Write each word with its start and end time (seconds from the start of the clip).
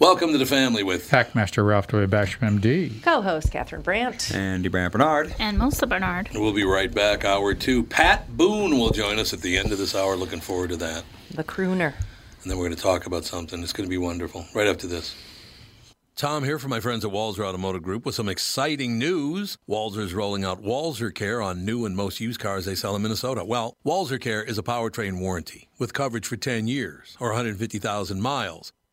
Welcome 0.00 0.30
to 0.30 0.38
the 0.38 0.46
family 0.46 0.84
with 0.84 1.10
Hackmaster 1.10 1.66
Ralph 1.66 1.88
W. 1.88 2.06
Basham, 2.06 2.60
MD. 2.60 3.02
Co-host 3.02 3.50
Catherine 3.50 3.82
Brandt. 3.82 4.32
Andy 4.32 4.68
Brandt 4.68 4.92
Bernard. 4.92 5.34
And 5.40 5.58
Melissa 5.58 5.88
Bernard. 5.88 6.28
We'll 6.34 6.52
be 6.52 6.62
right 6.62 6.94
back. 6.94 7.24
Hour 7.24 7.52
two. 7.52 7.82
Pat 7.82 8.36
Boone 8.36 8.78
will 8.78 8.90
join 8.90 9.18
us 9.18 9.32
at 9.32 9.40
the 9.40 9.58
end 9.58 9.72
of 9.72 9.78
this 9.78 9.96
hour. 9.96 10.14
Looking 10.14 10.38
forward 10.38 10.70
to 10.70 10.76
that. 10.76 11.02
The 11.34 11.42
crooner. 11.42 11.94
And 12.42 12.48
then 12.48 12.58
we're 12.58 12.66
going 12.66 12.76
to 12.76 12.82
talk 12.82 13.06
about 13.06 13.24
something. 13.24 13.60
It's 13.60 13.72
going 13.72 13.88
to 13.88 13.90
be 13.90 13.98
wonderful. 13.98 14.46
Right 14.54 14.68
after 14.68 14.86
this. 14.86 15.16
Tom 16.14 16.44
here 16.44 16.60
from 16.60 16.70
my 16.70 16.80
friends 16.80 17.04
at 17.04 17.10
Walser 17.10 17.44
Automotive 17.44 17.82
Group 17.82 18.06
with 18.06 18.14
some 18.14 18.28
exciting 18.28 18.98
news. 18.98 19.58
Walser's 19.68 20.14
rolling 20.14 20.44
out 20.44 20.62
Walser 20.62 21.12
Care 21.12 21.42
on 21.42 21.64
new 21.64 21.84
and 21.84 21.96
most 21.96 22.20
used 22.20 22.38
cars 22.38 22.66
they 22.66 22.76
sell 22.76 22.94
in 22.94 23.02
Minnesota. 23.02 23.44
Well, 23.44 23.76
Walser 23.84 24.20
Care 24.20 24.44
is 24.44 24.58
a 24.58 24.62
powertrain 24.62 25.18
warranty 25.18 25.68
with 25.76 25.92
coverage 25.92 26.26
for 26.26 26.36
10 26.36 26.68
years 26.68 27.16
or 27.18 27.30
150,000 27.30 28.20
miles. 28.22 28.72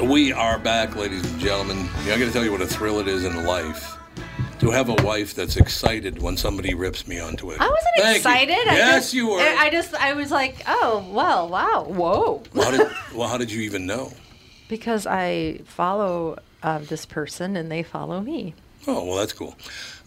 We 0.00 0.32
are 0.32 0.58
back, 0.60 0.94
ladies 0.94 1.28
and 1.28 1.40
gentlemen. 1.40 1.88
Yeah, 2.04 2.14
I 2.14 2.18
got 2.20 2.26
to 2.26 2.32
tell 2.32 2.44
you 2.44 2.52
what 2.52 2.60
a 2.60 2.66
thrill 2.66 3.00
it 3.00 3.08
is 3.08 3.24
in 3.24 3.44
life 3.44 3.96
to 4.60 4.70
have 4.70 4.88
a 4.88 4.94
wife 5.02 5.34
that's 5.34 5.56
excited 5.56 6.22
when 6.22 6.36
somebody 6.36 6.72
rips 6.72 7.08
me 7.08 7.18
on 7.18 7.34
Twitter. 7.36 7.60
I 7.60 7.68
wasn't 7.68 7.84
Thank 7.96 8.08
you. 8.08 8.16
excited. 8.16 8.68
I 8.68 8.76
yes, 8.76 9.02
just, 9.02 9.14
you 9.14 9.28
were. 9.28 9.40
I 9.40 9.56
I 9.66 9.70
just, 9.70 9.94
I 9.94 10.12
was 10.12 10.30
like, 10.30 10.62
oh, 10.68 11.04
well, 11.10 11.48
wow, 11.48 11.84
whoa. 11.88 12.42
How 12.54 12.70
did, 12.70 12.88
well, 13.14 13.28
how 13.28 13.38
did 13.38 13.50
you 13.50 13.60
even 13.62 13.86
know? 13.86 14.12
Because 14.68 15.04
I 15.04 15.62
follow 15.64 16.38
uh, 16.62 16.78
this 16.78 17.04
person 17.04 17.56
and 17.56 17.70
they 17.70 17.82
follow 17.82 18.20
me. 18.20 18.54
Oh, 18.86 19.04
well, 19.04 19.16
that's 19.16 19.32
cool. 19.32 19.56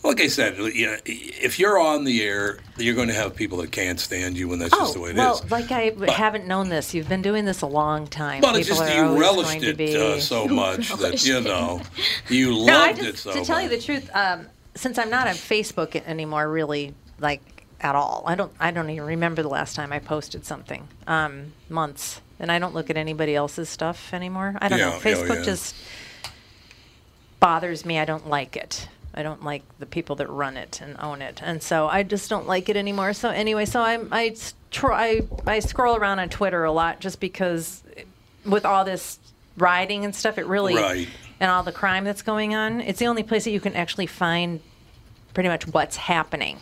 Like 0.03 0.19
I 0.19 0.27
said, 0.27 0.57
you 0.57 0.87
know, 0.87 0.97
if 1.05 1.59
you're 1.59 1.79
on 1.79 2.05
the 2.05 2.23
air, 2.23 2.57
you're 2.77 2.95
going 2.95 3.09
to 3.09 3.13
have 3.13 3.35
people 3.35 3.59
that 3.59 3.71
can't 3.71 3.99
stand 3.99 4.35
you, 4.35 4.51
and 4.51 4.59
that's 4.59 4.75
just 4.75 4.95
the 4.95 4.99
way 4.99 5.11
it 5.11 5.17
is. 5.17 5.19
Oh, 5.19 5.41
well, 5.41 5.45
like 5.51 5.71
I 5.71 5.93
haven't 6.11 6.47
known 6.47 6.69
this. 6.69 6.93
You've 6.95 7.07
been 7.07 7.21
doing 7.21 7.45
this 7.45 7.61
a 7.61 7.67
long 7.67 8.07
time. 8.07 8.41
But 8.41 8.55
it's 8.55 8.67
just 8.67 8.81
you 8.81 9.19
relished 9.19 9.61
it 9.61 9.77
be... 9.77 9.95
uh, 9.95 10.19
so 10.19 10.47
much 10.47 10.89
that 10.95 11.23
you 11.23 11.41
know 11.41 11.81
you 12.29 12.55
loved 12.55 12.67
No, 12.67 12.79
I 12.79 12.93
just, 12.93 13.07
it 13.07 13.17
so 13.17 13.33
to 13.33 13.45
tell 13.45 13.61
you 13.61 13.69
the 13.69 13.79
truth, 13.79 14.09
um, 14.15 14.47
since 14.73 14.97
I'm 14.97 15.11
not 15.11 15.27
on 15.27 15.35
Facebook 15.35 15.95
anymore, 16.07 16.49
really, 16.49 16.95
like 17.19 17.41
at 17.81 17.95
all. 17.95 18.23
I 18.25 18.35
don't. 18.35 18.51
I 18.59 18.71
don't 18.71 18.89
even 18.89 19.05
remember 19.05 19.43
the 19.43 19.49
last 19.49 19.75
time 19.75 19.91
I 19.91 19.99
posted 19.99 20.45
something. 20.45 20.87
Um, 21.07 21.53
months, 21.69 22.21
and 22.39 22.51
I 22.51 22.59
don't 22.59 22.73
look 22.73 22.89
at 22.89 22.97
anybody 22.97 23.35
else's 23.35 23.69
stuff 23.69 24.13
anymore. 24.13 24.55
I 24.59 24.67
don't 24.67 24.79
Yeah, 24.79 24.89
know. 24.89 24.93
yeah, 24.93 24.99
Facebook 24.99 25.37
yeah. 25.37 25.43
just 25.43 25.75
bothers 27.39 27.85
me. 27.85 27.99
I 27.99 28.05
don't 28.05 28.27
like 28.27 28.55
it. 28.55 28.87
I 29.13 29.23
don't 29.23 29.43
like 29.43 29.63
the 29.79 29.85
people 29.85 30.15
that 30.17 30.29
run 30.29 30.55
it 30.57 30.79
and 30.81 30.95
own 30.99 31.21
it, 31.21 31.41
and 31.43 31.61
so 31.61 31.87
I 31.87 32.03
just 32.03 32.29
don't 32.29 32.47
like 32.47 32.69
it 32.69 32.77
anymore. 32.77 33.13
So 33.13 33.29
anyway, 33.29 33.65
so 33.65 33.81
I'm 33.81 34.07
I 34.11 34.35
try 34.71 35.21
I 35.45 35.59
scroll 35.59 35.95
around 35.97 36.19
on 36.19 36.29
Twitter 36.29 36.63
a 36.63 36.71
lot 36.71 36.99
just 37.01 37.19
because 37.19 37.83
with 38.45 38.65
all 38.65 38.85
this 38.85 39.19
rioting 39.57 40.05
and 40.05 40.15
stuff, 40.15 40.37
it 40.37 40.45
really 40.45 40.75
Right. 40.75 41.07
and 41.39 41.51
all 41.51 41.63
the 41.63 41.71
crime 41.73 42.03
that's 42.05 42.21
going 42.21 42.55
on, 42.55 42.79
it's 42.81 42.99
the 42.99 43.07
only 43.07 43.23
place 43.23 43.43
that 43.43 43.51
you 43.51 43.59
can 43.59 43.75
actually 43.75 44.07
find 44.07 44.61
pretty 45.33 45.49
much 45.49 45.67
what's 45.67 45.97
happening. 45.97 46.57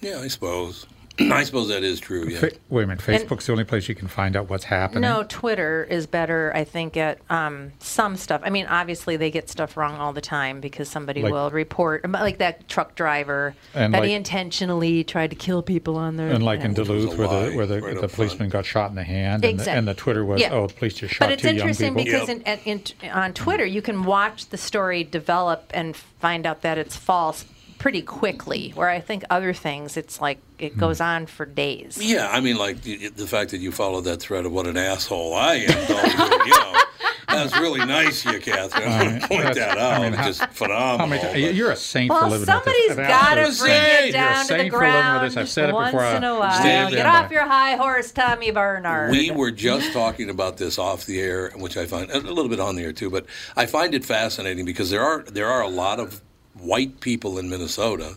Yeah, 0.00 0.20
I 0.20 0.28
suppose. 0.28 0.86
I 1.18 1.44
suppose 1.44 1.68
that 1.68 1.82
is 1.82 1.98
true. 1.98 2.28
Yeah. 2.28 2.38
Fa- 2.40 2.50
wait 2.68 2.84
a 2.84 2.86
minute. 2.88 3.02
Facebook's 3.02 3.46
the 3.46 3.52
only 3.52 3.64
place 3.64 3.88
you 3.88 3.94
can 3.94 4.06
find 4.08 4.36
out 4.36 4.50
what's 4.50 4.64
happening. 4.64 5.00
No, 5.00 5.24
Twitter 5.26 5.86
is 5.88 6.06
better, 6.06 6.52
I 6.54 6.64
think, 6.64 6.96
at 6.96 7.18
um, 7.30 7.72
some 7.78 8.16
stuff. 8.16 8.42
I 8.44 8.50
mean, 8.50 8.66
obviously 8.66 9.16
they 9.16 9.30
get 9.30 9.48
stuff 9.48 9.76
wrong 9.78 9.94
all 9.96 10.12
the 10.12 10.20
time 10.20 10.60
because 10.60 10.88
somebody 10.90 11.22
Like- 11.22 11.32
will 11.32 11.50
report, 11.50 12.08
like 12.10 12.38
that 12.38 12.68
truck 12.68 12.94
driver 12.94 13.54
And 13.74 13.94
that 13.94 14.00
like- 14.00 14.08
he 14.08 14.14
intentionally 14.14 15.04
tried 15.04 15.30
to 15.30 15.36
kill 15.36 15.62
people 15.62 15.96
on 15.96 16.16
there. 16.16 16.28
And 16.28 16.44
like 16.44 16.60
in 16.60 16.72
Yeah. 16.72 16.80
Which 16.80 16.88
was 16.88 17.04
a 17.04 17.06
Duluth, 17.06 17.18
where 17.18 17.28
the 17.28 17.56
where 17.56 17.66
the, 17.66 17.80
right 17.80 17.94
the 17.96 18.02
up 18.04 18.12
policeman 18.12 18.48
got 18.50 18.66
shot 18.66 18.90
in 18.90 18.96
the 18.96 19.02
hand, 19.04 19.44
and, 19.44 19.58
the, 19.58 19.70
and 19.70 19.88
the 19.88 19.94
Twitter 19.94 20.24
was, 20.24 20.40
Yeah. 20.40 20.52
oh, 20.52 20.66
the 20.66 20.74
police 20.74 20.94
just 20.94 21.14
shot 21.14 21.26
But 21.28 21.32
it's 21.32 21.42
two 21.42 21.48
young 21.48 21.56
interesting 21.60 21.94
people. 21.94 22.04
because 22.04 22.28
Yep. 22.28 22.60
in, 22.66 22.82
in, 23.00 23.10
on 23.10 23.32
Twitter 23.32 23.64
you 23.64 23.80
can 23.80 24.04
watch 24.04 24.50
the 24.50 24.58
story 24.58 25.02
develop 25.02 25.70
and 25.72 25.96
find 25.96 26.44
out 26.46 26.62
that 26.62 26.76
it's 26.76 26.96
false 26.96 27.44
pretty 27.78 28.02
quickly. 28.02 28.70
Where 28.74 28.88
I 28.88 29.00
think 29.00 29.24
other 29.30 29.52
things, 29.52 29.96
it's 29.96 30.20
like 30.20 30.38
it 30.58 30.72
Hmm. 30.74 30.80
goes 30.80 31.00
on 31.00 31.26
for 31.26 31.44
days. 31.46 31.98
Yeah, 32.00 32.28
I 32.30 32.40
mean, 32.40 32.56
like 32.56 32.82
the, 32.82 33.08
the 33.08 33.26
fact 33.26 33.50
that 33.50 33.58
you 33.58 33.72
followed 33.72 34.02
that 34.02 34.18
thread 34.20 34.46
of 34.46 34.52
what 34.52 34.66
an 34.66 34.76
asshole 34.76 35.34
I 35.34 35.54
am. 35.56 35.88
Don't, 35.88 36.46
you 36.46 36.50
know, 36.58 36.72
That's 37.28 37.58
really 37.58 37.84
nice 37.84 38.24
of 38.24 38.32
you, 38.32 38.40
Catherine. 38.40 38.88
I'm 38.90 39.08
going 39.08 39.20
to 39.20 39.28
point 39.28 39.42
That's- 39.42 39.56
that 39.56 39.76
out. 39.78 39.92
I 40.00 40.04
mean, 40.04 40.12
it's 40.14 40.16
how- 40.16 40.26
just 40.26 40.40
How 40.40 40.46
phenomenal. 40.46 41.08
many 41.08 41.42
but- 41.44 41.54
you're 41.54 41.72
a 41.72 41.76
saint 41.76 42.10
for 42.10 42.22
living 42.26 42.46
somebody's 42.46 42.88
with 42.88 42.96
this. 42.96 42.98
An 42.98 43.08
got 43.08 43.34
to 43.34 43.40
absolute 43.42 43.68
bring 43.68 43.82
saint. 43.82 44.08
it 44.08 44.12
down 44.12 44.32
to 44.32 44.38
the 44.40 44.44
saint 44.58 44.70
for 44.72 44.78
with 44.78 44.80
ground 44.80 45.26
this. 45.26 45.36
I've 45.36 45.48
said 45.50 45.68
it 45.68 45.74
once 45.74 45.90
before. 45.92 46.06
in 46.06 46.24
a 46.24 46.26
I'll 46.28 46.38
while. 46.38 46.58
stand 46.60 46.94
Get 46.94 47.02
by. 47.04 47.10
off 47.10 47.30
your 47.30 47.44
high 47.44 47.74
horse, 47.76 48.10
Tommy 48.12 48.52
Barnard. 48.52 49.10
We 49.10 49.32
were 49.32 49.50
just 49.50 49.92
talking 49.92 50.30
about 50.30 50.56
this 50.56 50.78
off 50.78 51.04
the 51.04 51.20
air, 51.20 51.50
which 51.56 51.76
I 51.76 51.84
find 51.84 52.10
a 52.10 52.20
little 52.20 52.48
bit 52.48 52.60
on 52.60 52.76
the 52.76 52.84
air 52.84 52.92
too, 52.92 53.10
but 53.10 53.26
I 53.54 53.66
find 53.66 53.92
it 53.94 54.04
fascinating 54.04 54.64
because 54.64 54.88
there 54.88 55.02
are 55.02 55.22
there 55.24 55.48
are 55.48 55.60
a 55.62 55.68
lot 55.68 56.00
of 56.00 56.22
white 56.58 57.00
people 57.00 57.38
in 57.38 57.48
Minnesota, 57.50 58.16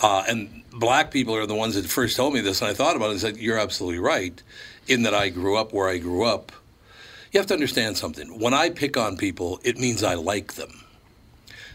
uh, 0.00 0.24
and 0.28 0.62
black 0.72 1.10
people 1.10 1.34
are 1.34 1.46
the 1.46 1.54
ones 1.54 1.74
that 1.74 1.86
first 1.86 2.16
told 2.16 2.34
me 2.34 2.40
this, 2.40 2.60
and 2.60 2.70
I 2.70 2.74
thought 2.74 2.96
about 2.96 3.08
it 3.08 3.12
and 3.12 3.20
said, 3.20 3.36
"You're 3.36 3.58
absolutely 3.58 3.98
right," 3.98 4.42
in 4.86 5.02
that 5.02 5.14
I 5.14 5.28
grew 5.28 5.56
up 5.56 5.72
where 5.72 5.88
I 5.88 5.98
grew 5.98 6.24
up. 6.24 6.52
You 7.32 7.40
have 7.40 7.46
to 7.48 7.54
understand 7.54 7.98
something. 7.98 8.38
When 8.38 8.54
I 8.54 8.70
pick 8.70 8.96
on 8.96 9.16
people, 9.16 9.60
it 9.62 9.78
means 9.78 10.02
I 10.02 10.14
like 10.14 10.54
them. 10.54 10.84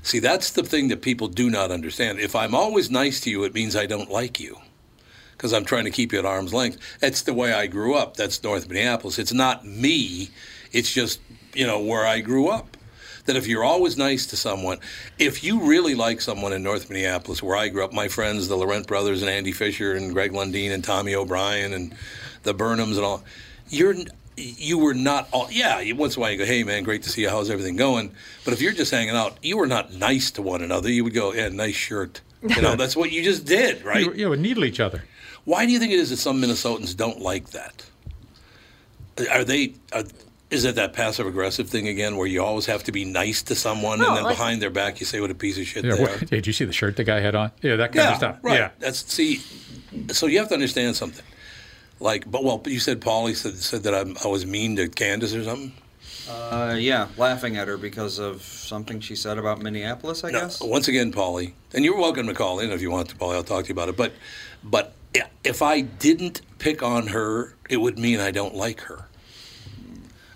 See, 0.01 0.19
that's 0.19 0.51
the 0.51 0.63
thing 0.63 0.89
that 0.89 1.01
people 1.01 1.27
do 1.27 1.49
not 1.49 1.71
understand. 1.71 2.19
If 2.19 2.35
I'm 2.35 2.53
always 2.53 2.91
nice 2.91 3.21
to 3.21 3.29
you, 3.29 3.43
it 3.45 3.53
means 3.53 3.75
I 3.75 3.85
don't 3.85 4.11
like 4.11 4.39
you 4.39 4.57
because 5.31 5.53
I'm 5.53 5.65
trying 5.65 5.85
to 5.85 5.91
keep 5.91 6.11
you 6.11 6.19
at 6.19 6.25
arm's 6.25 6.53
length. 6.53 6.77
That's 6.99 7.21
the 7.21 7.33
way 7.33 7.53
I 7.53 7.67
grew 7.67 7.95
up. 7.95 8.17
That's 8.17 8.43
North 8.43 8.67
Minneapolis. 8.67 9.19
It's 9.19 9.33
not 9.33 9.65
me. 9.65 10.29
It's 10.71 10.91
just, 10.91 11.21
you 11.53 11.67
know, 11.67 11.79
where 11.79 12.05
I 12.05 12.19
grew 12.19 12.49
up. 12.49 12.77
That 13.25 13.35
if 13.37 13.47
you're 13.47 13.63
always 13.63 13.97
nice 13.97 14.25
to 14.27 14.35
someone, 14.37 14.79
if 15.17 15.43
you 15.43 15.61
really 15.61 15.95
like 15.95 16.19
someone 16.19 16.51
in 16.51 16.61
North 16.61 16.89
Minneapolis, 16.89 17.41
where 17.41 17.55
I 17.55 17.69
grew 17.69 17.83
up, 17.85 17.93
my 17.93 18.09
friends, 18.09 18.47
the 18.49 18.57
Laurent 18.57 18.85
brothers 18.85 19.21
and 19.21 19.29
Andy 19.31 19.53
Fisher 19.53 19.93
and 19.93 20.11
Greg 20.13 20.31
Lundeen 20.33 20.71
and 20.73 20.83
Tommy 20.83 21.15
O'Brien 21.15 21.73
and 21.73 21.95
the 22.43 22.53
Burnhams 22.53 22.95
and 22.97 23.05
all, 23.05 23.23
you're 23.69 23.95
you 24.35 24.79
were 24.79 24.95
not 24.95 25.27
all 25.31 25.47
yeah 25.51 25.79
once 25.93 26.15
in 26.15 26.19
a 26.19 26.21
while 26.21 26.31
you 26.31 26.37
go 26.39 26.43
hey 26.45 26.63
man 26.63 26.81
great 26.83 27.03
to 27.03 27.09
see 27.09 27.21
you 27.21 27.29
how's 27.29 27.51
everything 27.51 27.75
going 27.75 28.11
but 28.43 28.51
if 28.51 28.61
you're 28.61 28.71
just 28.71 28.89
hanging 28.89 29.15
out 29.15 29.37
you 29.43 29.55
were 29.55 29.67
not 29.67 29.93
nice 29.93 30.31
to 30.31 30.41
one 30.41 30.63
another 30.63 30.89
you 30.89 31.03
would 31.03 31.13
go 31.13 31.31
yeah 31.33 31.49
nice 31.49 31.75
shirt 31.75 32.19
you 32.41 32.59
know 32.59 32.75
that's 32.81 32.95
what 32.95 33.11
you 33.11 33.21
just 33.21 33.45
did 33.45 33.83
right 33.85 34.01
You, 34.03 34.13
you 34.13 34.29
would 34.29 34.39
needle 34.39 34.65
each 34.65 34.79
other. 34.79 35.03
why 35.45 35.67
do 35.67 35.71
you 35.71 35.77
think 35.77 35.93
it 35.93 35.99
is 35.99 36.09
that 36.09 36.17
some 36.17 36.41
Minnesotans 36.41 36.97
don't 36.97 37.19
like 37.21 37.51
that? 37.51 37.85
Are 39.31 39.43
they? 39.43 39.75
Are, 39.93 40.03
is 40.53 40.63
it 40.65 40.75
that 40.75 40.93
passive 40.93 41.25
aggressive 41.27 41.67
thing 41.69 41.87
again, 41.87 42.15
where 42.15 42.27
you 42.27 42.43
always 42.43 42.65
have 42.67 42.83
to 42.83 42.91
be 42.91 43.03
nice 43.05 43.41
to 43.43 43.55
someone, 43.55 43.99
No, 43.99 44.07
and 44.09 44.17
then 44.17 44.23
like- 44.25 44.37
behind 44.37 44.61
their 44.61 44.69
back 44.69 44.99
you 44.99 45.05
say 45.05 45.19
what 45.19 45.31
a 45.31 45.35
piece 45.35 45.57
of 45.57 45.65
shit 45.65 45.83
Yeah, 45.83 45.95
they 45.95 46.03
are? 46.03 46.17
hey, 46.17 46.25
did 46.27 46.47
you 46.47 46.53
see 46.53 46.65
the 46.65 46.73
shirt 46.73 46.95
the 46.95 47.03
guy 47.03 47.19
had 47.19 47.35
on? 47.35 47.51
Yeah, 47.61 47.75
that 47.77 47.91
kind 47.93 48.05
Yeah, 48.05 48.11
of 48.11 48.17
stuff. 48.17 48.37
right. 48.43 48.59
Yeah. 48.59 48.69
That's 48.79 48.99
see. 49.11 49.41
So 50.11 50.27
you 50.27 50.37
have 50.39 50.47
to 50.49 50.53
understand 50.53 50.95
something. 50.95 51.25
Like, 51.99 52.29
but 52.29 52.43
well, 52.43 52.61
you 52.65 52.79
said 52.79 53.01
Paulie 53.01 53.35
said 53.35 53.55
said 53.57 53.83
that 53.83 53.93
I'm, 53.95 54.15
I 54.23 54.27
was 54.27 54.45
mean 54.45 54.75
to 54.77 54.87
Candace 54.89 55.33
or 55.33 55.43
something. 55.43 55.71
Uh, 56.29 56.75
yeah, 56.79 57.07
laughing 57.17 57.57
at 57.57 57.67
her 57.67 57.77
because 57.77 58.17
of 58.19 58.41
something 58.41 58.99
she 59.01 59.15
said 59.15 59.37
about 59.37 59.61
Minneapolis, 59.61 60.23
I 60.23 60.31
No, 60.31 60.39
guess. 60.41 60.61
once 60.61 60.87
again, 60.87 61.11
Paulie, 61.11 61.51
and 61.73 61.83
you're 61.83 61.97
welcome 61.97 62.27
to 62.27 62.33
call 62.33 62.59
in 62.59 62.71
if 62.71 62.81
you 62.81 62.91
want 62.91 63.09
to, 63.09 63.15
Paulie. 63.15 63.35
I'll 63.35 63.43
talk 63.43 63.63
to 63.65 63.69
you 63.69 63.73
about 63.73 63.89
it. 63.89 63.97
But, 63.97 64.13
but 64.63 64.93
if 65.43 65.61
I 65.61 65.81
didn't 65.81 66.41
pick 66.59 66.81
on 66.81 67.07
her, 67.07 67.55
it 67.69 67.77
would 67.77 67.99
mean 67.99 68.19
I 68.21 68.31
don't 68.31 68.55
like 68.55 68.81
her. 68.81 69.07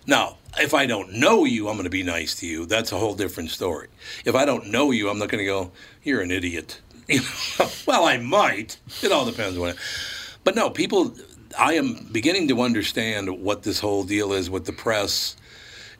Now, 0.07 0.37
if 0.57 0.73
I 0.73 0.85
don't 0.85 1.13
know 1.13 1.43
you, 1.43 1.67
I'm 1.67 1.75
going 1.75 1.83
to 1.83 1.89
be 1.89 2.01
nice 2.01 2.33
to 2.35 2.47
you. 2.47 2.65
That's 2.65 2.91
a 2.93 2.97
whole 2.97 3.13
different 3.13 3.51
story. 3.51 3.89
If 4.25 4.33
I 4.33 4.45
don't 4.45 4.67
know 4.67 4.91
you, 4.91 5.09
I'm 5.09 5.19
not 5.19 5.29
going 5.29 5.43
to 5.43 5.45
go, 5.45 5.71
"You're 6.03 6.21
an 6.21 6.31
idiot." 6.31 6.81
Well, 7.85 8.03
I 8.05 8.17
might. 8.17 8.77
It 9.01 9.13
all 9.13 9.25
depends 9.25 9.57
on. 9.57 9.69
it. 9.69 9.77
But 10.43 10.55
no, 10.55 10.69
people. 10.69 11.13
I 11.57 11.73
am 11.73 12.09
beginning 12.11 12.49
to 12.49 12.61
understand 12.61 13.29
what 13.41 13.63
this 13.63 13.79
whole 13.79 14.03
deal 14.03 14.33
is 14.33 14.49
with 14.49 14.65
the 14.65 14.73
press 14.73 15.37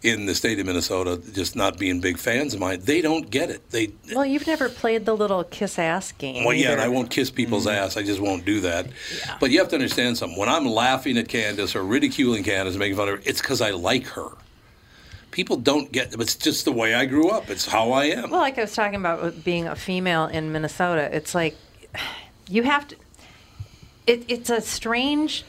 in 0.04 0.28
the 0.28 0.36
state 0.36 0.60
of 0.60 0.66
Minnesota 0.66 1.20
just 1.34 1.56
not 1.56 1.78
being 1.78 2.00
big 2.00 2.18
fans 2.18 2.54
of 2.54 2.60
mine. 2.60 2.80
They 2.84 3.02
don't 3.02 3.30
get 3.30 3.50
it. 3.50 3.70
They 3.72 3.92
Well, 4.14 4.26
you've 4.26 4.46
never 4.46 4.70
played 4.70 5.06
the 5.06 5.16
little 5.16 5.44
kiss 5.44 5.80
ass 5.80 6.12
game. 6.12 6.44
well, 6.44 6.54
yeah, 6.54 6.74
and. 6.74 6.82
I 6.82 6.88
won't 6.88 7.10
kiss 7.10 7.32
people's 7.32 7.66
ass. 7.66 7.98
I 7.98 8.04
just 8.04 8.20
won't 8.20 8.46
do 8.46 8.62
that. 8.62 8.88
But 9.40 9.52
you 9.52 9.60
have 9.60 9.70
to 9.70 9.76
understand 9.76 10.18
something. 10.18 10.38
When 10.38 10.50
I'm 10.50 10.66
laughing 10.66 11.18
at 11.18 11.28
Candace 11.28 11.76
or 11.76 11.84
ridiculing 11.84 12.44
Candace, 12.44 12.74
and 12.74 12.80
making 12.80 12.98
fun 12.98 13.10
of 13.10 13.16
her, 13.16 13.22
it's 13.26 13.42
because 13.42 13.62
I 13.62 13.72
like 13.72 14.06
her. 14.08 14.30
People 15.32 15.58
don't 15.58 15.92
get. 15.92 16.14
It. 16.14 16.22
It's 16.22 16.36
just 16.36 16.66
the 16.66 16.72
way 16.72 16.94
I 16.94 17.06
grew 17.06 17.30
up. 17.30 17.50
It's 17.50 17.66
how 17.66 17.92
I 17.92 18.06
am. 18.06 18.30
Well, 18.30 18.40
like 18.40 18.58
I 18.58 18.62
was 18.62 18.74
talking 18.74 19.00
about 19.00 19.22
with 19.22 19.44
being 19.44 19.68
a 19.68 19.76
female 19.76 20.26
in 20.26 20.52
Minnesota, 20.52 21.10
it's 21.16 21.36
like 21.36 21.56
you 22.50 22.64
have 22.64 22.88
to. 22.88 22.96
It, 24.06 24.26
it's 24.30 24.50
a 24.50 24.62
strange 24.62 25.44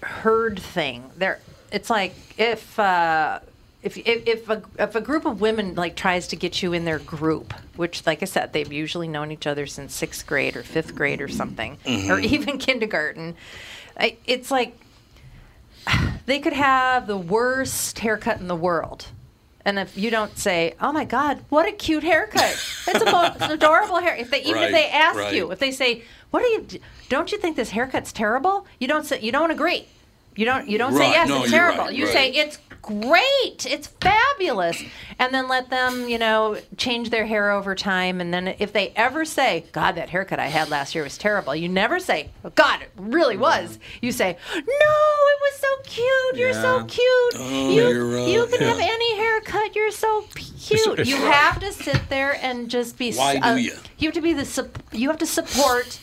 herd 0.00 0.58
thing. 0.58 1.10
There, 1.16 1.40
it's 1.70 1.90
like 1.90 2.14
if 2.38 2.78
uh, 2.78 3.40
if 3.82 3.96
if 3.96 4.26
if 4.26 4.48
a, 4.50 4.62
if 4.78 4.94
a 4.94 5.00
group 5.00 5.24
of 5.24 5.40
women 5.40 5.74
like 5.74 5.96
tries 5.96 6.28
to 6.28 6.36
get 6.36 6.62
you 6.62 6.72
in 6.72 6.84
their 6.84 6.98
group, 6.98 7.54
which, 7.76 8.06
like 8.06 8.22
I 8.22 8.26
said, 8.26 8.52
they've 8.52 8.70
usually 8.70 9.08
known 9.08 9.32
each 9.32 9.46
other 9.46 9.66
since 9.66 9.94
sixth 9.94 10.26
grade 10.26 10.56
or 10.56 10.62
fifth 10.62 10.94
grade 10.94 11.20
or 11.20 11.28
something, 11.28 11.72
or 11.84 11.90
mm-hmm. 11.90 12.24
even 12.34 12.58
kindergarten. 12.58 13.36
I, 13.98 14.16
it's 14.26 14.50
like 14.50 14.78
they 16.26 16.40
could 16.40 16.52
have 16.52 17.06
the 17.06 17.16
worst 17.16 17.98
haircut 18.00 18.38
in 18.40 18.48
the 18.48 18.56
world. 18.56 19.06
And 19.62 19.78
if 19.78 19.96
you 19.96 20.10
don't 20.10 20.36
say, 20.38 20.74
"Oh 20.80 20.92
my 20.92 21.04
God, 21.04 21.44
what 21.48 21.68
a 21.68 21.72
cute 21.72 22.02
haircut! 22.02 22.56
It's, 22.86 23.02
a 23.02 23.10
mo- 23.10 23.32
it's 23.34 23.42
an 23.42 23.52
adorable 23.52 23.98
hair," 23.98 24.16
if 24.16 24.30
they 24.30 24.40
even 24.42 24.54
Right, 24.54 24.64
if 24.66 24.72
they 24.72 24.88
ask 24.88 25.16
right. 25.16 25.34
you, 25.34 25.50
if 25.52 25.58
they 25.58 25.70
say, 25.70 26.02
"What 26.30 26.42
are 26.42 26.48
you? 26.48 26.66
Don't 27.08 27.30
you 27.30 27.38
think 27.38 27.56
this 27.56 27.70
haircut's 27.70 28.12
terrible?" 28.12 28.66
You 28.78 28.88
don't 28.88 29.04
say, 29.04 29.20
you 29.20 29.32
don't 29.32 29.50
agree. 29.50 29.86
You 30.34 30.46
don't 30.46 30.68
you 30.68 30.78
don't 30.78 30.94
say 30.94 31.10
yes, 31.10 31.28
no, 31.28 31.42
it's 31.42 31.50
terrible. 31.50 31.84
right, 31.84 31.94
you 31.94 32.04
right. 32.04 32.12
say 32.12 32.30
it's 32.30 32.58
great, 32.82 33.66
it's 33.66 33.88
fabulous, 34.00 34.82
and 35.18 35.34
then 35.34 35.48
let 35.48 35.70
them 35.70 36.08
you 36.08 36.18
know 36.18 36.58
change 36.76 37.10
their 37.10 37.26
hair 37.26 37.50
over 37.50 37.74
time. 37.74 38.20
And 38.20 38.32
then 38.32 38.54
if 38.58 38.72
they 38.72 38.88
ever 38.96 39.24
say, 39.24 39.64
"God, 39.72 39.96
that 39.96 40.10
haircut 40.10 40.38
I 40.38 40.46
had 40.46 40.68
last 40.68 40.94
year 40.94 41.04
was 41.04 41.18
terrible," 41.18 41.54
you 41.54 41.68
never 41.68 41.98
say, 41.98 42.30
oh, 42.44 42.50
"God, 42.50 42.82
it 42.82 42.90
really 42.96 43.36
was." 43.36 43.78
You 44.00 44.12
say, 44.12 44.36
"No, 44.54 44.60
it 44.62 45.38
was 45.40 45.54
so 45.60 45.68
cute. 45.84 46.36
You're 46.36 46.52
so 46.52 46.84
cute. 46.84 47.34
Oh, 47.36 47.70
you 47.70 47.88
you're 47.88 48.06
right, 48.06 48.28
you 48.28 48.46
can 48.46 48.60
yeah. 48.60 48.68
have 48.68 48.80
any 48.80 49.16
haircut. 49.16 49.74
You're 49.74 49.90
so 49.90 50.24
cute." 50.34 50.98
it's- 50.98 51.08
you 51.08 51.16
have 51.16 51.60
to 51.60 51.72
sit 51.72 52.08
there 52.08 52.38
and 52.42 52.70
just 52.70 52.98
be. 52.98 53.12
Why 53.14 53.38
uh, 53.42 53.54
do 53.54 53.60
you? 53.60 53.74
You 53.98 54.08
have 54.08 54.14
to 54.14 54.20
be 54.20 54.32
the. 54.32 54.68
You 54.92 55.08
have 55.08 55.18
to 55.18 55.26
support 55.26 55.98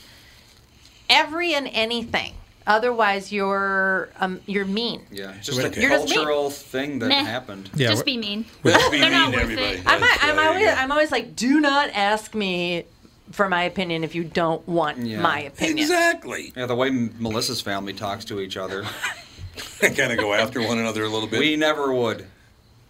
every 1.09 1.53
and 1.53 1.67
anything. 1.71 2.33
Otherwise, 2.67 3.31
you're 3.31 4.09
um, 4.19 4.41
you're 4.45 4.65
mean. 4.65 5.01
Yeah, 5.11 5.33
just 5.41 5.57
Okay. 5.59 5.79
a 5.79 5.81
You're 5.81 5.89
just 5.89 6.13
cultural 6.13 6.49
thing 6.51 6.99
that 6.99 7.07
Meh. 7.07 7.23
happened. 7.23 7.69
Yeah, 7.75 7.87
Just 7.89 8.03
wh- 8.03 8.05
be 8.05 8.17
mean. 8.17 8.45
Let's 8.63 8.89
be 8.89 8.99
They're 8.99 9.09
not 9.09 9.31
mean 9.31 9.31
to 9.31 9.37
worth 9.37 9.43
everybody. 9.43 9.77
it. 9.77 9.83
I'm, 9.87 10.01
That's- 10.01 10.19
I'm 10.21 10.35
there 10.35 10.47
always 10.49 10.65
go. 10.65 10.71
I'm 10.73 10.91
always 10.91 11.11
like, 11.11 11.35
do 11.35 11.59
not 11.61 11.89
ask 11.93 12.35
me 12.35 12.83
for 13.31 13.47
my 13.49 13.63
opinion 13.63 14.03
if 14.03 14.15
you 14.15 14.23
don't 14.25 14.67
want 14.67 14.97
Yeah. 14.99 15.21
my 15.21 15.39
opinion. 15.43 15.79
Exactly. 15.79 16.51
Yeah, 16.57 16.65
the 16.65 16.75
way 16.75 16.89
Melissa's 16.89 17.61
family 17.61 17.93
talks 17.93 18.25
to 18.25 18.39
each 18.41 18.57
other, 18.57 18.85
They 19.79 19.89
kind 19.91 20.11
of 20.11 20.17
go 20.19 20.33
after 20.33 20.61
one 20.61 20.77
another 20.77 21.03
a 21.03 21.09
little 21.09 21.27
bit. 21.27 21.39
we 21.39 21.55
never 21.55 21.91
would. 21.93 22.27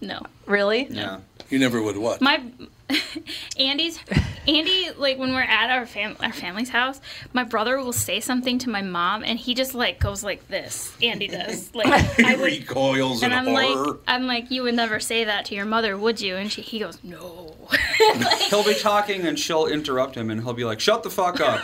No. 0.01 0.21
Really? 0.45 0.87
Yeah. 0.89 1.19
you 1.49 1.59
never 1.59 1.81
would 1.81 1.97
what? 1.97 2.19
My 2.21 2.41
Andy's 3.57 3.99
Andy 4.47 4.89
like 4.97 5.17
when 5.17 5.33
we're 5.33 5.41
at 5.41 5.69
our 5.69 5.85
fam 5.85 6.15
our 6.21 6.31
family's 6.31 6.69
house, 6.69 7.01
my 7.33 7.43
brother 7.43 7.77
will 7.77 7.91
say 7.93 8.19
something 8.19 8.57
to 8.59 8.69
my 8.69 8.81
mom 8.81 9.23
and 9.23 9.37
he 9.37 9.53
just 9.53 9.73
like 9.73 9.99
goes 9.99 10.23
like 10.23 10.47
this. 10.47 10.95
Andy 11.01 11.27
does. 11.27 11.69
Like 11.75 11.87
he 12.15 12.23
I 12.23 12.35
would 12.35 12.45
recoils 12.45 13.21
in 13.23 13.31
and 13.31 13.39
I'm 13.39 13.53
horror. 13.53 13.85
like 13.87 13.97
I'm 14.07 14.25
like 14.25 14.51
you 14.51 14.63
would 14.63 14.75
never 14.75 14.99
say 14.99 15.25
that 15.25 15.45
to 15.45 15.55
your 15.55 15.65
mother, 15.65 15.97
would 15.97 16.21
you? 16.21 16.35
And 16.37 16.51
she 16.51 16.61
he 16.61 16.79
goes, 16.79 16.97
"No." 17.03 17.55
He'll 18.49 18.63
be 18.63 18.75
talking 18.75 19.25
and 19.27 19.37
she'll 19.37 19.65
interrupt 19.67 20.15
him 20.15 20.29
and 20.29 20.41
he'll 20.41 20.53
be 20.53 20.63
like, 20.63 20.79
"Shut 20.79 21.03
the 21.03 21.09
fuck 21.09 21.41
up." 21.41 21.61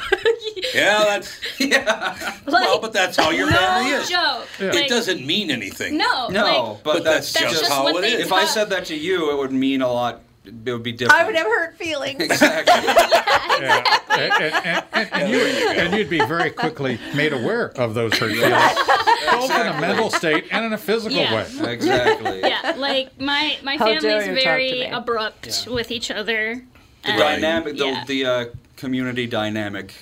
yeah, 0.74 1.04
that's 1.06 1.40
like, 1.60 2.48
well, 2.48 2.80
but 2.80 2.92
that's 2.94 3.16
how 3.16 3.30
your 3.32 3.48
family 3.50 3.92
no 3.92 3.98
is. 4.00 4.10
joke. 4.10 4.48
It 4.60 4.76
Like, 4.76 4.88
doesn't 4.88 5.26
mean 5.26 5.52
anything. 5.52 5.98
No. 5.98 6.28
No, 6.30 6.44
like, 6.44 6.84
but, 6.84 6.94
But 6.96 7.04
that's, 7.04 7.32
that's 7.34 7.46
just, 7.52 7.60
just 7.62 7.72
how 7.72 7.88
it 7.88 7.90
is. 7.90 7.94
what 7.94 8.04
it 8.04 8.08
they 8.08 8.14
is. 8.18 8.26
If 8.26 8.34
I 8.34 8.46
said 8.46 8.70
that 8.72 8.86
to 8.86 8.96
you, 8.96 9.32
it 9.32 9.38
would 9.38 9.52
mean 9.54 9.82
a 9.82 9.92
lot. 9.92 10.22
It 10.46 10.72
would 10.72 10.84
be 10.84 10.92
different. 10.92 11.22
I 11.22 11.26
would 11.26 11.36
have 11.36 11.48
hurt 11.48 11.78
feelings. 11.78 12.20
Exactly. 12.24 12.74
yeah. 13.66 13.98
and, 14.10 14.34
and, 14.44 14.86
and, 14.94 15.10
and, 15.14 15.30
you, 15.32 15.40
and 15.40 15.94
you'd 15.96 16.10
be 16.10 16.20
very 16.20 16.50
quickly 16.50 17.00
made 17.16 17.32
aware 17.34 17.70
of 17.80 17.94
those 17.94 18.14
hurt 18.18 18.32
feelings, 18.32 19.32
both 19.32 19.52
in 19.52 19.68
a 19.68 19.80
mental 19.82 20.10
state 20.10 20.46
and 20.52 20.66
in 20.66 20.74
a 20.74 20.78
physical 20.78 21.18
Yeah. 21.18 21.34
way. 21.64 21.74
exactly. 21.74 22.40
yeah, 22.42 22.74
like 22.78 23.20
my 23.20 23.58
my 23.64 23.78
How 23.78 23.86
dare 23.86 24.02
family's 24.02 24.28
you 24.28 24.34
talk 24.34 24.40
to 24.40 24.44
very 24.44 24.72
me. 24.72 24.86
abrupt 24.88 25.68
with 25.70 25.92
each 25.92 26.12
other. 26.12 26.62
The 27.04 27.10
and- 27.10 27.20
dynamic, 27.20 27.78
the, 27.78 27.86
yeah. 27.86 28.04
the 28.06 28.26
uh, 28.26 28.46
community 28.78 29.28
dynamic, 29.28 29.94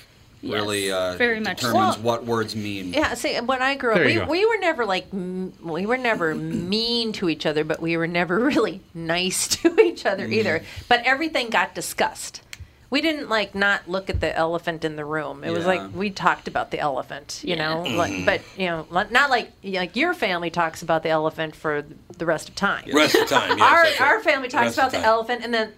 really 0.42 0.90
uh, 0.90 1.14
very 1.16 1.40
much 1.40 1.58
determines 1.60 1.96
Well- 1.96 2.02
what 2.04 2.24
words 2.24 2.54
mean. 2.56 2.92
Yeah, 2.92 3.14
see, 3.14 3.38
when 3.40 3.62
I 3.62 3.74
grew 3.76 3.92
up, 3.94 4.00
we, 4.04 4.18
we 4.20 4.44
were 4.46 4.58
never 4.58 4.84
like, 4.84 5.06
m- 5.12 5.52
we 5.62 5.86
were 5.86 5.98
never 5.98 6.34
mean 6.34 7.12
to 7.14 7.28
each 7.28 7.46
other, 7.46 7.64
but 7.64 7.80
we 7.80 7.96
were 7.96 8.06
never 8.06 8.38
really 8.52 8.80
nice 8.94 9.48
to 9.62 9.78
each 9.80 10.04
other 10.06 10.26
either. 10.26 10.62
But 10.88 11.02
everything 11.04 11.50
got 11.50 11.74
discussed. 11.74 12.42
we 12.90 13.00
didn't 13.00 13.28
like 13.30 13.54
not 13.54 13.88
look 13.88 14.10
at 14.10 14.20
the 14.20 14.36
elephant 14.36 14.84
in 14.84 14.96
the 14.96 15.04
room. 15.04 15.44
It 15.44 15.50
was 15.50 15.64
like 15.64 15.94
we 15.94 16.10
talked 16.10 16.46
about 16.48 16.70
the 16.70 16.78
elephant, 16.78 17.40
you 17.42 17.54
Yeah. 17.56 17.74
know. 17.74 17.82
Like, 17.96 18.26
but 18.26 18.40
you 18.56 18.66
know, 18.66 18.86
not 18.90 19.30
like 19.30 19.50
like 19.64 19.96
your 19.96 20.12
family 20.12 20.50
talks 20.50 20.82
about 20.82 21.02
the 21.02 21.08
elephant 21.08 21.56
for 21.56 21.84
the 22.18 22.26
rest 22.26 22.48
of 22.50 22.54
time. 22.54 22.84
Rest 22.92 23.14
of 23.14 23.28
time, 23.28 23.56
yes, 23.58 23.60
our 23.72 23.84
that's 23.84 24.00
right. 24.00 24.10
our 24.12 24.20
family 24.20 24.48
talks 24.48 24.76
Rest 24.76 24.78
about 24.78 24.90
the 24.92 24.98
elephant, 25.00 25.42
and 25.42 25.54
then 25.54 25.72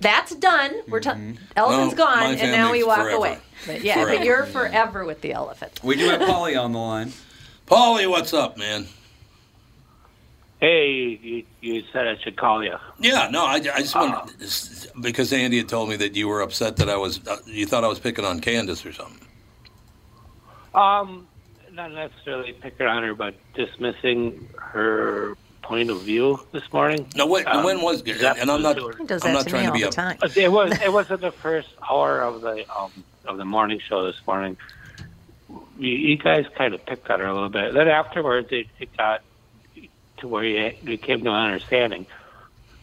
that's 0.00 0.34
done. 0.36 0.72
We're 0.88 1.00
ta- 1.00 1.18
elephant's 1.56 1.96
No, 1.96 2.04
my 2.06 2.22
gone, 2.22 2.34
and 2.36 2.52
now 2.52 2.70
we 2.72 2.82
walk 2.84 2.98
forever. 3.00 3.16
away. 3.16 3.38
But 3.66 3.80
yeah, 3.84 3.94
Forever. 3.94 4.16
but 4.16 4.24
you're 4.24 4.46
forever 4.46 5.04
with 5.04 5.20
the 5.20 5.32
elephant. 5.32 5.80
We 5.82 5.96
do 5.96 6.08
have 6.08 6.20
Paulie 6.22 6.60
on 6.62 6.72
the 6.72 6.78
line. 6.78 7.12
Paulie, 7.66 8.08
what's 8.08 8.32
up, 8.34 8.56
man? 8.56 8.86
Hey, 10.60 11.18
you, 11.22 11.44
you 11.62 11.82
said 11.92 12.06
I 12.06 12.16
should 12.18 12.36
call 12.36 12.62
you. 12.62 12.76
Yeah, 12.98 13.28
no, 13.30 13.46
I, 13.46 13.54
I 13.54 13.60
just 13.80 13.94
want 13.94 14.30
because 15.00 15.32
Andy 15.32 15.56
had 15.56 15.68
told 15.70 15.88
me 15.88 15.96
that 15.96 16.14
you 16.16 16.28
were 16.28 16.42
upset 16.42 16.76
that 16.76 16.90
I 16.90 16.96
was, 16.96 17.26
uh, 17.26 17.38
you 17.46 17.64
thought 17.64 17.82
I 17.82 17.88
was 17.88 17.98
picking 17.98 18.26
on 18.26 18.40
Candace 18.40 18.84
or 18.84 18.92
something. 18.92 19.26
Um, 20.74 21.26
not 21.72 21.92
necessarily 21.92 22.52
picking 22.52 22.86
on 22.86 23.02
her, 23.04 23.14
but 23.14 23.34
dismissing 23.54 24.48
her 24.58 25.34
point 25.62 25.88
of 25.88 26.02
view 26.02 26.40
this 26.52 26.70
morning. 26.72 27.06
No, 27.16 27.26
wait, 27.26 27.46
Um, 27.46 27.64
when 27.64 27.80
was? 27.80 28.02
that 28.02 28.38
And 28.38 28.50
I'm 28.50 28.60
not, 28.60 28.76
was- 28.76 28.96
He 28.96 29.04
I'm 29.26 29.32
not 29.32 29.44
to 29.44 29.50
trying 29.50 29.62
me 29.62 29.66
to 29.68 29.72
be 29.72 29.82
the 29.84 29.88
a. 29.88 30.30
It 30.36 30.52
was. 30.52 30.72
It 30.82 30.92
was 30.92 31.10
in 31.10 31.20
the 31.20 31.30
first 31.32 31.68
hour 31.88 32.20
of 32.20 32.42
the 32.42 32.66
um 32.76 32.90
of 33.30 33.38
the 33.38 33.44
morning 33.44 33.80
show 33.88 34.04
this 34.06 34.20
morning. 34.26 34.56
You, 35.78 35.88
you 35.90 36.16
guys 36.16 36.46
kind 36.56 36.74
of 36.74 36.84
picked 36.84 37.08
on 37.10 37.20
her 37.20 37.26
a 37.26 37.32
little 37.32 37.48
bit. 37.48 37.72
Then 37.74 37.88
afterwards, 37.88 38.48
it, 38.50 38.66
it 38.78 38.96
got 38.96 39.22
to 40.18 40.28
where 40.28 40.44
you, 40.44 40.72
you 40.82 40.98
came 40.98 41.22
to 41.24 41.30
an 41.30 41.34
understanding. 41.52 42.06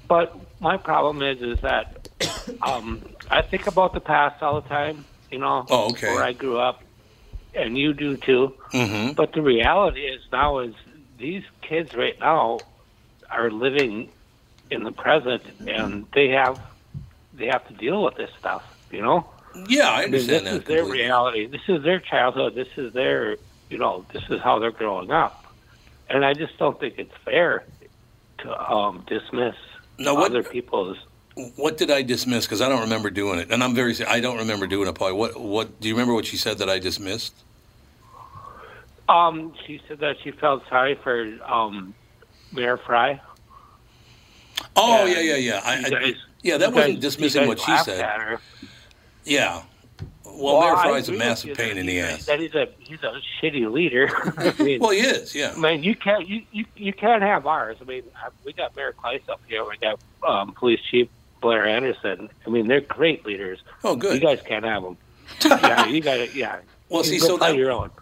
But 0.08 0.36
my 0.60 0.78
problem 0.78 1.22
is, 1.22 1.42
is 1.42 1.62
that 1.62 2.08
um, 2.62 3.04
I 3.30 3.42
think 3.42 3.68
about 3.68 3.94
the 3.94 4.00
past 4.00 4.42
all 4.42 4.62
the 4.62 4.68
time. 4.68 5.06
You 5.32 5.40
know, 5.40 5.66
Oh, 5.70 5.90
okay. 5.90 6.08
where 6.14 6.24
I 6.24 6.32
grew 6.32 6.58
up, 6.58 6.82
and 7.54 7.78
you 7.78 7.94
do 7.94 8.16
too. 8.16 8.54
Mm-hmm. 8.72 9.14
But 9.14 9.34
the 9.34 9.42
reality 9.42 10.02
is 10.02 10.22
now 10.32 10.60
is 10.60 10.74
these 11.18 11.44
kids 11.62 11.94
right 11.94 12.18
now 12.20 12.60
are 13.30 13.52
living 13.52 14.10
in 14.72 14.84
the 14.84 14.94
present, 14.94 15.44
and 15.68 16.06
they 16.14 16.30
have 16.30 16.62
they 17.34 17.48
have 17.48 17.68
to 17.68 17.74
deal 17.74 18.04
with 18.04 18.16
this 18.16 18.30
stuff. 18.40 18.64
You 18.90 19.02
know, 19.02 19.30
Yeah, 19.68 19.90
I 19.90 20.00
I 20.00 20.02
mean, 20.04 20.12
this 20.12 20.24
understand 20.30 20.48
is 20.48 20.54
that. 20.54 20.66
their 20.66 20.86
reality. 20.86 21.46
This 21.48 21.62
is 21.68 21.84
their 21.84 22.00
childhood. 22.00 22.56
This 22.56 22.68
is 22.78 22.94
their 22.94 23.38
you 23.70 23.78
know 23.78 24.06
this 24.14 24.24
is 24.30 24.40
how 24.42 24.60
they're 24.60 24.72
growing 24.72 25.12
up, 25.12 25.46
and 26.10 26.24
I 26.26 26.34
just 26.34 26.58
don't 26.58 26.80
think 26.80 26.96
it's 26.98 27.14
fair 27.26 27.64
to 28.40 28.72
um, 28.72 29.04
dismiss 29.08 29.56
No, 29.98 30.14
what- 30.16 30.32
other 30.32 30.44
people's. 30.44 30.98
What 31.56 31.78
did 31.78 31.92
I 31.92 32.02
dismiss? 32.02 32.46
Because 32.48 32.62
I 32.62 32.70
don't 32.70 32.82
remember 32.82 33.12
doing 33.12 33.38
it, 33.38 33.52
and 33.52 33.64
I'm 33.64 33.76
very. 33.76 33.96
I 34.08 34.20
don't 34.20 34.38
remember 34.38 34.66
doing 34.66 34.88
it, 34.88 34.96
Paulie. 34.96 35.16
What? 35.16 35.40
What? 35.40 35.80
Do 35.80 35.88
you 35.88 35.94
remember 35.94 36.14
what 36.16 36.26
she 36.26 36.36
said 36.36 36.58
that 36.58 36.70
I 36.70 36.80
dismissed? 36.80 37.36
Um, 39.10 39.54
she 39.66 39.80
said 39.88 40.00
that 40.00 40.18
she 40.24 40.32
felt 40.32 40.64
sorry 40.68 40.96
for 40.96 41.32
um, 41.46 41.94
Mayor 42.52 42.78
Frey. 42.78 43.22
Oh 44.76 45.06
Yeah. 45.06 45.14
yeah, 45.20 45.20
yeah, 45.20 45.36
yeah. 45.36 45.62
I, 45.64 45.74
I- 46.08 46.14
yeah, 46.44 46.58
that 46.58 46.72
wasn't 46.74 47.00
dismissing 47.02 47.48
what 47.48 47.60
she 47.60 47.78
said. 47.80 48.40
Yeah. 49.28 49.62
Well, 50.26 50.60
Mayor 50.62 50.76
I 50.76 50.90
Frey's 50.92 51.10
a 51.10 51.14
massive 51.14 51.58
pain 51.58 51.70
that 51.70 51.78
in 51.78 51.86
the 51.88 51.94
he- 51.94 52.00
ass. 52.00 52.26
That 52.28 52.40
he's 52.40 52.54
a 52.54 52.68
he's 52.80 53.02
a 53.02 53.20
shitty 53.42 53.72
leader. 53.72 54.08
I 54.38 54.54
mean, 54.64 54.80
Well, 54.80 54.92
he 54.92 55.00
is. 55.00 55.34
Yeah. 55.34 55.54
I 55.56 55.60
mean, 55.60 55.84
you 55.84 55.96
can't 55.96 56.28
you, 56.28 56.44
you, 56.52 56.66
you 56.76 56.94
can't 56.94 57.24
have 57.24 57.48
ours. 57.48 57.78
I 57.82 57.86
mean, 57.86 58.04
we 58.46 58.54
got 58.54 58.76
Mayor 58.76 58.94
Kleis 58.94 59.28
up 59.30 59.42
here. 59.48 59.64
We 59.68 59.78
got 59.78 60.00
um, 60.28 60.54
Police 60.54 60.80
Chief 60.92 61.08
Blair 61.42 61.66
Anderson. 61.66 62.30
I 62.46 62.50
mean, 62.50 62.68
they're 62.68 62.82
great 62.82 63.26
leaders. 63.26 63.60
Oh, 63.84 63.96
good. 63.96 64.16
You 64.16 64.20
guys 64.28 64.42
can't 64.44 64.66
have 64.66 64.84
them. 64.84 64.98
yeah, 65.46 65.86
you 65.88 66.02
got 66.02 66.20
it. 66.20 66.36
yeah. 66.36 66.60
Well, 66.90 67.04
see, 67.04 67.20
so 67.20 67.36
that, 67.38 67.54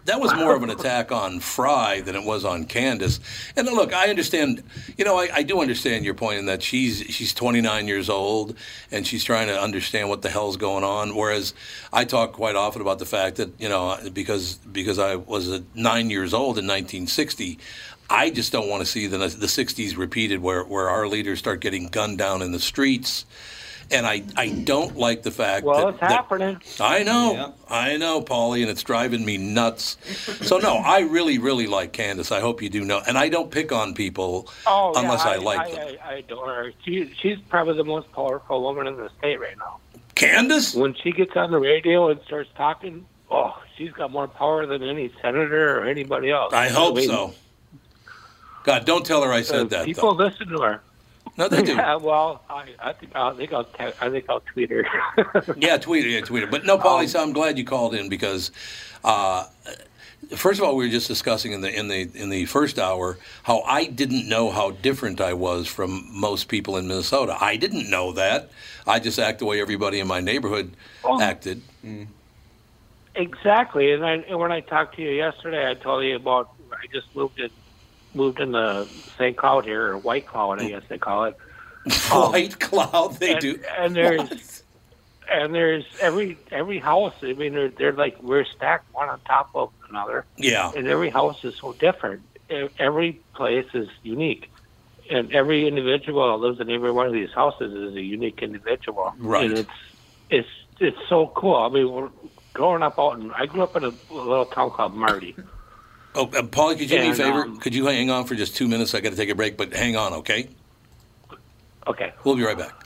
that 0.04 0.20
was 0.20 0.32
more 0.34 0.54
of 0.54 0.62
an 0.62 0.70
attack 0.70 1.10
on 1.10 1.40
Frey 1.40 2.02
than 2.02 2.14
it 2.14 2.22
was 2.22 2.44
on 2.44 2.66
Candace. 2.66 3.18
And 3.56 3.66
look, 3.66 3.92
I 3.92 4.08
understand. 4.10 4.62
You 4.96 5.04
know, 5.04 5.18
I, 5.18 5.28
I 5.34 5.42
do 5.42 5.60
understand 5.60 6.04
your 6.04 6.14
point 6.14 6.38
in 6.38 6.46
that 6.46 6.62
she's 6.62 6.98
she's 7.08 7.34
29 7.34 7.88
years 7.88 8.08
old 8.08 8.54
and 8.92 9.04
she's 9.04 9.24
trying 9.24 9.48
to 9.48 9.60
understand 9.60 10.08
what 10.08 10.22
the 10.22 10.30
hell's 10.30 10.56
going 10.56 10.84
on. 10.84 11.16
Whereas 11.16 11.52
I 11.92 12.04
talk 12.04 12.32
quite 12.34 12.54
often 12.54 12.80
about 12.80 13.00
the 13.00 13.06
fact 13.06 13.36
that 13.36 13.60
you 13.60 13.68
know 13.68 13.98
because 14.12 14.54
because 14.54 15.00
I 15.00 15.16
was 15.16 15.60
nine 15.74 16.08
years 16.08 16.32
old 16.32 16.56
in 16.56 16.66
1960. 16.66 17.58
I 18.08 18.30
just 18.30 18.52
don't 18.52 18.68
want 18.68 18.82
to 18.82 18.86
see 18.86 19.08
the 19.08 19.18
the 19.18 19.46
60s 19.46 19.96
repeated, 19.96 20.40
where 20.40 20.62
where 20.62 20.88
our 20.88 21.08
leaders 21.08 21.40
start 21.40 21.58
getting 21.60 21.88
gunned 21.88 22.18
down 22.18 22.40
in 22.40 22.52
the 22.52 22.60
streets. 22.60 23.26
And 23.90 24.04
I, 24.04 24.24
I 24.36 24.48
don't 24.48 24.96
like 24.96 25.22
the 25.22 25.30
fact 25.30 25.64
Well, 25.64 25.78
that, 25.78 25.88
it's 25.90 26.00
that- 26.00 26.10
happening. 26.10 26.60
I 26.80 27.04
know, 27.04 27.32
Yeah. 27.34 27.50
I 27.68 27.96
know, 27.96 28.20
Paulie, 28.20 28.60
and 28.62 28.68
it's 28.70 28.82
driving 28.82 29.24
me 29.24 29.36
nuts. 29.38 29.96
So 30.42 30.58
no, 30.58 30.76
I 30.84 31.00
really, 31.00 31.38
really 31.38 31.68
like 31.68 31.92
Candace. 31.92 32.32
I 32.32 32.40
hope 32.40 32.60
you 32.62 32.68
do 32.68 32.84
know, 32.84 33.00
and 33.06 33.16
I 33.16 33.28
don't 33.28 33.50
pick 33.50 33.70
on 33.70 33.94
people 33.94 34.48
Oh, 34.66 34.92
yeah, 34.94 35.02
unless 35.02 35.20
I, 35.22 35.34
I, 35.34 35.36
like 35.36 35.60
I, 35.60 35.70
them. 35.70 35.96
I, 36.04 36.08
I 36.08 36.12
adore 36.14 36.46
her. 36.54 36.72
She, 36.84 37.12
she's 37.20 37.38
probably 37.48 37.76
the 37.76 37.84
most 37.84 38.10
powerful 38.12 38.60
woman 38.62 38.88
in 38.88 38.96
the 38.96 39.08
state 39.18 39.38
right 39.38 39.56
now. 39.56 39.78
Candace? 40.16 40.74
When 40.74 40.94
she 40.94 41.12
gets 41.12 41.36
on 41.36 41.52
the 41.52 41.58
radio 41.60 42.08
and 42.10 42.20
starts 42.22 42.50
talking, 42.56 43.06
oh, 43.30 43.56
she's 43.76 43.92
got 43.92 44.10
more 44.10 44.26
power 44.26 44.66
than 44.66 44.82
any 44.82 45.12
senator 45.22 45.78
or 45.78 45.84
anybody 45.86 46.30
else. 46.30 46.52
I 46.52 46.68
hope 46.68 46.96
mean, 46.96 47.08
so. 47.08 47.34
God, 48.64 48.84
don't 48.84 49.06
tell 49.06 49.22
her 49.22 49.32
I 49.32 49.42
said 49.42 49.70
that. 49.70 49.84
People 49.84 50.14
Though. 50.14 50.24
listen 50.24 50.48
to 50.48 50.58
her. 50.62 50.80
No, 51.38 51.48
they 51.48 51.62
do. 51.62 51.74
Yeah, 51.74 51.96
well, 51.96 52.42
I, 52.48 52.68
I 52.78 52.92
think 52.94 53.14
I 53.14 53.32
think 53.34 53.52
I'll 53.52 53.64
te- 53.64 53.92
I 54.00 54.08
think 54.10 54.24
I'll 54.28 54.40
tweet 54.40 54.70
her. 54.70 54.86
Yeah, 55.58 55.76
tweet 55.76 56.06
it, 56.06 56.10
yeah, 56.10 56.20
tweet 56.22 56.44
it. 56.44 56.50
But 56.50 56.64
no, 56.64 56.74
Um, 56.76 56.80
Paulie, 56.80 57.08
so 57.08 57.22
I'm 57.22 57.32
glad 57.32 57.58
you 57.58 57.64
called 57.64 57.94
in 57.94 58.08
because, 58.08 58.50
uh, 59.04 59.44
first 60.34 60.58
of 60.60 60.66
all, 60.66 60.76
we 60.76 60.86
were 60.86 60.90
just 60.90 61.08
discussing 61.08 61.52
in 61.52 61.60
the 61.60 61.70
in 61.78 61.88
the 61.88 62.10
in 62.14 62.30
the 62.30 62.46
first 62.46 62.78
hour 62.78 63.18
how 63.42 63.60
I 63.62 63.84
didn't 63.84 64.26
know 64.28 64.50
how 64.50 64.70
different 64.70 65.20
I 65.20 65.34
was 65.34 65.66
from 65.68 66.08
most 66.10 66.48
people 66.48 66.78
in 66.78 66.88
Minnesota. 66.88 67.36
I 67.38 67.56
didn't 67.56 67.90
know 67.90 68.12
that. 68.12 68.50
I 68.86 68.98
just 68.98 69.18
act 69.18 69.40
the 69.40 69.44
way 69.46 69.60
everybody 69.60 70.00
in 70.00 70.06
my 70.06 70.20
neighborhood 70.20 70.72
Oh. 71.04 71.20
acted. 71.20 71.60
exactly. 73.14 73.92
And, 73.92 74.04
I, 74.04 74.12
and 74.28 74.38
when 74.38 74.52
I 74.52 74.60
talked 74.60 74.96
to 74.96 75.02
you 75.02 75.10
yesterday, 75.10 75.68
I 75.68 75.74
told 75.74 76.04
you 76.04 76.16
about 76.16 76.50
I 76.72 76.86
just 76.92 77.14
moved 77.14 77.38
in 77.40 77.50
moved 78.16 78.40
in 78.40 78.52
the 78.52 78.86
St. 79.18 79.36
Cloud 79.36 79.64
here 79.64 79.92
or 79.92 79.98
White 79.98 80.26
Cloud, 80.26 80.60
I 80.60 80.68
guess 80.68 80.82
they 80.88 80.98
call 80.98 81.24
it. 81.24 81.36
Um, 82.12 82.32
White 82.32 82.58
cloud, 82.58 83.14
they 83.20 83.32
and, 83.34 83.40
do. 83.40 83.60
and 83.78 83.94
there's 83.94 84.18
What? 84.18 84.62
and 85.32 85.54
there's 85.54 85.84
every 86.00 86.36
every 86.50 86.80
house. 86.80 87.14
I 87.22 87.32
mean, 87.34 87.52
they're, 87.54 87.68
they're 87.68 87.92
like 87.92 88.20
we're 88.20 88.44
stacked 88.44 88.92
one 88.92 89.08
on 89.08 89.20
top 89.20 89.50
of 89.54 89.70
another, 89.88 90.24
Yeah. 90.36 90.72
and 90.76 90.88
every 90.88 91.10
house 91.10 91.44
is 91.44 91.54
so 91.54 91.74
different. 91.74 92.22
Every 92.80 93.20
place 93.34 93.66
is 93.72 93.88
unique, 94.02 94.50
and 95.10 95.32
every 95.32 95.68
individual 95.68 96.28
that 96.36 96.44
lives 96.44 96.58
in 96.58 96.70
every 96.70 96.90
one 96.90 97.06
of 97.06 97.12
these 97.12 97.30
houses 97.32 97.72
is 97.72 97.94
a 97.94 98.02
unique 98.02 98.42
individual. 98.42 99.14
Right. 99.18 99.48
And 99.48 99.58
it's 99.58 99.70
it's 100.28 100.48
it's 100.80 100.98
so 101.08 101.28
cool. 101.36 101.54
I 101.54 101.68
mean, 101.68 101.88
we're 101.88 102.10
growing 102.52 102.82
up 102.82 102.98
out 102.98 103.20
in. 103.20 103.30
I 103.30 103.46
grew 103.46 103.62
up 103.62 103.76
in 103.76 103.84
a 103.84 103.92
little 104.10 104.46
town 104.46 104.70
called 104.72 104.94
Marty. 104.94 105.36
Oh, 106.16 106.24
uh, 106.28 106.42
Paulie, 106.42 106.78
could 106.78 106.90
you 106.90 106.96
do 106.96 107.02
me 107.02 107.10
a 107.10 107.14
favor? 107.14 107.42
um, 107.42 107.58
could 107.58 107.74
you 107.74 107.84
hang 107.86 108.08
on 108.10 108.24
for 108.24 108.34
just 108.34 108.56
two 108.56 108.66
minutes? 108.66 108.94
I 108.94 109.00
got 109.00 109.10
to 109.10 109.16
take 109.16 109.28
a 109.28 109.34
break, 109.34 109.58
but 109.58 109.74
hang 109.74 109.96
on, 109.96 110.14
okay? 110.14 110.48
Okay. 111.86 112.12
We'll 112.24 112.36
be 112.36 112.42
right 112.42 112.56
back. 112.56 112.85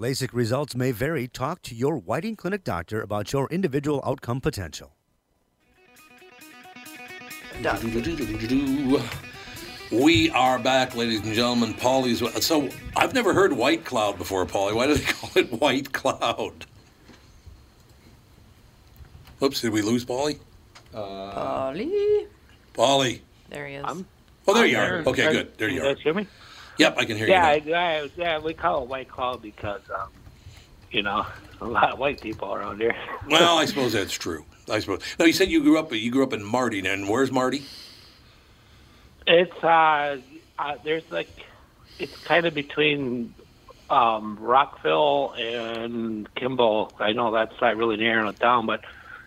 LASIK 0.00 0.32
results 0.32 0.76
may 0.76 0.92
vary. 0.92 1.26
Talk 1.26 1.60
to 1.62 1.74
your 1.74 1.96
Whiting 1.98 2.36
Clinic 2.36 2.62
doctor 2.62 3.02
about 3.02 3.32
your 3.32 3.48
individual 3.50 4.00
outcome 4.06 4.40
potential. 4.40 4.94
We 9.90 10.30
are 10.30 10.58
back, 10.60 10.94
ladies 10.94 11.20
and 11.24 11.34
gentlemen. 11.34 11.74
Paulie's. 11.74 12.22
So 12.44 12.68
I've 12.96 13.12
never 13.12 13.34
heard 13.34 13.52
White 13.52 13.84
Cloud 13.84 14.18
before, 14.18 14.46
Paulie. 14.46 14.72
Why 14.74 14.86
do 14.86 14.94
they 14.94 15.04
call 15.12 15.30
it 15.34 15.50
White 15.60 15.92
Cloud? 15.92 16.66
Oops, 19.42 19.60
did 19.60 19.72
we 19.72 19.82
lose 19.82 20.04
Paulie? 20.04 20.38
Polly. 20.92 21.90
Uh, 22.22 22.26
Paulie. 22.72 23.20
There 23.50 23.66
he 23.66 23.74
is. 23.74 23.84
Oh, 24.46 24.54
there 24.54 24.62
I'm 24.62 24.70
you 24.70 24.78
are. 24.78 25.02
Okay, 25.08 25.32
good. 25.32 25.58
There 25.58 25.66
can 25.68 25.76
you 25.76 25.82
you 25.82 25.88
are. 25.88 25.94
guys 25.94 26.02
hear 26.04 26.14
me? 26.14 26.28
Yep, 26.78 26.94
I 26.96 27.04
can 27.04 27.16
hear 27.16 27.28
Yeah, 27.28 27.54
you. 27.54 27.70
now. 27.70 27.78
I, 27.78 28.00
I, 28.00 28.10
yeah, 28.16 28.38
we 28.38 28.54
call 28.54 28.84
it 28.84 28.88
white 28.88 29.08
cloud 29.08 29.42
because, 29.42 29.82
um, 29.94 30.08
you 30.90 31.02
know, 31.02 31.26
a 31.60 31.66
lot 31.66 31.92
of 31.92 31.98
white 31.98 32.20
people 32.20 32.54
around 32.54 32.80
here. 32.80 32.94
Well, 33.28 33.58
I 33.58 33.66
suppose 33.66 33.92
that's 33.92 34.14
true. 34.14 34.46
I 34.70 34.78
suppose. 34.78 35.02
No, 35.18 35.26
you 35.26 35.34
said 35.34 35.50
you 35.50 35.62
grew 35.62 35.78
up. 35.78 35.92
You 35.92 36.10
grew 36.10 36.22
up 36.22 36.32
in 36.32 36.42
Marty. 36.42 36.86
And 36.86 37.08
where's 37.08 37.30
Marty? 37.30 37.62
It's 39.26 39.62
uh, 39.62 40.18
uh 40.58 40.76
there's 40.82 41.10
like, 41.10 41.28
it's 41.98 42.16
kind 42.24 42.46
of 42.46 42.54
between 42.54 43.34
um, 43.90 44.38
Rockville 44.40 45.34
and 45.36 46.32
Kimball. 46.36 46.92
I 46.98 47.12
know 47.12 47.32
that's 47.32 47.60
not 47.60 47.76
really 47.76 47.96
narrowing 47.96 48.28
it 48.28 48.38
down, 48.38 48.66
but 48.66 48.82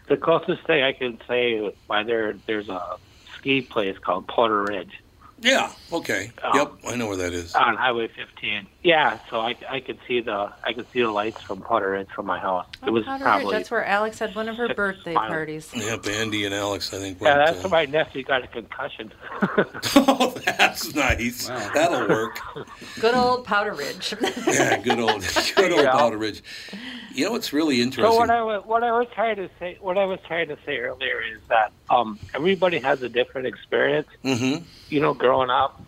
the 0.07 0.17
closest 0.17 0.65
thing 0.65 0.83
I 0.83 0.93
can 0.93 1.19
say 1.27 1.73
by 1.87 2.03
there, 2.03 2.33
there's 2.47 2.69
a 2.69 2.97
ski 3.37 3.61
place 3.61 3.97
called 3.99 4.27
Porter 4.27 4.63
Ridge. 4.63 4.99
Yeah. 5.41 5.71
Okay. 5.91 6.31
Um, 6.43 6.51
yep, 6.55 6.71
I 6.87 6.95
know 6.95 7.07
where 7.07 7.17
that 7.17 7.33
is. 7.33 7.53
on 7.55 7.75
Highway 7.75 8.07
15. 8.15 8.67
Yeah, 8.83 9.19
so 9.29 9.39
I, 9.41 9.55
I 9.69 9.79
could 9.79 9.97
see 10.07 10.21
the 10.21 10.51
I 10.63 10.73
could 10.73 10.85
see 10.91 11.01
the 11.01 11.11
lights 11.11 11.41
from 11.41 11.61
Porter 11.61 11.91
Ridge 11.91 12.07
from 12.15 12.25
my 12.27 12.39
house. 12.39 12.65
It 12.85 12.89
was 12.91 13.03
Powder 13.05 13.23
Ridge, 13.23 13.31
probably 13.31 13.53
That's 13.55 13.69
where 13.71 13.85
Alex 13.85 14.19
had 14.19 14.35
one 14.35 14.49
of 14.49 14.57
her 14.57 14.73
birthday 14.73 15.13
Smiley. 15.13 15.27
parties. 15.29 15.71
Yep, 15.75 16.07
Andy 16.07 16.45
and 16.45 16.53
Alex. 16.55 16.93
I 16.93 16.97
think. 16.97 17.19
yeah. 17.21 17.37
That's 17.37 17.59
uh, 17.59 17.69
where 17.69 17.85
my 17.85 17.91
nephew 17.91 18.23
got 18.23 18.43
a 18.43 18.47
concussion. 18.47 19.11
oh, 19.95 20.35
that's 20.45 20.93
nice. 20.95 21.47
That'll 21.47 22.07
work. 22.07 22.39
Good 22.99 23.13
old 23.15 23.45
Powder 23.45 23.73
Ridge. 23.73 24.13
Yeah, 24.47 24.77
good 24.77 24.99
old, 24.99 25.21
good 25.55 25.71
old 25.71 25.83
Yeah. 25.83 25.91
Powder 25.91 26.17
Ridge. 26.17 26.41
You 27.13 27.25
know 27.25 27.31
what's 27.31 27.53
really 27.53 27.77
so 27.77 27.83
interesting? 27.83 28.17
what 28.17 28.29
I 28.29 28.41
was 28.41 28.65
what 28.65 28.83
I 28.83 28.91
was 28.91 29.07
trying 29.13 29.35
to 29.37 29.49
say 29.59 29.77
what 29.81 29.97
I 29.97 30.05
was 30.05 30.19
trying 30.27 30.47
to 30.49 30.57
say 30.65 30.77
earlier 30.77 31.21
is 31.21 31.39
that 31.49 31.71
um, 31.89 32.19
everybody 32.33 32.79
has 32.79 33.01
a 33.01 33.09
different 33.09 33.47
experience. 33.47 34.07
mm-hmm. 34.23 34.63
You 34.89 34.99
know, 34.99 35.13
growing 35.13 35.49
up, 35.49 35.81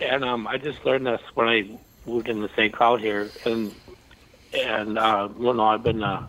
and 0.00 0.24
um, 0.24 0.46
I 0.46 0.58
just 0.58 0.84
learned 0.84 1.06
this 1.06 1.20
when 1.34 1.48
I 1.48 1.78
moved 2.06 2.28
into 2.28 2.48
St. 2.54 2.72
Cloud 2.72 3.00
here, 3.00 3.30
and 3.44 3.74
and 4.52 4.98
uh, 4.98 5.28
well, 5.36 5.54
no, 5.54 5.64
I've 5.64 5.82
been 5.82 6.02
uh, 6.02 6.26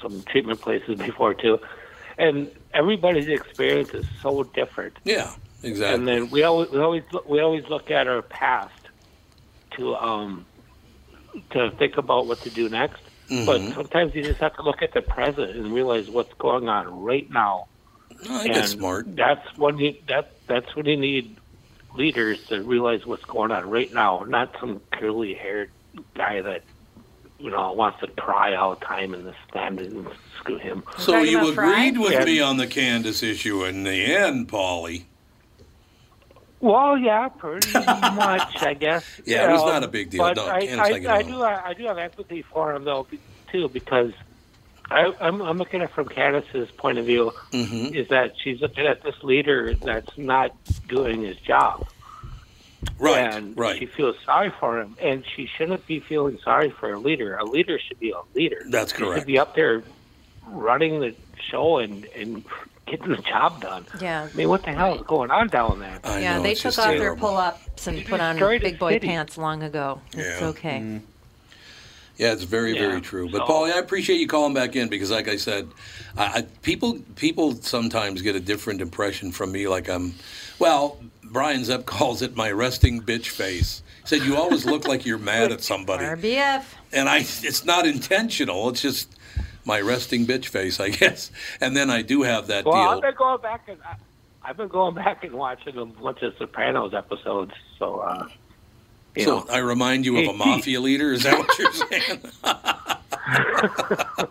some 0.00 0.22
treatment 0.24 0.60
places 0.60 0.98
before 1.06 1.34
too, 1.34 1.60
and 2.18 2.50
everybody's 2.74 3.28
experience 3.28 3.90
is 3.90 4.06
so 4.20 4.42
different. 4.44 4.96
Yeah, 5.04 5.32
exactly. 5.62 5.94
And 5.94 6.08
then 6.08 6.30
we 6.30 6.42
always 6.42 6.70
we 6.70 6.80
always 6.80 7.04
look, 7.12 7.28
we 7.28 7.40
always 7.40 7.66
look 7.68 7.90
at 7.90 8.06
our 8.06 8.22
past 8.22 8.74
to 9.72 9.94
um 9.96 10.44
to 11.50 11.70
think 11.72 11.96
about 11.96 12.26
what 12.26 12.40
to 12.42 12.50
do 12.50 12.68
next. 12.68 13.02
But 13.46 13.60
Mhm. 13.62 13.74
sometimes 13.74 14.14
you 14.14 14.22
just 14.22 14.40
have 14.40 14.54
to 14.56 14.62
look 14.62 14.82
at 14.82 14.92
the 14.92 15.00
present 15.00 15.56
and 15.56 15.72
realize 15.72 16.10
what's 16.10 16.34
going 16.34 16.68
on 16.68 17.02
right 17.02 17.28
now. 17.30 17.66
No, 18.28 18.34
I 18.34 18.38
think 18.42 18.46
and 18.48 18.54
that's 18.56 18.72
smart. 18.72 19.16
That's 19.16 19.56
when 19.58 19.78
you 19.78 19.94
that 20.08 20.32
that's 20.46 20.76
when 20.76 20.84
you 20.86 20.96
need 20.98 21.36
leaders 21.94 22.38
to 22.48 22.62
realize 22.62 23.06
what's 23.06 23.24
going 23.24 23.50
on 23.50 23.68
right 23.70 23.92
now, 23.92 24.24
not 24.28 24.54
some 24.60 24.80
curly 24.92 25.32
haired 25.34 25.70
guy 26.14 26.42
that 26.42 26.62
you 27.38 27.50
know 27.50 27.72
wants 27.72 28.00
to 28.00 28.06
cry 28.08 28.54
all 28.54 28.74
the 28.74 28.84
time 28.84 29.14
and 29.14 29.26
this 29.26 29.34
stand 29.48 29.80
and 29.80 30.06
screw 30.38 30.58
him. 30.58 30.82
So 30.98 31.22
you 31.22 31.48
agreed 31.48 31.96
with 31.98 32.12
Yeah. 32.12 32.24
me 32.24 32.40
on 32.40 32.58
the 32.58 32.66
Candace 32.66 33.22
issue 33.22 33.64
in 33.64 33.84
the 33.84 34.14
end, 34.14 34.48
Paulie. 34.48 35.04
Well, 36.62 36.96
yeah, 36.96 37.28
pretty 37.28 37.70
much, 37.74 38.62
I 38.62 38.72
guess. 38.78 39.20
Yeah, 39.26 39.48
it 39.48 39.52
was 39.52 39.62
Um, 39.62 39.68
not 39.68 39.84
a 39.84 39.88
big 39.88 40.10
deal. 40.10 40.22
But 40.22 40.36
No, 40.36 40.46
I, 40.46 40.60
I 40.78 41.16
I, 41.16 41.22
do, 41.22 41.42
I, 41.42 41.68
I 41.70 41.74
do 41.74 41.84
have 41.86 41.98
empathy 41.98 42.42
for 42.42 42.72
him 42.74 42.84
though, 42.84 43.06
too, 43.50 43.68
because 43.68 44.12
I, 44.90 45.12
I'm, 45.20 45.42
I'm 45.42 45.58
looking 45.58 45.82
at 45.82 45.90
it 45.90 45.94
from 45.94 46.06
Candace's 46.08 46.70
point 46.70 46.98
of 46.98 47.04
view. 47.06 47.32
Mm-hmm. 47.50 47.94
Is 47.96 48.08
that 48.08 48.34
she's 48.42 48.60
looking 48.60 48.86
at 48.86 49.02
this 49.02 49.16
leader 49.24 49.74
that's 49.74 50.16
not 50.16 50.54
doing 50.86 51.22
his 51.22 51.36
job, 51.38 51.86
Right, 52.98 53.18
and 53.34 53.56
right. 53.58 53.76
she 53.78 53.86
feels 53.86 54.16
sorry 54.24 54.52
for 54.60 54.80
him, 54.80 54.96
and 55.00 55.24
she 55.34 55.46
shouldn't 55.46 55.84
be 55.86 55.98
feeling 55.98 56.38
sorry 56.44 56.70
for 56.70 56.92
a 56.92 56.98
leader. 56.98 57.36
A 57.38 57.44
leader 57.44 57.78
should 57.80 57.98
be 57.98 58.10
a 58.12 58.20
leader. 58.36 58.62
That's 58.68 58.92
She 58.92 58.98
correct. 58.98 59.20
should 59.22 59.26
be 59.26 59.38
up 59.38 59.54
there 59.56 59.82
running 60.46 61.00
the 61.00 61.14
show 61.40 61.78
and 61.78 62.04
and 62.16 62.44
getting 62.86 63.08
the 63.10 63.16
job 63.18 63.60
done. 63.60 63.86
Yeah. 64.00 64.28
I 64.32 64.36
mean, 64.36 64.48
what 64.48 64.62
the 64.64 64.72
hell 64.72 64.94
is 64.96 65.02
going 65.02 65.30
on 65.30 65.48
down 65.48 65.80
there? 65.80 65.98
yeah, 66.04 66.40
they 66.40 66.54
took 66.54 66.78
off 66.78 66.88
their 66.88 67.16
pull-ups 67.16 67.86
and 67.86 68.04
put 68.04 68.20
on 68.20 68.34
destroyed 68.36 68.60
big 68.62 68.78
boy 68.78 68.92
city. 68.94 69.06
pants 69.08 69.38
long 69.38 69.62
ago. 69.62 70.00
It's 70.14 70.40
Yeah. 70.40 70.46
okay. 70.48 70.78
Mm-hmm. 70.78 70.98
Yeah, 72.18 72.32
it's 72.34 72.44
very, 72.44 72.74
Yeah, 72.74 72.88
very 72.88 73.00
true. 73.00 73.28
But 73.30 73.46
so- 73.46 73.52
Paulie, 73.52 73.72
I 73.72 73.78
appreciate 73.78 74.20
you 74.20 74.26
calling 74.28 74.52
back 74.54 74.76
in 74.76 74.88
because, 74.88 75.10
like 75.10 75.28
I 75.28 75.36
said, 75.36 75.68
I, 76.16 76.24
I, 76.24 76.42
people 76.62 76.98
people 77.16 77.54
sometimes 77.62 78.20
get 78.20 78.36
a 78.36 78.40
different 78.40 78.80
impression 78.82 79.32
from 79.32 79.50
me. 79.50 79.66
Like 79.66 79.88
I'm, 79.88 80.14
well, 80.58 80.98
Brian 81.24 81.64
Zepp 81.64 81.86
calls 81.86 82.20
it 82.22 82.36
my 82.36 82.50
resting 82.52 83.00
bitch 83.00 83.28
face. 83.28 83.82
He 84.02 84.08
said 84.08 84.26
you 84.26 84.36
always 84.36 84.66
look 84.66 84.86
like 84.86 85.06
you're 85.06 85.18
mad 85.18 85.52
at 85.52 85.62
somebody, 85.72 86.04
RBF. 86.04 86.64
and 86.92 87.08
I 87.08 87.18
it's 87.20 87.64
not 87.64 87.86
intentional. 87.86 88.68
It's 88.68 88.82
just 88.82 89.16
my 89.64 89.80
resting 89.80 90.26
bitch 90.26 90.46
face, 90.46 90.80
I 90.80 90.90
guess. 90.90 91.30
And 91.60 91.76
then 91.76 91.90
I 91.90 92.02
do 92.02 92.22
have 92.22 92.46
that 92.48 92.64
Well, 92.64 92.74
deal. 92.74 92.82
I've 92.96 93.02
been 93.02 93.14
going 93.16 93.40
back 93.40 93.68
and 93.68 93.78
I, 93.84 93.96
I've 94.44 94.56
been 94.56 94.68
going 94.68 94.94
back 94.94 95.24
and 95.24 95.34
watching 95.34 95.76
a 95.76 95.84
bunch 95.84 96.22
of 96.22 96.34
Sopranos 96.36 96.94
episodes. 96.94 97.52
So, 97.78 98.00
uh, 98.00 98.28
so 99.18 99.40
know, 99.40 99.46
I 99.50 99.58
remind 99.58 100.04
you 100.04 100.18
of 100.18 100.28
a 100.28 100.32
mafia 100.36 100.80
leader. 100.80 101.12
Is 101.12 101.22
that 101.22 101.38
what 101.38 101.58
you're 101.58 101.72
saying? 101.90 102.20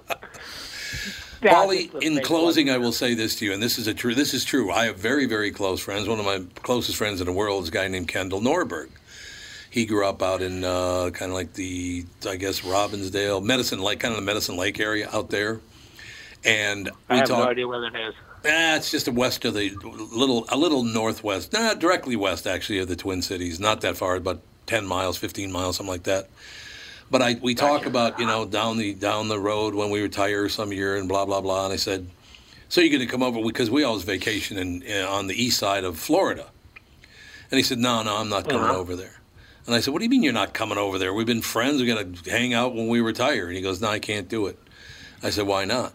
Paulie, 1.42 2.04
in 2.04 2.22
closing, 2.22 2.70
I 2.70 2.78
will 2.78 2.92
say 2.92 3.16
this 3.16 3.36
to 3.38 3.46
you, 3.46 3.54
and 3.54 3.64
this 3.64 3.80
is 3.80 3.88
a 3.88 3.96
true. 3.96 4.14
This 4.14 4.34
is 4.34 4.46
true. 4.46 4.70
I 4.72 4.86
have 4.86 4.98
very, 4.98 5.26
very 5.26 5.50
close 5.50 5.80
friends. 5.80 6.08
One 6.08 6.20
of 6.20 6.26
my 6.26 6.44
closest 6.62 6.98
friends 6.98 7.20
in 7.20 7.26
the 7.26 7.34
world 7.34 7.64
is 7.64 7.70
a 7.70 7.72
guy 7.72 7.88
named 7.88 8.08
Kendall 8.10 8.42
Norberg. 8.42 8.90
He 9.72 9.86
grew 9.86 10.06
up 10.06 10.22
out 10.22 10.42
in 10.44 10.64
uh, 10.64 11.10
kind 11.12 11.32
of 11.32 11.36
like 11.36 11.54
the, 11.54 12.06
I 12.28 12.36
guess, 12.36 12.60
Robbinsdale, 12.60 13.42
Medicine 13.44 13.80
Lake, 13.80 14.02
kind 14.02 14.14
of 14.14 14.20
the 14.20 14.26
Medicine 14.26 14.58
Lake 14.58 14.80
area 14.80 15.10
out 15.12 15.30
there. 15.32 15.62
And 16.44 16.90
I 17.10 17.14
we 17.14 17.20
have 17.20 17.30
no 17.30 17.48
idea 17.48 17.68
where 17.68 17.82
that 17.90 17.96
is. 18.00 18.14
Ah, 18.46 18.76
it's 18.76 18.92
just 18.92 19.08
a 19.08 19.12
west 19.12 19.46
of 19.46 19.54
the 19.54 19.70
little, 20.12 20.46
a 20.50 20.58
little 20.58 20.84
northwest, 20.84 21.54
not 21.54 21.80
directly 21.80 22.16
west 22.18 22.46
actually 22.48 22.80
of 22.80 22.88
the 22.90 22.96
Twin 22.98 23.22
Cities, 23.22 23.60
not 23.60 23.82
that 23.82 23.96
far, 23.96 24.16
about 24.16 24.42
ten 24.66 24.86
miles, 24.86 25.16
fifteen 25.18 25.52
miles, 25.52 25.78
something 25.78 25.92
like 25.92 26.04
that. 26.04 26.28
But 27.10 27.22
I, 27.22 27.38
we 27.42 27.56
talk 27.56 27.86
about 27.86 28.20
you 28.20 28.26
know 28.26 28.46
down 28.46 28.78
the 28.78 28.94
down 28.94 29.28
the 29.30 29.40
road 29.40 29.74
when 29.76 29.90
we 29.90 30.02
retire 30.02 30.50
some 30.50 30.74
year 30.74 30.98
and 30.98 31.08
blah 31.08 31.26
blah 31.26 31.40
blah. 31.42 31.66
And 31.66 31.74
I 31.74 31.78
said, 31.78 32.08
so 32.68 32.82
you're 32.82 32.90
going 32.90 33.06
to 33.08 33.12
come 33.12 33.22
over 33.24 33.42
because 33.44 33.70
we 33.70 33.84
always 33.84 34.04
vacation 34.04 34.58
in, 34.58 34.82
in 34.82 35.06
on 35.06 35.28
the 35.28 35.36
east 35.42 35.60
side 35.60 35.84
of 35.84 35.98
Florida. 36.00 36.48
And 37.52 37.58
he 37.58 37.64
said, 37.64 37.78
no, 37.80 38.02
no, 38.02 38.18
I'm 38.18 38.30
not 38.30 38.48
coming 38.50 38.64
Uh-huh. 38.64 38.78
over 38.78 38.96
there. 38.96 39.21
And 39.66 39.76
I 39.76 39.80
said, 39.80 39.94
what 39.94 40.00
do 40.00 40.06
you 40.06 40.10
mean 40.10 40.24
you're 40.24 40.34
not 40.34 40.54
coming 40.54 40.78
over 40.78 40.98
there? 40.98 41.14
We've 41.14 41.28
been 41.28 41.42
friends. 41.42 41.82
We're 41.82 41.94
going 41.94 42.14
to 42.14 42.32
hang 42.32 42.54
out 42.54 42.76
when 42.76 42.88
we 42.88 43.00
retire. 43.00 43.48
And 43.48 43.56
he 43.56 43.62
goes, 43.62 43.80
no, 43.82 43.90
I 43.90 44.00
can't 44.00 44.28
do 44.28 44.48
it. 44.48 44.58
I 45.22 45.30
said, 45.30 45.46
why 45.46 45.66
not? 45.66 45.94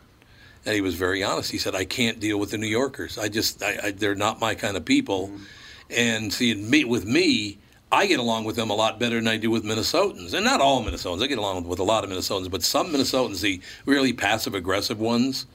And 0.65 0.75
he 0.75 0.81
was 0.81 0.95
very 0.95 1.23
honest. 1.23 1.51
He 1.51 1.59
said, 1.59 1.75
I 1.75 1.85
can't 1.85 2.21
deal 2.21 2.39
with 2.39 2.51
the 2.51 2.59
New 2.59 2.67
Yorkers. 2.67 3.19
I 3.19 3.29
just, 3.29 3.63
I, 3.63 3.79
I, 3.83 3.91
they're 3.91 4.15
not 4.15 4.41
my 4.41 4.55
kind 4.55 4.77
of 4.77 4.85
people. 4.85 5.29
Mm-hmm. 5.29 5.45
And 5.91 6.33
see, 6.33 6.55
me, 6.55 6.85
with 6.85 7.05
me, 7.05 7.59
I 7.93 8.07
get 8.07 8.19
along 8.19 8.45
with 8.45 8.57
them 8.57 8.71
a 8.71 8.75
lot 8.75 8.99
better 8.99 9.17
than 9.17 9.29
I 9.29 9.37
do 9.37 9.49
with 9.49 9.63
Minnesotans, 9.63 10.35
and 10.35 10.45
not 10.45 10.61
all 10.61 10.85
Minnesotans. 10.85 11.23
I 11.23 11.29
get 11.29 11.39
along 11.39 11.69
with 11.69 11.79
a 11.79 11.85
lot 11.85 12.03
of 12.03 12.11
Minnesotans, 12.11 12.51
but 12.51 12.65
some 12.65 12.89
Minnesotans, 12.89 13.41
the 13.41 13.61
really 13.85 14.13
passive 14.13 14.57
aggressive 14.57 14.99
ones. 14.99 15.47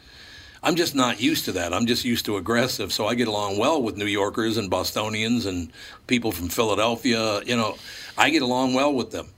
I'm 0.64 0.76
just 0.76 0.96
not 0.96 1.20
used 1.20 1.44
to 1.46 1.52
that. 1.54 1.74
I'm 1.74 1.88
just 1.88 2.06
used 2.06 2.26
to 2.26 2.38
aggressive, 2.38 2.94
so 2.94 3.08
I 3.08 3.16
get 3.16 3.28
along 3.28 3.58
well 3.58 3.82
with 3.82 3.98
New 3.98 4.06
Yorkers 4.06 4.56
and 4.56 4.70
Bostonians 4.70 5.46
and 5.46 5.74
people 6.08 6.32
from 6.32 6.48
Philadelphia. 6.48 7.42
You 7.44 7.58
know, 7.58 7.76
I 8.18 8.30
get 8.30 8.42
along 8.42 8.74
well 8.74 8.94
with 8.94 9.12
them. 9.12 9.30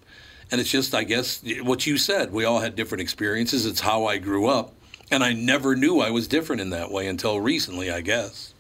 And 0.51 0.62
it's 0.62 0.71
just, 0.71 0.93
I 0.95 1.03
guess, 1.03 1.43
what 1.62 1.88
you 1.88 1.97
said. 1.97 2.31
We 2.31 2.45
all 2.45 2.59
had 2.59 2.75
different 2.75 3.01
experiences. 3.01 3.65
It's 3.65 3.81
how 3.81 4.05
I 4.05 4.17
grew 4.19 4.47
up. 4.47 4.75
And 5.12 5.23
I 5.23 5.33
never 5.33 5.75
knew 5.75 5.99
I 5.99 6.12
was 6.12 6.27
different 6.27 6.62
in 6.62 6.71
that 6.71 6.91
way 6.91 7.07
until 7.07 7.39
recently, 7.41 7.91
I 7.91 8.01
guess. 8.01 8.53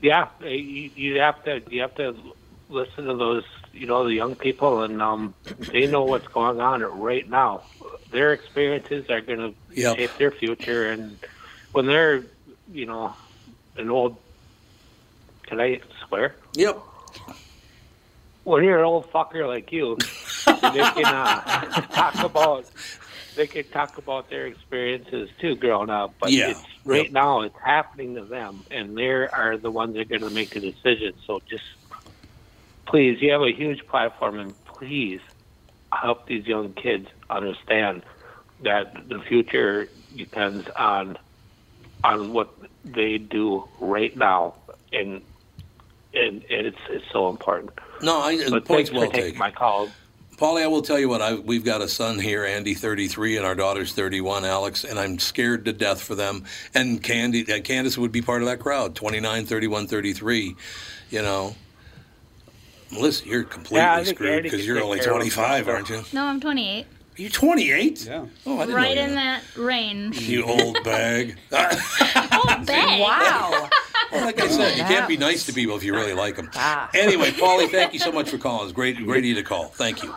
Yeah, 0.00 0.28
you, 0.40 0.90
you 0.94 1.20
have 1.20 1.42
to 1.44 1.62
you 1.70 1.80
have 1.82 1.94
to 1.96 2.14
listen 2.68 3.04
to 3.06 3.16
those 3.16 3.44
you 3.72 3.86
know 3.86 4.04
the 4.04 4.14
young 4.14 4.36
people, 4.36 4.82
and 4.82 5.00
um, 5.02 5.34
they 5.72 5.86
know 5.86 6.04
what's 6.04 6.28
going 6.28 6.60
on 6.60 6.82
right 6.82 7.28
now. 7.28 7.64
Their 8.12 8.32
experiences 8.32 9.06
are 9.10 9.22
going 9.22 9.38
to 9.40 9.54
Yep. 9.70 9.96
shape 9.96 10.18
their 10.18 10.32
future, 10.32 10.90
and 10.92 11.18
when 11.72 11.86
they're 11.86 12.26
you 12.70 12.86
know 12.86 13.16
an 13.76 13.90
old, 13.90 14.18
can 15.46 15.60
I 15.60 15.80
swear? 16.08 16.36
Yep. 16.54 16.82
When 18.46 18.62
you're 18.62 18.78
an 18.78 18.84
old 18.84 19.06
fucker 19.12 19.44
like 19.48 19.72
you, 19.72 19.96
they 20.62 20.84
can 20.94 21.10
uh, 21.12 21.40
talk 21.96 22.14
about 22.22 22.66
they 23.36 23.48
can 23.48 23.68
talk 23.70 23.98
about 23.98 24.30
their 24.30 24.46
experiences 24.46 25.28
too 25.40 25.56
growing 25.56 25.90
up. 25.90 26.14
But 26.20 26.32
Yeah. 26.32 26.50
it's, 26.50 26.60
right 26.84 27.12
now, 27.12 27.42
it's 27.42 27.56
happening 27.62 28.14
to 28.14 28.24
them, 28.24 28.62
and 28.70 28.96
they 28.96 29.02
are 29.02 29.58
the 29.60 29.70
ones 29.70 29.94
that 29.94 30.02
are 30.02 30.04
going 30.04 30.22
to 30.22 30.30
make 30.30 30.54
the 30.54 30.60
decision. 30.60 31.14
So 31.26 31.40
just 31.50 31.64
please, 32.88 33.18
you 33.20 33.32
have 33.32 33.42
a 33.42 33.52
huge 33.52 33.80
platform, 33.90 34.38
and 34.38 34.54
please 34.78 35.20
help 35.92 36.28
these 36.28 36.46
young 36.46 36.72
kids 36.74 37.06
understand 37.28 38.04
that 38.60 38.94
the 39.08 39.18
future 39.28 39.88
depends 40.16 40.66
on 40.78 41.18
on 42.04 42.32
what 42.32 42.54
they 42.84 43.18
do 43.18 43.64
right 43.80 44.16
now, 44.16 44.54
and 44.92 45.22
and, 46.16 46.42
and 46.50 46.66
it's 46.66 46.78
it's 46.88 47.04
so 47.12 47.28
important. 47.28 47.70
No, 48.02 48.18
I, 48.20 48.36
the 48.48 48.60
point's 48.60 48.90
well 48.90 49.10
taken. 49.10 49.38
My 49.38 49.50
call, 49.50 49.88
Paulie. 50.36 50.62
I 50.62 50.66
will 50.66 50.82
tell 50.82 50.98
you 50.98 51.08
what 51.08 51.22
I, 51.22 51.34
we've 51.34 51.64
got 51.64 51.80
a 51.82 51.88
son 51.88 52.18
here, 52.18 52.44
Andy, 52.44 52.74
thirty 52.74 53.08
three, 53.08 53.36
and 53.36 53.46
our 53.46 53.54
daughter's 53.54 53.92
thirty 53.92 54.20
one, 54.20 54.44
Alex, 54.44 54.84
and 54.84 54.98
I'm 54.98 55.18
scared 55.18 55.64
to 55.66 55.72
death 55.72 56.02
for 56.02 56.14
them. 56.14 56.44
And 56.74 57.02
Candy, 57.02 57.50
uh, 57.52 57.60
Candace 57.60 57.96
would 57.98 58.12
be 58.12 58.22
part 58.22 58.42
of 58.42 58.48
that 58.48 58.58
crowd, 58.60 58.94
29, 58.94 59.46
31, 59.46 59.86
33. 59.86 60.56
You 61.10 61.22
know, 61.22 61.54
Melissa, 62.92 63.26
you're 63.26 63.44
completely 63.44 63.78
Yeah, 63.78 64.02
screwed 64.04 64.42
because 64.42 64.66
you're 64.66 64.82
only 64.82 65.00
25, 65.00 65.68
aren't 65.68 65.88
you? 65.88 66.02
No, 66.12 66.24
I'm 66.24 66.40
28. 66.40 66.86
You're 67.18 67.30
28? 67.30 68.04
Yeah. 68.04 68.26
Oh, 68.44 68.56
I 68.58 68.66
didn't 68.66 68.74
Right 68.76 68.94
know 68.96 69.02
in 69.04 69.08
you. 69.10 69.14
that 69.14 69.42
range. 69.56 70.20
You 70.28 70.44
old 70.44 70.84
bag. 70.84 71.36
old 71.52 72.66
bag. 72.66 73.00
Wow. 73.00 73.70
Well, 74.12 74.24
like 74.24 74.40
I 74.40 74.48
said, 74.48 74.76
you 74.76 74.84
can't 74.84 75.08
be 75.08 75.16
nice 75.16 75.46
to 75.46 75.52
people 75.52 75.76
if 75.76 75.82
you 75.82 75.94
really 75.94 76.14
like 76.14 76.36
them. 76.36 76.50
Anyway, 76.94 77.30
Paulie, 77.30 77.68
thank 77.70 77.92
you 77.92 77.98
so 77.98 78.12
much 78.18 78.30
for 78.30 78.38
calling. 78.38 78.64
It's 78.64 78.72
great, 78.72 78.96
great 79.04 79.18
of 79.20 79.24
you 79.24 79.34
to 79.34 79.42
call. 79.42 79.66
Thank 79.66 80.02
you. 80.02 80.14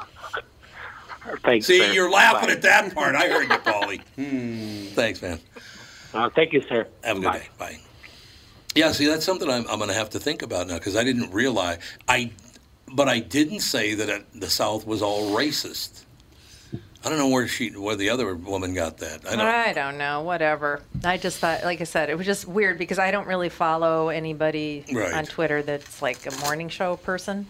Thanks. 1.44 1.68
See, 1.68 1.80
sir. 1.80 1.94
you're 1.94 2.10
laughing 2.10 2.48
Bye. 2.48 2.54
at 2.54 2.62
that 2.64 2.96
part. 2.96 3.16
I 3.16 3.28
heard 3.28 3.50
you, 3.50 3.58
Paulie. 3.60 4.90
Thanks, 4.94 5.22
man. 5.22 5.40
Uh, 6.14 6.30
thank 6.30 6.54
you, 6.54 6.62
sir. 6.68 6.88
Have 7.04 7.18
a 7.18 7.20
good 7.20 7.34
day. 7.34 7.48
Bye. 7.58 7.80
Yeah, 8.76 8.92
see, 8.92 9.08
that's 9.08 9.26
something 9.26 9.50
I'm, 9.50 9.68
I'm 9.68 9.78
going 9.78 9.90
to 9.90 9.96
have 9.96 10.12
to 10.12 10.20
think 10.20 10.42
about 10.42 10.68
now 10.68 10.76
because 10.76 10.96
I 10.96 11.04
didn't 11.04 11.32
realize 11.32 11.80
I, 12.08 12.32
but 12.94 13.08
I 13.08 13.20
didn't 13.20 13.62
say 13.62 13.94
that 13.96 14.10
it, 14.10 14.26
the 14.40 14.50
South 14.50 14.86
was 14.86 15.02
all 15.02 15.36
racist. 15.36 16.06
I 17.04 17.08
don't 17.10 17.18
know 17.18 17.30
where 17.30 17.48
she, 17.48 17.70
where 17.70 17.96
the 17.96 18.10
other 18.10 18.36
woman 18.36 18.74
got 18.74 18.98
that. 18.98 19.26
I 19.26 19.32
don't. 19.38 19.40
I 19.40 19.72
don't 19.74 19.98
know. 19.98 20.22
Whatever. 20.22 20.82
I 21.04 21.18
just 21.18 21.38
thought, 21.40 21.64
like 21.64 21.80
I 21.80 21.86
said, 21.86 22.10
it 22.10 22.18
was 22.18 22.26
just 22.26 22.46
weird 22.48 22.78
because 22.78 23.00
I 23.00 23.12
don't 23.12 23.26
really 23.28 23.48
follow 23.50 24.10
anybody 24.10 24.84
Right. 24.92 25.14
on 25.14 25.26
Twitter 25.26 25.62
that's 25.62 26.02
like 26.02 26.26
a 26.26 26.36
morning 26.40 26.68
show 26.68 26.98
person. 26.98 27.46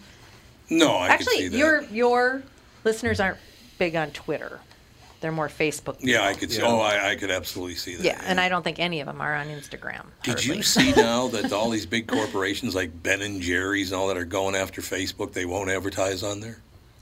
No, 0.70 0.92
I 0.94 1.08
Actually, 1.08 1.24
could 1.34 1.42
see 1.42 1.48
that. 1.48 1.58
your 1.58 1.82
your 1.84 2.42
listeners 2.84 3.18
aren't 3.18 3.38
big 3.78 3.96
on 3.96 4.10
Twitter. 4.12 4.60
They're 5.20 5.32
more 5.32 5.48
Facebook. 5.48 5.96
yeah, 6.00 6.24
I 6.24 6.32
could 6.32 6.50
see. 6.50 6.62
Oh, 6.62 6.78
I, 6.78 7.10
I 7.10 7.14
could 7.16 7.30
absolutely 7.30 7.74
see 7.74 7.96
that. 7.96 8.04
Yeah, 8.04 8.22
and 8.24 8.40
I 8.40 8.48
don't 8.48 8.62
think 8.62 8.78
any 8.78 9.00
of 9.00 9.06
them 9.06 9.20
are 9.20 9.34
on 9.34 9.48
Instagram. 9.48 10.06
Did 10.22 10.42
you 10.44 10.62
see 10.62 10.92
now 10.96 11.26
that 11.28 11.52
all 11.52 11.68
these 11.70 11.84
big 11.86 12.06
corporations 12.06 12.74
like 12.74 13.02
Ben 13.02 13.20
and 13.20 13.42
Jerry's 13.42 13.90
and 13.92 14.00
all 14.00 14.08
that 14.08 14.16
are 14.16 14.24
going 14.24 14.54
after 14.54 14.80
Facebook? 14.80 15.32
They 15.32 15.44
won't 15.44 15.68
advertise 15.70 16.22
on 16.22 16.40
there 16.40 16.58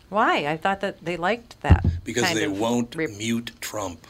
Why? 0.08 0.46
I 0.46 0.56
thought 0.56 0.80
that 0.80 1.04
they 1.04 1.16
liked 1.16 1.60
that. 1.62 1.84
because 2.04 2.32
they 2.34 2.48
won't 2.48 2.96
mute 2.96 3.52
Trump. 3.60 4.06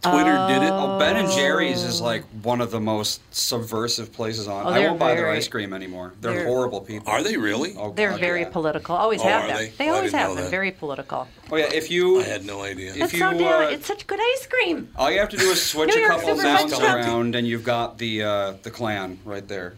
Twitter 0.00 0.46
did 0.48 0.62
it. 0.62 0.70
Oh, 0.70 0.96
Ben 1.00 1.16
and 1.16 1.28
Jerry's 1.32 1.82
is 1.82 2.00
like 2.00 2.22
one 2.42 2.60
of 2.60 2.70
the 2.70 2.78
most 2.78 3.20
subversive 3.34 4.12
places 4.12 4.46
on. 4.46 4.64
Oh, 4.64 4.68
I 4.68 4.78
won't 4.86 4.98
buy 5.00 5.16
their 5.16 5.28
ice 5.28 5.48
cream 5.48 5.72
anymore. 5.72 6.12
They're, 6.20 6.34
they're- 6.34 6.46
horrible 6.46 6.82
people. 6.82 7.10
Are 7.10 7.20
they 7.24 7.36
really? 7.36 7.74
Oh, 7.76 7.92
They're 7.92 8.10
God, 8.12 8.20
very 8.20 8.42
yeah. 8.42 8.50
political. 8.50 8.94
Always 8.94 9.20
Oh, 9.22 9.24
have 9.24 9.48
them. 9.48 9.56
they? 9.56 9.68
They 9.70 9.90
Oh, 9.90 9.96
always 9.96 10.12
have 10.12 10.28
know 10.28 10.34
them. 10.36 10.44
that. 10.44 10.50
Very 10.52 10.70
political. 10.70 11.26
Oh 11.50 11.56
yeah, 11.56 11.72
if 11.74 11.90
you 11.90 12.20
I 12.20 12.24
had 12.24 12.44
no 12.44 12.62
idea. 12.62 12.92
That's 12.92 13.12
if 13.12 13.18
so 13.18 13.32
you 13.32 13.38
damn. 13.38 13.62
uh, 13.62 13.70
it's 13.70 13.86
such 13.88 14.06
good 14.06 14.20
ice 14.22 14.46
cream. 14.46 14.88
all 14.94 15.10
you 15.10 15.18
have 15.18 15.30
to 15.30 15.36
do 15.36 15.50
is 15.50 15.60
switch 15.66 15.92
a 15.92 16.06
couple 16.06 16.28
Super 16.36 16.42
nouns 16.44 16.72
around, 16.78 17.34
and 17.34 17.44
you've 17.44 17.64
got 17.64 17.98
the 17.98 18.22
uh, 18.22 18.52
the 18.62 18.70
clan 18.70 19.18
right 19.24 19.48
there. 19.48 19.74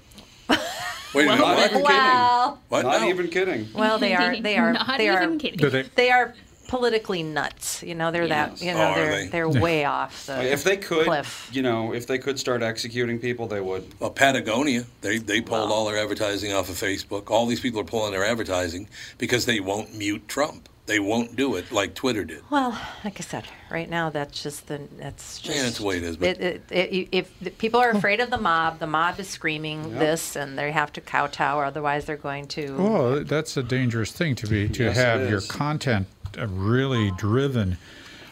Wait 1.14 1.24
a 1.24 1.28
minute. 1.30 1.40
Not 1.40 1.58
even 1.70 1.82
Well, 1.82 2.48
kidding. 2.50 2.62
What 2.68 2.82
Not 2.84 3.00
now? 3.00 3.08
even 3.08 3.28
kidding. 3.28 3.68
well, 3.74 3.98
they 3.98 4.14
are. 4.14 4.40
They 4.40 4.56
are. 4.56 4.72
Not 4.74 4.98
they 4.98 5.08
are. 5.08 5.22
even 5.22 5.38
kidding. 5.38 5.70
They? 5.70 5.82
They 5.82 6.10
are 6.10 6.34
politically 6.68 7.22
nuts. 7.24 7.82
You 7.82 7.96
know, 7.96 8.10
they're 8.12 8.28
that. 8.28 8.62
You 8.62 8.70
Oh, 8.70 8.74
know, 8.74 8.80
are 8.84 8.94
they're 8.94 9.10
they? 9.10 9.26
they're 9.26 9.48
way 9.48 9.84
off 9.84 10.26
the 10.26 10.52
If 10.52 10.62
they 10.62 10.76
could, 10.76 11.04
cliff. 11.06 11.48
you 11.52 11.62
know, 11.62 11.92
if 11.92 12.06
they 12.06 12.16
could 12.18 12.38
start 12.38 12.62
executing 12.62 13.18
people, 13.18 13.48
they 13.48 13.60
would. 13.60 13.84
Well, 13.98 14.10
Patagonia, 14.10 14.84
they, 15.00 15.18
they 15.18 15.40
pulled 15.40 15.72
all 15.72 15.86
their 15.86 15.98
advertising 15.98 16.52
off 16.52 16.68
of 16.68 16.76
Facebook. 16.76 17.28
All 17.30 17.46
these 17.46 17.60
people 17.60 17.80
are 17.80 17.84
pulling 17.84 18.12
their 18.12 18.24
advertising 18.24 18.88
because 19.18 19.46
they 19.46 19.58
won't 19.58 19.94
mute 19.96 20.28
Trump. 20.28 20.68
They 20.90 20.98
won't 20.98 21.36
do 21.36 21.54
it 21.54 21.70
like 21.70 21.94
Twitter 21.94 22.24
did. 22.24 22.42
Well, 22.50 22.76
like 23.04 23.20
I 23.20 23.22
said, 23.22 23.44
right 23.70 23.88
now 23.88 24.10
that's 24.10 24.42
just 24.42 24.66
the 24.66 24.80
that's 24.98 25.38
just 25.38 25.56
Yeah, 25.56 25.62
that's 25.62 25.78
the 25.78 25.84
way 25.84 25.98
it 25.98 26.02
is, 26.02 26.16
but- 26.16 26.40
It, 26.40 26.40
it, 26.68 26.72
it, 26.92 27.08
if 27.12 27.38
the 27.38 27.50
people 27.50 27.78
are 27.78 27.90
afraid 27.90 28.18
of 28.18 28.30
the 28.30 28.38
mob, 28.38 28.80
the 28.80 28.88
mob 28.88 29.20
is 29.20 29.28
screaming 29.28 29.94
this, 30.00 30.34
and 30.34 30.58
they 30.58 30.72
have 30.72 30.92
to 30.94 31.00
kowtow, 31.00 31.58
or 31.58 31.64
otherwise 31.64 32.06
they're 32.06 32.16
going 32.16 32.48
to. 32.48 32.76
Well, 32.76 33.22
that's 33.24 33.56
a 33.56 33.62
dangerous 33.62 34.10
thing 34.10 34.34
to 34.34 34.48
be 34.48 34.68
to 34.68 34.84
Yes, 34.86 34.96
have 34.96 35.30
your 35.30 35.42
content 35.42 36.08
uh, 36.36 36.48
really 36.48 37.12
driven 37.12 37.76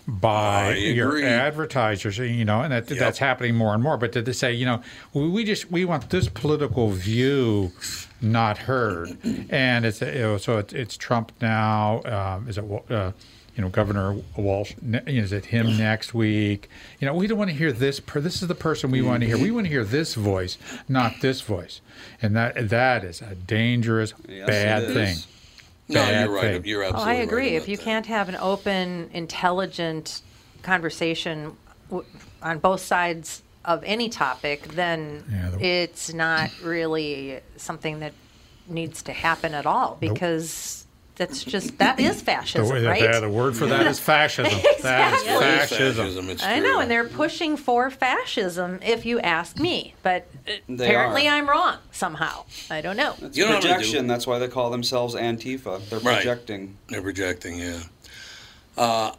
by 0.09 0.75
your 0.75 1.23
advertisers, 1.23 2.19
you 2.19 2.45
know, 2.45 2.63
and 2.63 2.73
that, 2.73 2.91
Yep. 2.91 2.99
that's 2.99 3.19
happening 3.19 3.55
more 3.55 3.73
and 3.73 3.83
more. 3.85 3.97
But 3.97 4.11
to, 4.15 4.23
to 4.25 4.35
say, 4.35 4.53
you 4.53 4.67
know, 4.67 4.83
we, 5.13 5.29
we 5.29 5.45
just 5.45 5.71
we 5.71 5.85
want 5.85 6.11
this 6.11 6.29
political 6.29 6.91
view 6.91 7.71
not 8.21 8.59
heard, 8.59 9.17
and 9.51 9.85
it's 9.85 10.01
you 10.01 10.13
know, 10.13 10.37
so 10.39 10.59
it's, 10.59 10.73
it's 10.73 10.97
Trump 10.97 11.33
now. 11.41 12.03
Um, 12.05 12.49
is 12.49 12.59
it 12.59 12.65
uh, 12.91 13.13
you 13.57 13.63
know 13.63 13.69
Governor 13.69 14.17
Walz? 14.37 14.75
ne- 14.83 15.03
you 15.07 15.19
know, 15.19 15.25
Is 15.25 15.33
it 15.33 15.47
him 15.47 15.67
next 15.79 16.15
week? 16.15 16.69
You 17.01 17.07
know, 17.07 17.15
we 17.15 17.27
don't 17.27 17.39
want 17.39 17.51
to 17.51 17.57
hear 17.57 17.73
this. 17.73 18.01
Per, 18.01 18.21
this 18.21 18.43
is 18.43 18.49
the 18.49 18.55
person 18.55 18.91
we 18.91 19.03
want 19.03 19.21
to 19.23 19.27
hear. 19.27 19.39
We 19.39 19.51
want 19.51 19.67
to 19.67 19.71
hear 19.71 19.85
this 19.85 20.15
voice, 20.15 20.59
not 20.89 21.15
this 21.21 21.41
voice, 21.41 21.81
and 22.21 22.35
that 22.37 22.69
that 22.71 23.05
is 23.05 23.21
a 23.23 23.35
dangerous, 23.35 24.15
Yes, 24.29 24.47
bad 24.47 24.93
thing. 24.93 25.17
No, 25.91 26.01
Bad 26.01 26.27
you're 26.27 26.35
right. 26.35 26.43
thing. 26.63 26.65
You're 26.67 26.85
Oh, 26.85 26.89
absolutely 26.89 27.13
I 27.13 27.17
agree. 27.23 27.43
right 27.45 27.53
if 27.63 27.67
you 27.69 27.77
that. 27.79 27.83
can't 27.83 28.07
have 28.07 28.29
an 28.29 28.37
open, 28.37 29.09
intelligent 29.15 30.21
conversation 30.63 31.57
w- 31.89 32.07
on 32.43 32.59
both 32.59 32.81
sides 32.83 33.43
of 33.69 33.85
any 33.85 34.09
topic, 34.09 34.69
then 34.69 35.23
Yeah, 35.31 35.51
the- 35.51 35.65
it's 35.65 36.13
not 36.13 36.51
really 36.63 37.41
something 37.57 38.01
that 38.01 38.15
needs 38.67 39.03
to 39.03 39.13
happen 39.13 39.55
at 39.55 39.67
all 39.67 39.97
because 40.01 40.87
that's 41.17 41.43
just 41.45 41.77
that 41.79 41.99
is 42.01 42.21
The, 42.21 42.25
fascism, 42.25 42.75
way- 42.75 42.81
the- 42.81 42.89
right? 42.89 43.21
the 43.21 43.29
word 43.29 43.57
for 43.57 43.67
that 43.67 43.87
is 43.87 43.99
fascism. 44.13 44.59
Exactly. 44.77 45.29
It 45.29 45.35
is 45.35 45.41
fascism. 45.69 46.31
It's 46.31 46.43
I 46.43 46.61
know, 46.61 46.81
and 46.81 46.91
they're 46.91 47.09
pushing 47.09 47.57
for 47.59 47.91
fascism, 47.91 48.79
if 48.83 49.05
you 49.05 49.21
ask 49.21 49.59
me. 49.59 49.95
But 50.03 50.27
They 50.69 50.87
apparently, 50.87 51.29
are. 51.29 51.35
I'm 51.35 51.49
wrong 51.49 51.77
somehow. 51.93 52.45
I 52.71 52.81
don't 52.81 52.97
know. 52.97 53.15
It's 53.21 53.37
You 53.37 53.47
know 53.47 53.55
what 53.55 53.63
do? 53.63 53.69
projection. 53.69 54.07
That's 54.07 54.27
why 54.27 54.39
they 54.39 54.49
call 54.49 54.71
themselves 54.71 55.15
Antifa. 55.15 55.87
They're 55.91 55.99
Right. 55.99 56.17
projecting. 56.17 56.77
They're 56.89 57.03
projecting, 57.03 57.59
yeah. 57.59 57.81
Uh, 58.79 59.11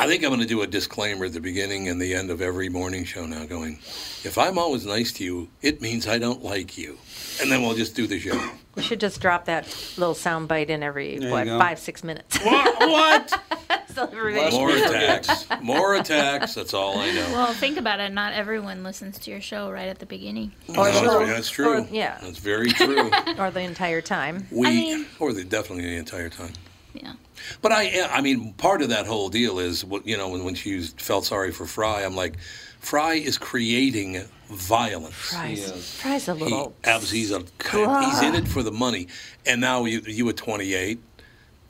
I 0.00 0.06
think 0.06 0.24
I'm 0.24 0.30
going 0.30 0.40
to 0.40 0.46
do 0.46 0.62
a 0.62 0.66
disclaimer 0.66 1.26
at 1.26 1.34
the 1.34 1.42
beginning 1.42 1.86
and 1.88 2.00
the 2.00 2.14
end 2.14 2.30
of 2.30 2.40
every 2.40 2.70
morning 2.70 3.04
show 3.04 3.26
now 3.26 3.44
going, 3.44 3.74
if 4.24 4.38
I'm 4.38 4.56
always 4.56 4.86
nice 4.86 5.12
to 5.12 5.24
you, 5.24 5.50
it 5.60 5.82
means 5.82 6.08
I 6.08 6.16
don't 6.16 6.42
like 6.42 6.78
you. 6.78 6.96
And 7.42 7.52
then 7.52 7.60
we'll 7.60 7.74
just 7.74 7.94
do 7.94 8.06
the 8.06 8.18
show. 8.18 8.50
We 8.76 8.82
should 8.82 8.98
just 8.98 9.20
drop 9.20 9.44
that 9.44 9.66
little 9.98 10.14
sound 10.14 10.48
bite 10.48 10.70
in 10.70 10.82
every 10.82 11.18
There 11.18 11.30
what 11.30 11.46
five 11.48 11.78
six 11.78 12.02
minutes. 12.02 12.42
what? 12.42 12.80
what? 12.88 13.40
so. 13.94 14.06
More 14.52 14.70
attacks. 14.70 15.46
More 15.60 15.94
attacks. 15.96 16.54
That's 16.54 16.72
all 16.72 16.98
I 16.98 17.10
know. 17.10 17.26
Well, 17.34 17.52
think 17.52 17.76
about 17.76 18.00
it. 18.00 18.10
Not 18.10 18.32
everyone 18.32 18.82
listens 18.82 19.18
to 19.18 19.30
your 19.30 19.42
show 19.42 19.70
right 19.70 19.88
at 19.88 19.98
the 19.98 20.06
beginning. 20.06 20.52
Or 20.70 20.90
No, 20.90 21.18
true. 21.18 21.26
That's 21.26 21.50
true. 21.50 21.80
Or- 21.82 21.88
yeah. 21.90 22.16
That's 22.22 22.38
very 22.38 22.70
true. 22.70 23.10
or 23.38 23.50
the 23.50 23.60
entire 23.60 24.00
time. 24.00 24.46
We, 24.50 25.04
or 25.18 25.34
the, 25.34 25.44
definitely 25.44 25.84
the 25.84 25.96
entire 25.96 26.30
time. 26.30 26.54
Yeah. 26.94 27.12
But 27.62 27.72
I, 27.72 28.02
I 28.10 28.20
mean, 28.20 28.52
part 28.54 28.82
of 28.82 28.88
that 28.90 29.06
whole 29.06 29.28
deal 29.28 29.58
is, 29.58 29.84
what 29.84 30.06
you 30.06 30.16
know, 30.16 30.28
when, 30.28 30.44
when 30.44 30.54
she 30.54 30.80
felt 30.82 31.24
sorry 31.24 31.52
for 31.52 31.66
Frey, 31.66 32.04
I'm 32.04 32.14
like, 32.16 32.38
Frey 32.80 33.18
is 33.18 33.38
creating 33.38 34.22
violence. 34.48 35.14
Frey's, 35.14 35.94
Frey's 36.00 36.28
a 36.28 36.34
He, 36.34 36.44
little. 36.44 36.74
abs- 36.84 37.10
he's 37.10 37.30
a 37.30 37.38
he's 37.40 38.22
in 38.22 38.34
it 38.34 38.48
for 38.48 38.62
the 38.62 38.72
money. 38.72 39.08
And 39.46 39.60
now 39.60 39.84
you 39.84 40.00
you 40.06 40.28
at 40.28 40.36
28, 40.36 40.98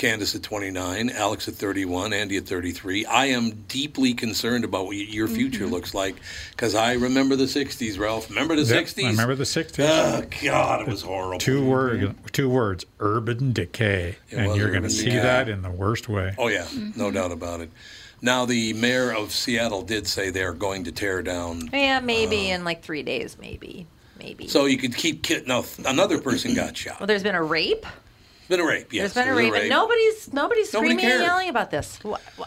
Candace 0.01 0.35
at 0.35 0.43
29, 0.43 1.11
Alex 1.11 1.47
at 1.47 1.57
31, 1.57 2.15
Andy 2.15 2.39
at 2.39 2.47
33. 2.47 3.05
I 3.05 3.27
am 3.27 3.51
deeply 3.69 4.15
concerned 4.15 4.65
about 4.65 4.87
what 4.87 4.97
your 4.97 5.29
future 5.29 5.65
Mm-hmm. 5.65 5.75
looks 5.75 5.93
like 5.93 6.17
because 6.53 6.75
I 6.75 6.95
remember 6.95 7.37
the 7.37 7.45
60s, 7.45 7.99
Ralph. 7.99 8.31
Remember 8.31 8.57
the 8.57 8.63
Yep, 8.63 8.87
60s? 8.87 9.05
I 9.05 9.11
remember 9.11 9.35
the 9.35 9.45
60s. 9.45 9.87
Oh 9.87 10.23
ah, 10.23 10.39
God, 10.43 10.81
it 10.81 10.89
was 10.89 11.03
horrible. 11.03 11.39
Two 11.39 11.67
word, 11.67 12.15
two 12.33 12.49
words: 12.49 12.87
urban 12.99 13.53
decay, 13.53 14.17
It 14.31 14.39
and 14.39 14.57
you're 14.57 14.71
going 14.71 14.85
to 14.85 14.91
see 14.91 15.05
decay. 15.05 15.21
that 15.21 15.51
in 15.51 15.61
the 15.61 15.71
worst 15.71 16.09
way. 16.09 16.35
Oh 16.39 16.49
yeah, 16.49 16.67
no 16.97 17.07
mm-hmm. 17.07 17.11
doubt 17.15 17.33
about 17.33 17.61
it. 17.61 17.71
Now 18.23 18.47
the 18.47 18.73
mayor 18.73 19.13
of 19.13 19.33
Seattle 19.33 19.83
did 19.83 20.07
say 20.07 20.31
they're 20.31 20.55
going 20.55 20.85
to 20.85 20.93
tear 20.93 21.21
down. 21.21 21.69
Yeah, 21.75 22.01
maybe 22.01 22.51
uh, 22.51 22.55
in 22.55 22.65
like 22.65 22.83
three 22.83 23.03
days, 23.03 23.37
maybe. 23.39 23.87
Maybe. 24.19 24.49
So 24.49 24.65
you 24.65 24.79
could 24.79 24.95
keep 24.97 25.23
kid. 25.23 25.47
No, 25.47 25.65
another 25.87 26.21
person 26.21 26.55
got 26.55 26.75
shot. 26.75 27.01
well, 27.01 27.07
there's 27.07 27.23
been 27.23 27.35
a 27.35 27.43
rape. 27.43 27.85
Been 28.51 28.59
a 28.61 28.67
rape. 28.67 28.93
Yes, 28.93 29.15
there's 29.15 29.27
been 29.27 29.33
a 29.33 29.37
rape, 29.39 29.53
was 29.53 29.61
and 29.61 29.71
nobody's 29.71 30.33
nobody's 30.33 30.73
Nobody 30.75 30.91
screaming 30.95 31.05
cared. 31.07 31.21
and 31.21 31.23
yelling 31.23 31.49
about 31.49 31.71
this. 31.71 32.01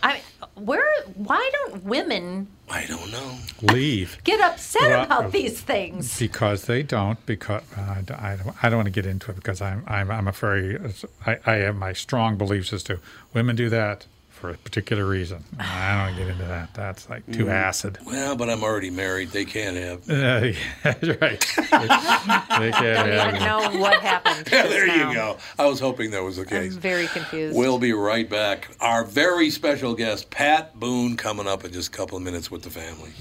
I, 0.03 0.19
where? 0.55 0.83
Why 1.15 1.49
don't 1.53 1.83
women 1.85 2.47
I 2.69 2.85
don't 2.87 3.09
know. 3.09 3.37
Leave 3.61 4.17
get 4.25 4.41
upset 4.41 4.89
Well, 4.89 5.03
about 5.05 5.23
uh, 5.25 5.29
these 5.29 5.61
things? 5.61 6.19
because 6.19 6.65
they 6.65 6.83
don't. 6.83 7.25
Because 7.25 7.61
uh, 7.77 7.81
I, 7.81 8.01
don't- 8.05 8.21
I 8.21 8.35
don't. 8.35 8.55
I 8.63 8.69
don't 8.69 8.77
want 8.79 8.87
to 8.87 8.91
get 8.91 9.05
into 9.05 9.31
it 9.31 9.35
because 9.35 9.61
I'm. 9.61 9.83
I'm. 9.87 10.11
I'm 10.11 10.27
a 10.27 10.33
very. 10.33 10.77
I, 11.25 11.37
I 11.45 11.53
have 11.55 11.77
my 11.77 11.93
strong 11.93 12.37
beliefs 12.37 12.73
as 12.73 12.83
to 12.83 12.99
women 13.33 13.55
do 13.55 13.69
that 13.69 14.05
for 14.43 14.49
a 14.49 14.57
particular 14.57 15.05
reason. 15.05 15.41
I 15.57 16.05
don't 16.05 16.17
get 16.17 16.27
into 16.27 16.43
that. 16.43 16.73
That's 16.73 17.09
like 17.09 17.25
too 17.31 17.45
Mm. 17.45 17.51
acid. 17.53 17.97
Well, 18.05 18.35
but 18.35 18.49
I'm 18.49 18.61
already 18.61 18.89
married. 18.89 19.29
They 19.29 19.45
can't 19.45 19.77
have. 19.77 20.09
Uh, 20.09 20.13
yeah, 20.47 20.53
that's 20.83 21.07
right. 21.21 21.39
they 21.39 21.67
can't 21.69 21.71
I 21.71 22.69
don't 22.69 23.07
have 23.07 23.27
even 23.29 23.35
it. 23.41 23.45
know 23.45 23.79
what 23.79 24.01
happened. 24.01 24.49
Yeah, 24.51 24.67
there 24.67 24.85
now. 24.85 25.09
you 25.11 25.15
go. 25.15 25.37
I 25.57 25.65
was 25.67 25.79
hoping 25.79 26.11
that 26.11 26.23
was 26.23 26.35
the 26.35 26.43
case. 26.45 26.53
I'm 26.57 26.63
case. 26.71 26.73
very 26.75 27.07
confused. 27.07 27.57
We'll 27.57 27.79
be 27.79 27.93
right 27.93 28.29
back. 28.29 28.67
Our 28.81 29.05
very 29.05 29.49
special 29.49 29.95
guest, 29.95 30.29
Pat 30.29 30.77
Boone, 30.77 31.15
coming 31.15 31.47
up 31.47 31.63
in 31.63 31.71
just 31.71 31.87
a 31.87 31.97
couple 31.97 32.17
of 32.17 32.23
minutes 32.25 32.51
with 32.51 32.63
the 32.63 32.69
family. 32.69 33.11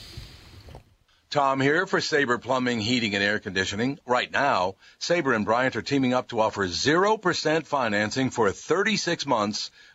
Tom 1.31 1.61
here 1.61 1.87
for 1.87 2.01
Sabre 2.01 2.37
Plumbing, 2.37 2.81
Heating, 2.81 3.15
and 3.15 3.23
Air 3.25 3.39
Conditioning. 3.39 3.99
Right 4.05 4.31
now, 4.31 4.75
Sabre 4.99 5.33
and 5.35 5.45
Bryant 5.47 5.77
are 5.77 5.83
teaming 5.83 6.13
up 6.13 6.29
to 6.29 6.41
offer 6.41 6.67
0% 6.67 7.65
financing 7.65 8.29
for 8.31 8.51
36 8.51 9.25
months 9.25 9.71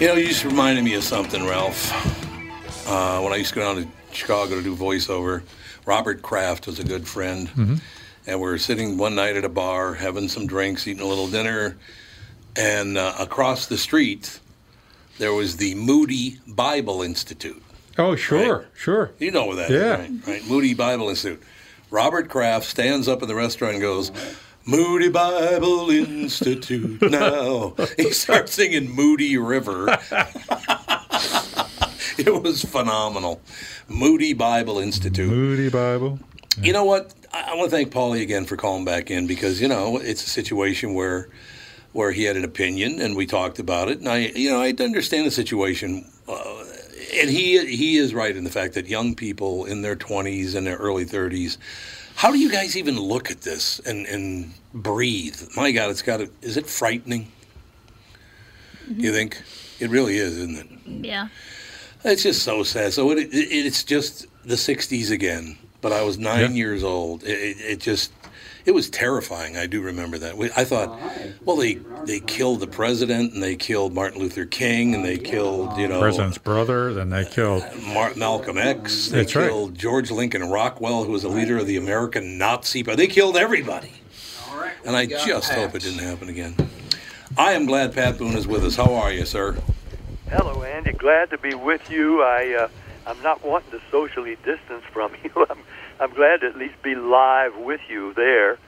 You 0.00 0.06
know, 0.06 0.14
you 0.14 0.28
just 0.28 0.44
reminded 0.44 0.82
me 0.82 0.94
of 0.94 1.04
something, 1.04 1.44
Ralph. 1.46 1.92
Uh, 2.88 3.20
when 3.20 3.34
I 3.34 3.36
used 3.36 3.50
to 3.50 3.56
go 3.56 3.60
down 3.60 3.82
to 3.84 3.88
Chicago 4.16 4.54
to 4.56 4.62
do 4.62 4.74
voiceover, 4.74 5.42
Robert 5.84 6.22
Kraft 6.22 6.66
was 6.66 6.78
a 6.78 6.84
good 6.84 7.06
friend. 7.06 7.48
Mhm. 7.50 7.80
And 8.26 8.40
we 8.40 8.46
were 8.48 8.56
sitting 8.58 8.96
one 8.96 9.14
night 9.14 9.36
at 9.36 9.44
a 9.44 9.48
bar, 9.50 9.94
having 9.94 10.28
some 10.28 10.46
drinks, 10.46 10.88
eating 10.88 11.02
a 11.02 11.06
little 11.06 11.28
dinner. 11.28 11.76
And 12.56 12.96
uh, 12.96 13.14
across 13.18 13.66
the 13.66 13.76
street, 13.76 14.40
there 15.18 15.34
was 15.34 15.58
the 15.58 15.74
Moody 15.74 16.40
Bible 16.46 17.02
Institute. 17.02 17.62
Oh, 17.98 18.16
sure, 18.16 18.66
sure. 18.74 19.10
You 19.18 19.30
know 19.30 19.46
where 19.46 19.56
that 19.56 19.70
is, 19.70 19.82
Yeah. 19.82 19.96
right? 19.96 20.10
Right. 20.26 20.46
Moody 20.48 20.72
Bible 20.72 21.10
Institute. 21.10 21.42
Robert 21.90 22.30
Kraft 22.30 22.66
stands 22.66 23.06
up 23.06 23.20
in 23.20 23.28
the 23.28 23.34
restaurant 23.34 23.74
and 23.74 23.82
goes, 23.82 24.10
Moody 24.66 25.08
Bible 25.08 25.90
Institute 25.90 27.02
now. 27.10 27.74
he 27.96 28.10
starts 28.10 28.52
singing 28.52 28.90
Moody 28.90 29.38
River. 29.38 29.88
it 32.18 32.42
was 32.42 32.64
phenomenal. 32.64 33.40
Moody 33.88 34.32
Bible 34.32 34.78
Institute. 34.78 35.30
Moody 35.30 35.70
Bible. 35.70 36.18
You 36.60 36.72
know 36.72 36.84
what? 36.84 37.14
I, 37.32 37.52
I 37.52 37.54
want 37.54 37.70
to 37.70 37.76
thank 37.76 37.92
Paulie 37.92 38.22
again 38.22 38.44
for 38.44 38.56
calling 38.56 38.84
back 38.84 39.10
in 39.10 39.26
because 39.26 39.60
you 39.60 39.68
know 39.68 39.98
it's 39.98 40.24
a 40.24 40.28
situation 40.28 40.94
where 40.94 41.28
where 41.92 42.12
he 42.12 42.24
had 42.24 42.36
an 42.36 42.44
opinion 42.44 43.00
and 43.00 43.16
we 43.16 43.26
talked 43.26 43.58
about 43.58 43.88
it, 43.88 43.98
and 43.98 44.08
I 44.08 44.18
you 44.18 44.50
know 44.50 44.60
I 44.60 44.74
understand 44.78 45.26
the 45.26 45.30
situation. 45.30 46.10
Uh, 46.28 46.64
and 47.14 47.30
he 47.30 47.64
he 47.74 47.96
is 47.96 48.14
right 48.14 48.36
in 48.36 48.44
the 48.44 48.50
fact 48.50 48.74
that 48.74 48.86
young 48.86 49.14
people 49.14 49.64
in 49.64 49.82
their 49.82 49.96
20s 49.96 50.54
and 50.54 50.66
their 50.66 50.76
early 50.76 51.04
30s 51.04 51.56
how 52.20 52.30
do 52.30 52.38
you 52.38 52.50
guys 52.50 52.76
even 52.76 52.98
look 52.98 53.30
at 53.30 53.40
this 53.40 53.78
and, 53.80 54.06
and 54.06 54.52
breathe 54.74 55.40
my 55.56 55.70
god 55.72 55.90
it's 55.90 56.02
got 56.02 56.18
to 56.18 56.30
is 56.42 56.56
it 56.56 56.66
frightening 56.66 57.24
mm-hmm. 58.88 59.00
you 59.00 59.10
think 59.12 59.40
it 59.78 59.88
really 59.90 60.16
is 60.16 60.36
isn't 60.36 60.58
it 60.58 60.68
Yeah. 60.86 61.28
it's 62.04 62.22
just 62.22 62.42
so 62.42 62.62
sad. 62.62 62.92
So 62.92 63.10
it, 63.12 63.18
it, 63.18 63.48
it's 63.66 63.82
just 63.84 64.26
the 64.44 64.56
'60s 64.56 65.10
again. 65.10 65.56
But 65.80 65.92
I 65.92 66.02
was 66.02 66.18
nine 66.18 66.50
Yeah. 66.52 66.62
years 66.64 66.82
old. 66.84 67.22
It, 67.24 67.38
it, 67.38 67.56
it 67.72 67.78
just, 67.80 68.12
it 68.66 68.72
was 68.72 68.90
terrifying. 68.90 69.56
I 69.56 69.66
do 69.66 69.80
remember 69.80 70.18
that. 70.18 70.36
We, 70.36 70.50
I 70.56 70.64
thought, 70.64 70.98
well, 71.44 71.56
they 71.56 71.74
they 72.04 72.20
killed 72.20 72.60
the 72.60 72.66
president 72.66 73.32
and 73.34 73.42
they 73.42 73.56
killed 73.56 73.92
Martin 73.94 74.20
Luther 74.20 74.44
King 74.44 74.94
and 74.94 75.04
they 75.04 75.18
killed 75.18 75.76
you 75.78 75.88
know 75.88 76.00
President's 76.00 76.38
brother. 76.38 76.92
Then 76.92 77.10
they 77.10 77.24
killed. 77.24 77.64
Mar- 77.86 78.14
Malcolm 78.16 78.58
X. 78.58 79.08
They 79.08 79.18
That's 79.18 79.34
right. 79.36 79.48
killed 79.48 79.74
George 79.76 80.10
Lincoln 80.10 80.48
Rockwell, 80.48 81.04
who 81.04 81.12
was 81.12 81.24
a 81.24 81.28
leader 81.28 81.58
of 81.58 81.66
the 81.66 81.76
American 81.76 82.38
Nazi 82.38 82.82
Party. 82.82 82.96
They 82.96 83.12
killed 83.12 83.36
everybody. 83.36 83.92
And 84.84 84.96
I 84.96 85.06
just 85.06 85.52
hope 85.52 85.74
it 85.74 85.82
didn't 85.82 85.98
happen 86.00 86.28
again. 86.28 86.54
I 87.36 87.52
am 87.52 87.66
glad 87.66 87.92
Pat 87.94 88.18
Boone 88.18 88.34
is 88.36 88.46
with 88.46 88.64
us. 88.64 88.76
How 88.76 88.94
are 88.94 89.12
you, 89.12 89.24
sir? 89.26 89.56
Hello, 90.30 90.62
Andy. 90.62 90.92
Glad 90.92 91.30
to 91.30 91.38
be 91.38 91.54
with 91.54 91.90
you. 91.90 92.22
I 92.22 92.54
uh, 92.54 92.68
I'm 93.06 93.20
not 93.22 93.44
wanting 93.44 93.72
to 93.72 93.80
socially 93.90 94.36
distance 94.44 94.84
from 94.92 95.12
you. 95.24 95.46
I'm 95.50 95.58
I'm 96.00 96.12
glad 96.14 96.40
to 96.40 96.46
at 96.48 96.56
least 96.56 96.82
be 96.82 96.94
live 96.94 97.56
with 97.56 97.80
you 97.88 98.14
there. 98.14 98.58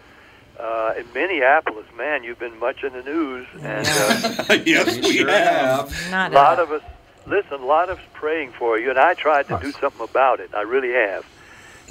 Uh, 0.60 0.92
in 0.98 1.06
Minneapolis, 1.14 1.86
man, 1.96 2.22
you've 2.22 2.38
been 2.38 2.58
much 2.58 2.84
in 2.84 2.92
the 2.92 3.02
news, 3.02 3.46
and 3.60 3.86
uh, 3.88 4.58
yes, 4.66 4.98
we 4.98 5.16
sure 5.16 5.28
have. 5.30 6.10
Not 6.10 6.30
a 6.30 6.34
lot 6.34 6.58
of 6.60 6.70
us. 6.70 6.82
Listen, 7.26 7.54
a 7.62 7.64
lot 7.64 7.88
of 7.88 7.98
us 7.98 8.04
praying 8.12 8.52
for 8.52 8.78
you, 8.78 8.90
and 8.90 8.98
I 8.98 9.14
tried 9.14 9.48
to 9.48 9.58
do 9.62 9.72
something 9.72 10.02
about 10.02 10.40
it. 10.40 10.50
I 10.54 10.62
really 10.62 10.92
have, 10.92 11.24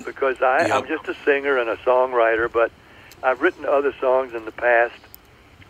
because 0.05 0.41
I, 0.41 0.67
Yep. 0.67 0.71
I'm 0.71 0.87
just 0.87 1.07
a 1.07 1.15
singer 1.25 1.57
and 1.57 1.69
a 1.69 1.77
songwriter, 1.77 2.51
but 2.51 2.71
I've 3.23 3.41
written 3.41 3.65
other 3.65 3.93
songs 3.99 4.33
in 4.35 4.45
the 4.45 4.51
past 4.51 4.93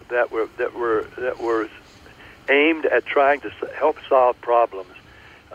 that 0.10 0.32
were 0.32 0.50
that 0.58 0.74
were 0.76 1.06
that 1.18 1.40
were 1.40 1.70
aimed 2.50 2.86
at 2.88 3.06
trying 3.06 3.40
to 3.42 3.50
help 3.74 3.98
solve 4.10 4.40
problems. 4.42 4.92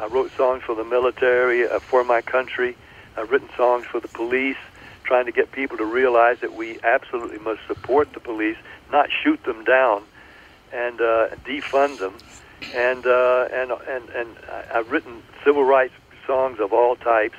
I 0.01 0.07
wrote 0.07 0.31
songs 0.37 0.63
for 0.63 0.75
the 0.75 0.85
military, 0.85 1.69
uh, 1.69 1.81
for 1.81 2.03
my 2.03 2.23
country. 2.23 2.77
I've 3.17 3.31
written 3.31 3.49
songs 3.57 3.87
for 3.91 4.01
the 4.01 4.09
police, 4.09 4.57
trying 5.05 5.27
to 5.27 5.33
get 5.33 5.53
people 5.53 5.77
to 5.79 5.85
realize 5.85 6.39
that 6.41 6.55
we 6.55 6.79
absolutely 6.83 7.39
must 7.39 7.61
support 7.67 8.13
the 8.13 8.21
police, 8.21 8.57
not 8.93 9.09
shoot 9.23 9.43
them 9.45 9.65
down. 9.65 10.03
and 10.73 11.01
uh, 11.01 11.29
defund 11.47 11.99
them. 12.01 12.15
And 12.75 13.07
uh, 13.07 13.47
and 13.53 13.71
and 13.89 14.09
and 14.11 14.29
I've 14.75 14.91
written 14.91 15.23
civil 15.45 15.65
rights 15.65 15.95
songs 16.27 16.59
of 16.61 16.73
all 16.73 16.97
types. 16.97 17.37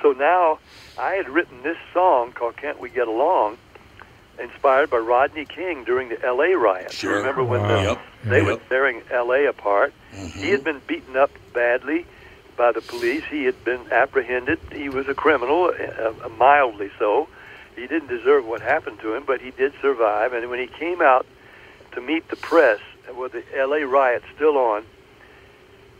So 0.00 0.12
now 0.12 0.60
I 0.96 1.14
had 1.14 1.28
written 1.28 1.62
this 1.64 1.76
song 1.92 2.32
called 2.32 2.56
"Can't 2.56 2.78
We 2.80 2.88
Get 2.88 3.08
Along," 3.08 3.58
inspired 4.40 4.90
by 4.90 4.98
Rodney 4.98 5.44
King 5.44 5.84
during 5.84 6.08
the 6.08 6.24
L.A. 6.24 6.56
riots. 6.56 6.94
Sure. 6.94 7.16
Remember 7.18 7.42
when 7.42 7.62
Wow. 7.62 7.68
the, 7.68 7.82
Yep. 7.82 7.98
they 8.26 8.42
were 8.42 8.52
Yep. 8.52 8.68
tearing 8.68 9.02
L.A. 9.10 9.46
apart? 9.46 9.92
He 10.34 10.50
had 10.50 10.62
been 10.64 10.80
beaten 10.86 11.16
up 11.16 11.30
badly 11.52 12.06
by 12.58 12.72
the 12.72 12.82
police. 12.82 13.24
He 13.30 13.44
had 13.44 13.64
been 13.64 13.80
apprehended. 13.90 14.58
He 14.72 14.90
was 14.90 15.08
a 15.08 15.14
criminal, 15.14 15.66
uh, 15.66 16.12
uh, 16.24 16.28
mildly 16.36 16.90
so. 16.98 17.28
He 17.76 17.86
didn't 17.86 18.08
deserve 18.08 18.44
what 18.44 18.60
happened 18.60 18.98
to 19.00 19.14
him, 19.14 19.22
but 19.24 19.40
he 19.40 19.52
did 19.52 19.72
survive. 19.80 20.32
And 20.34 20.50
when 20.50 20.58
he 20.58 20.66
came 20.66 21.00
out 21.00 21.24
to 21.92 22.00
meet 22.00 22.28
the 22.28 22.36
press 22.36 22.80
with 23.16 23.32
the 23.32 23.44
L.A. 23.56 23.86
riot 23.86 24.22
still 24.34 24.58
on, 24.58 24.84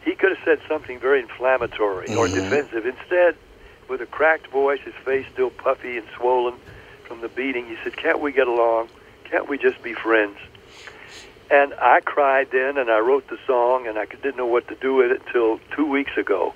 he 0.05 0.15
could 0.15 0.31
have 0.31 0.45
said 0.45 0.61
something 0.69 0.99
very 0.99 1.21
inflammatory 1.21 2.15
or 2.15 2.29
Mhm. 2.29 2.35
defensive. 2.35 2.85
Instead, 2.85 3.37
with 3.89 4.03
a 4.03 4.07
cracked 4.07 4.49
voice, 4.49 4.81
his 4.81 4.95
face 5.05 5.27
still 5.33 5.51
puffy 5.51 5.97
and 5.97 6.07
swollen 6.17 6.55
from 7.05 7.21
the 7.21 7.29
beating, 7.29 7.67
he 7.67 7.77
said, 7.83 7.97
"Can't 7.97 8.19
we 8.19 8.33
get 8.33 8.49
along? 8.49 8.89
Can't 9.25 9.49
we 9.49 9.57
just 9.57 9.83
be 9.83 9.95
friends?" 9.95 10.37
And 11.51 11.73
I 11.75 12.01
cried 12.01 12.49
then, 12.53 12.77
and 12.77 12.91
I 12.91 12.99
wrote 12.99 13.29
the 13.29 13.39
song, 13.47 13.87
and 13.87 13.99
I 13.99 14.05
didn't 14.05 14.37
know 14.37 14.47
what 14.47 14.69
to 14.69 14.75
do 14.75 14.95
with 14.95 15.11
it 15.11 15.23
until 15.27 15.59
two 15.75 15.87
weeks 15.87 16.17
ago. 16.17 16.55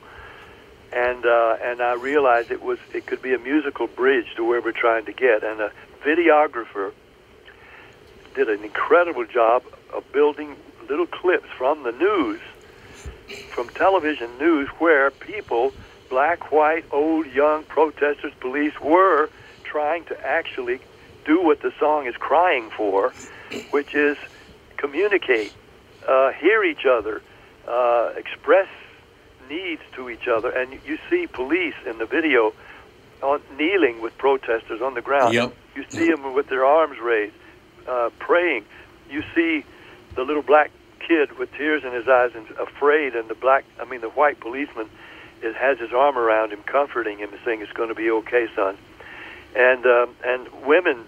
And 0.92 1.24
uh, 1.24 1.56
and 1.62 1.80
I 1.80 1.94
realized 1.94 2.50
it 2.50 2.62
was 2.62 2.78
it 2.92 3.06
could 3.06 3.22
be 3.22 3.32
a 3.32 3.38
musical 3.38 3.86
bridge 3.86 4.26
to 4.36 4.44
where 4.44 4.60
we're 4.60 4.72
trying 4.72 5.06
to 5.06 5.12
get. 5.12 5.42
And 5.42 5.60
a 5.60 5.72
videographer 6.04 6.92
did 8.34 8.50
an 8.50 8.62
incredible 8.62 9.24
job 9.24 9.62
of 9.94 10.10
building 10.12 10.56
little 10.90 11.06
clips 11.06 11.48
from 11.56 11.82
the 11.84 11.92
news, 11.92 12.40
from 13.48 13.70
television 13.70 14.36
news, 14.38 14.68
where 14.78 15.10
people, 15.10 15.72
black, 16.10 16.52
white, 16.52 16.84
old, 16.90 17.26
young, 17.32 17.64
protesters, 17.64 18.32
police, 18.40 18.78
were 18.80 19.30
trying 19.64 20.04
to 20.04 20.26
actually 20.26 20.80
do 21.24 21.42
what 21.42 21.62
the 21.62 21.72
song 21.78 22.06
is 22.06 22.16
crying 22.16 22.68
for, 22.76 23.14
which 23.70 23.94
is 23.94 24.18
communicate, 24.82 25.54
uh, 26.06 26.32
hear 26.32 26.64
each 26.64 26.84
other, 26.84 27.22
uh, 27.66 28.12
express 28.16 28.68
needs 29.48 29.82
to 29.94 30.10
each 30.10 30.26
other. 30.26 30.50
And 30.50 30.78
you 30.84 30.98
see 31.08 31.26
police 31.26 31.78
in 31.86 31.98
the 31.98 32.06
video 32.06 32.52
on, 33.22 33.40
kneeling 33.56 34.02
with 34.02 34.18
protesters 34.18 34.82
on 34.82 34.94
the 34.94 35.02
ground. 35.02 35.34
Yep. 35.34 35.54
You 35.76 35.84
see 35.88 36.10
them 36.10 36.34
with 36.34 36.48
their 36.48 36.64
arms 36.64 36.98
raised, 36.98 37.34
uh, 37.88 38.10
praying. 38.18 38.64
You 39.08 39.22
see 39.34 39.64
the 40.16 40.24
little 40.24 40.42
black 40.42 40.70
kid 41.06 41.38
with 41.38 41.52
tears 41.54 41.84
in 41.84 41.92
his 41.92 42.08
eyes 42.08 42.32
and 42.34 42.46
afraid, 42.58 43.14
and 43.14 43.28
the 43.28 43.34
black, 43.34 43.64
I 43.80 43.84
mean, 43.84 44.00
the 44.00 44.10
white 44.10 44.40
policeman 44.40 44.88
is, 45.42 45.54
has 45.56 45.78
his 45.78 45.92
arm 45.92 46.18
around 46.18 46.52
him, 46.52 46.62
comforting 46.64 47.18
him, 47.18 47.30
and 47.30 47.40
saying, 47.44 47.62
"It's 47.62 47.72
going 47.72 47.88
to 47.88 47.94
be 47.94 48.10
okay, 48.10 48.48
son." 48.54 48.76
And 49.54 49.86
um, 49.86 50.14
and 50.24 50.48
women 50.66 51.06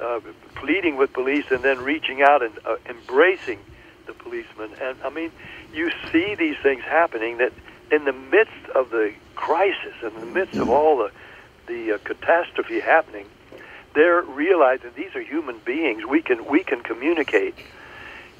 uh, 0.00 0.20
pleading 0.56 0.96
with 0.96 1.12
police 1.12 1.44
and 1.50 1.62
then 1.62 1.78
reaching 1.82 2.22
out 2.22 2.42
and 2.42 2.52
uh, 2.64 2.76
embracing 2.88 3.58
the 4.06 4.12
policeman. 4.12 4.70
And 4.80 4.96
I 5.04 5.10
mean, 5.10 5.30
you 5.72 5.90
see 6.12 6.34
these 6.34 6.56
things 6.62 6.82
happening 6.82 7.38
that 7.38 7.52
in 7.90 8.04
the 8.04 8.12
midst 8.12 8.68
of 8.74 8.90
the 8.90 9.12
crisis, 9.34 9.94
in 10.02 10.14
the 10.20 10.26
midst 10.26 10.56
of 10.56 10.70
all 10.70 10.98
the 10.98 11.10
the 11.66 11.94
uh, 11.94 11.98
catastrophe 12.04 12.80
happening, 12.80 13.26
they're 13.94 14.20
realizing 14.20 14.90
these 14.96 15.14
are 15.14 15.22
human 15.22 15.58
beings. 15.64 16.04
We 16.04 16.20
can 16.22 16.46
we 16.46 16.62
can 16.62 16.82
communicate, 16.82 17.54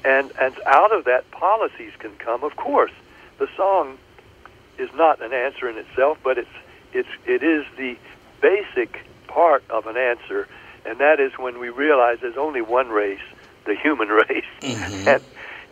and 0.03 0.31
and 0.39 0.55
out 0.65 0.91
of 0.91 1.05
that 1.05 1.29
policies 1.31 1.93
can 1.99 2.15
come. 2.17 2.43
Of 2.43 2.55
course, 2.55 2.91
the 3.39 3.47
song 3.55 3.97
is 4.77 4.89
not 4.93 5.21
an 5.21 5.33
answer 5.33 5.69
in 5.69 5.77
itself, 5.77 6.17
but 6.23 6.37
it's 6.37 6.49
it's 6.93 7.09
it 7.25 7.43
is 7.43 7.65
the 7.77 7.97
basic 8.41 8.99
part 9.27 9.63
of 9.69 9.87
an 9.87 9.97
answer, 9.97 10.47
and 10.85 10.99
that 10.99 11.19
is 11.19 11.31
when 11.37 11.59
we 11.59 11.69
realize 11.69 12.19
there's 12.21 12.37
only 12.37 12.61
one 12.61 12.89
race, 12.89 13.19
the 13.65 13.75
human 13.75 14.07
race, 14.29 14.45
and 14.61 15.23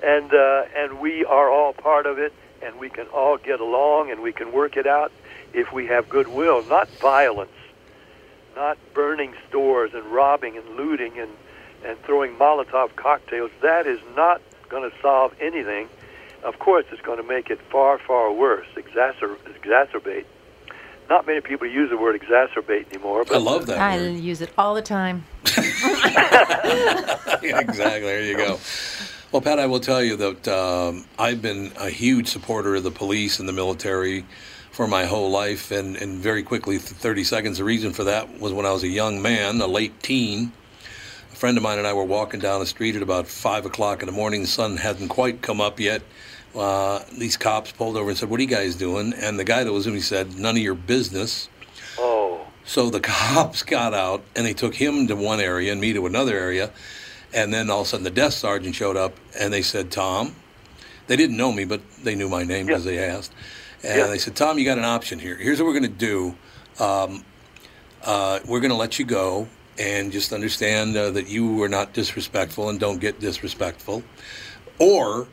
and 0.03 0.33
uh, 0.33 0.63
and 0.75 0.99
we 0.99 1.23
are 1.25 1.49
all 1.49 1.73
part 1.73 2.05
of 2.05 2.17
it, 2.19 2.33
and 2.61 2.79
we 2.79 2.89
can 2.89 3.07
all 3.07 3.37
get 3.37 3.59
along, 3.59 4.11
and 4.11 4.21
we 4.21 4.31
can 4.33 4.51
work 4.51 4.75
it 4.77 4.87
out 4.87 5.11
if 5.53 5.71
we 5.71 5.87
have 5.87 6.09
goodwill, 6.09 6.63
not 6.65 6.89
violence, 6.99 7.51
not 8.55 8.77
burning 8.93 9.33
stores 9.47 9.91
and 9.93 10.05
robbing 10.05 10.57
and 10.57 10.75
looting 10.75 11.19
and 11.19 11.29
and 11.85 11.99
throwing 12.03 12.35
Molotov 12.35 12.95
cocktails. 12.95 13.51
That 13.61 13.87
is 13.87 13.99
not 14.15 14.41
going 14.69 14.89
to 14.89 14.95
solve 15.01 15.33
anything. 15.39 15.89
Of 16.43 16.59
course, 16.59 16.85
it's 16.91 17.01
going 17.01 17.17
to 17.17 17.27
make 17.27 17.49
it 17.49 17.59
far, 17.71 17.99
far 17.99 18.31
worse, 18.31 18.67
exacer- 18.75 19.37
exacerbate. 19.61 20.25
Not 21.09 21.27
many 21.27 21.41
people 21.41 21.67
use 21.67 21.89
the 21.89 21.97
word 21.97 22.19
exacerbate 22.19 22.91
anymore. 22.93 23.23
But 23.25 23.35
I 23.35 23.39
love 23.39 23.65
that 23.67 23.79
I 23.79 23.97
word. 23.97 24.19
use 24.19 24.41
it 24.41 24.51
all 24.57 24.73
the 24.73 24.81
time. 24.81 25.25
Yeah, 27.43 27.59
exactly. 27.59 28.01
There 28.01 28.23
you 28.23 28.37
go. 28.37 28.57
Well, 29.33 29.41
Pat, 29.41 29.59
I 29.59 29.65
will 29.65 29.81
tell 29.81 30.01
you 30.01 30.15
that 30.15 30.47
um, 30.47 31.03
I've 31.19 31.41
been 31.41 31.73
a 31.77 31.89
huge 31.89 32.29
supporter 32.29 32.75
of 32.75 32.83
the 32.83 32.91
police 32.91 33.39
and 33.39 33.49
the 33.49 33.53
military 33.53 34.25
for 34.71 34.87
my 34.87 35.03
whole 35.05 35.29
life, 35.29 35.69
and, 35.71 35.97
and 35.97 36.19
very 36.19 36.41
quickly, 36.41 36.77
30 36.77 37.23
seconds. 37.25 37.57
The 37.57 37.63
reason 37.65 37.91
for 37.91 38.05
that 38.05 38.39
was 38.39 38.53
when 38.53 38.65
I 38.65 38.71
was 38.71 38.83
a 38.83 38.87
young 38.87 39.21
man, 39.21 39.59
a 39.59 39.67
late 39.67 40.01
teen. 40.01 40.53
A 41.31 41.35
friend 41.35 41.57
of 41.57 41.63
mine 41.63 41.79
and 41.79 41.85
I 41.85 41.93
were 41.93 42.05
walking 42.05 42.39
down 42.39 42.59
the 42.61 42.65
street 42.65 42.95
at 42.95 43.01
about 43.01 43.27
five 43.27 43.65
o'clock 43.65 44.01
in 44.01 44.05
the 44.05 44.13
morning. 44.13 44.41
The 44.41 44.47
sun 44.47 44.77
hadn't 44.77 45.09
quite 45.09 45.41
come 45.41 45.59
up 45.59 45.79
yet. 45.79 46.01
Uh, 46.55 46.99
these 47.17 47.35
cops 47.37 47.71
pulled 47.71 47.97
over 47.97 48.09
and 48.09 48.17
said, 48.17 48.29
"What 48.29 48.39
are 48.39 48.43
you 48.43 48.49
guys 48.49 48.75
doing?" 48.75 49.13
And 49.13 49.39
the 49.39 49.43
guy 49.43 49.63
that 49.63 49.71
was 49.71 49.85
with 49.85 49.95
me 49.95 50.01
said, 50.01 50.37
"None 50.37 50.55
of 50.55 50.61
your 50.61 50.75
business." 50.75 51.49
Oh. 51.97 52.45
So 52.65 52.89
the 52.89 52.99
cops 53.01 53.63
got 53.63 53.93
out 53.93 54.23
and 54.35 54.45
they 54.45 54.53
took 54.53 54.75
him 54.75 55.07
to 55.07 55.15
one 55.15 55.39
area 55.39 55.71
and 55.71 55.81
me 55.81 55.93
to 55.93 56.05
another 56.05 56.37
area. 56.37 56.71
And 57.33 57.53
then 57.53 57.69
all 57.69 57.81
of 57.81 57.87
a 57.87 57.89
sudden 57.89 58.03
the 58.03 58.11
desk 58.11 58.37
sergeant 58.39 58.75
showed 58.75 58.95
up 58.95 59.15
and 59.39 59.51
they 59.51 59.63
said, 59.63 59.91
Tom, 59.91 60.35
they 61.07 61.15
didn't 61.15 61.35
know 61.35 61.51
me, 61.51 61.65
but 61.65 61.81
they 62.03 62.13
knew 62.15 62.29
my 62.29 62.43
name 62.43 62.67
because 62.67 62.85
they 62.85 62.99
asked. 62.99 63.33
And 63.83 63.97
Yeah. 63.97 64.07
they 64.07 64.19
said, 64.19 64.35
Tom, 64.35 64.59
you 64.59 64.65
got 64.65 64.77
an 64.77 64.85
option 64.85 65.17
here. 65.19 65.35
Here's 65.35 65.59
what 65.59 65.65
we're 65.65 65.79
going 65.79 65.91
to 65.91 65.97
do. 65.97 66.35
Um, 66.79 67.25
uh, 68.03 68.39
we're 68.45 68.59
going 68.59 68.71
to 68.71 68.77
let 68.77 68.99
you 68.99 69.05
go 69.05 69.47
and 69.79 70.11
just 70.11 70.31
understand 70.31 70.95
uh, 70.95 71.09
that 71.11 71.27
you 71.27 71.55
were 71.55 71.69
not 71.69 71.93
disrespectful 71.93 72.69
and 72.69 72.79
don't 72.79 72.99
get 72.99 73.19
disrespectful. 73.19 74.03
Or 74.79 75.27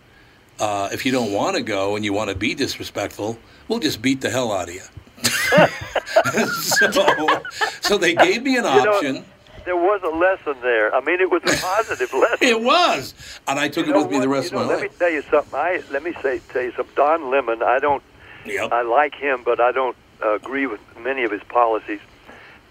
uh, 0.60 0.88
if 0.92 1.04
you 1.06 1.12
don't 1.12 1.32
want 1.32 1.56
to 1.56 1.62
go 1.62 1.96
and 1.96 2.04
you 2.04 2.12
want 2.12 2.30
to 2.30 2.36
be 2.36 2.54
disrespectful, 2.54 3.38
we'll 3.68 3.78
just 3.80 4.00
beat 4.02 4.20
the 4.20 4.30
hell 4.30 4.52
out 4.52 4.68
of 4.68 4.74
you. 4.74 4.82
so, 6.62 7.42
so 7.80 7.98
they 7.98 8.14
gave 8.14 8.42
me 8.42 8.56
an 8.56 8.64
You 8.64 8.84
know, 8.84 8.92
option. 8.92 9.24
there 9.64 9.76
was 9.76 10.00
a 10.04 10.08
lesson 10.08 10.60
there. 10.62 10.94
I 10.94 11.00
mean, 11.00 11.20
it 11.20 11.30
was 11.30 11.42
a 11.44 11.56
positive 11.60 12.12
lesson. 12.14 12.46
It 12.46 12.60
was, 12.60 13.14
and 13.48 13.58
I 13.58 13.68
took 13.68 13.86
You 13.86 13.94
it 13.94 13.98
with 13.98 14.10
me 14.10 14.20
the 14.20 14.28
rest 14.28 14.52
you 14.52 14.58
know, 14.58 14.62
of 14.62 14.68
my 14.68 14.74
let 14.74 14.82
life. 14.82 14.90
Let 14.90 14.92
me 14.92 14.98
tell 14.98 15.10
you 15.10 15.22
something. 15.30 15.54
I 15.58 15.82
let 15.90 16.02
me 16.02 16.12
say 16.22 16.40
tell 16.50 16.62
you 16.62 16.72
something. 16.72 16.94
Don 16.94 17.30
Lemon. 17.30 17.62
I 17.62 17.78
don't. 17.78 18.02
I 18.46 18.82
like 18.82 19.14
him, 19.14 19.42
but 19.44 19.60
I 19.60 19.70
don't 19.72 19.96
uh, 20.24 20.34
agree 20.34 20.66
with 20.66 20.80
many 20.98 21.24
of 21.24 21.30
his 21.30 21.42
policies. 21.42 22.00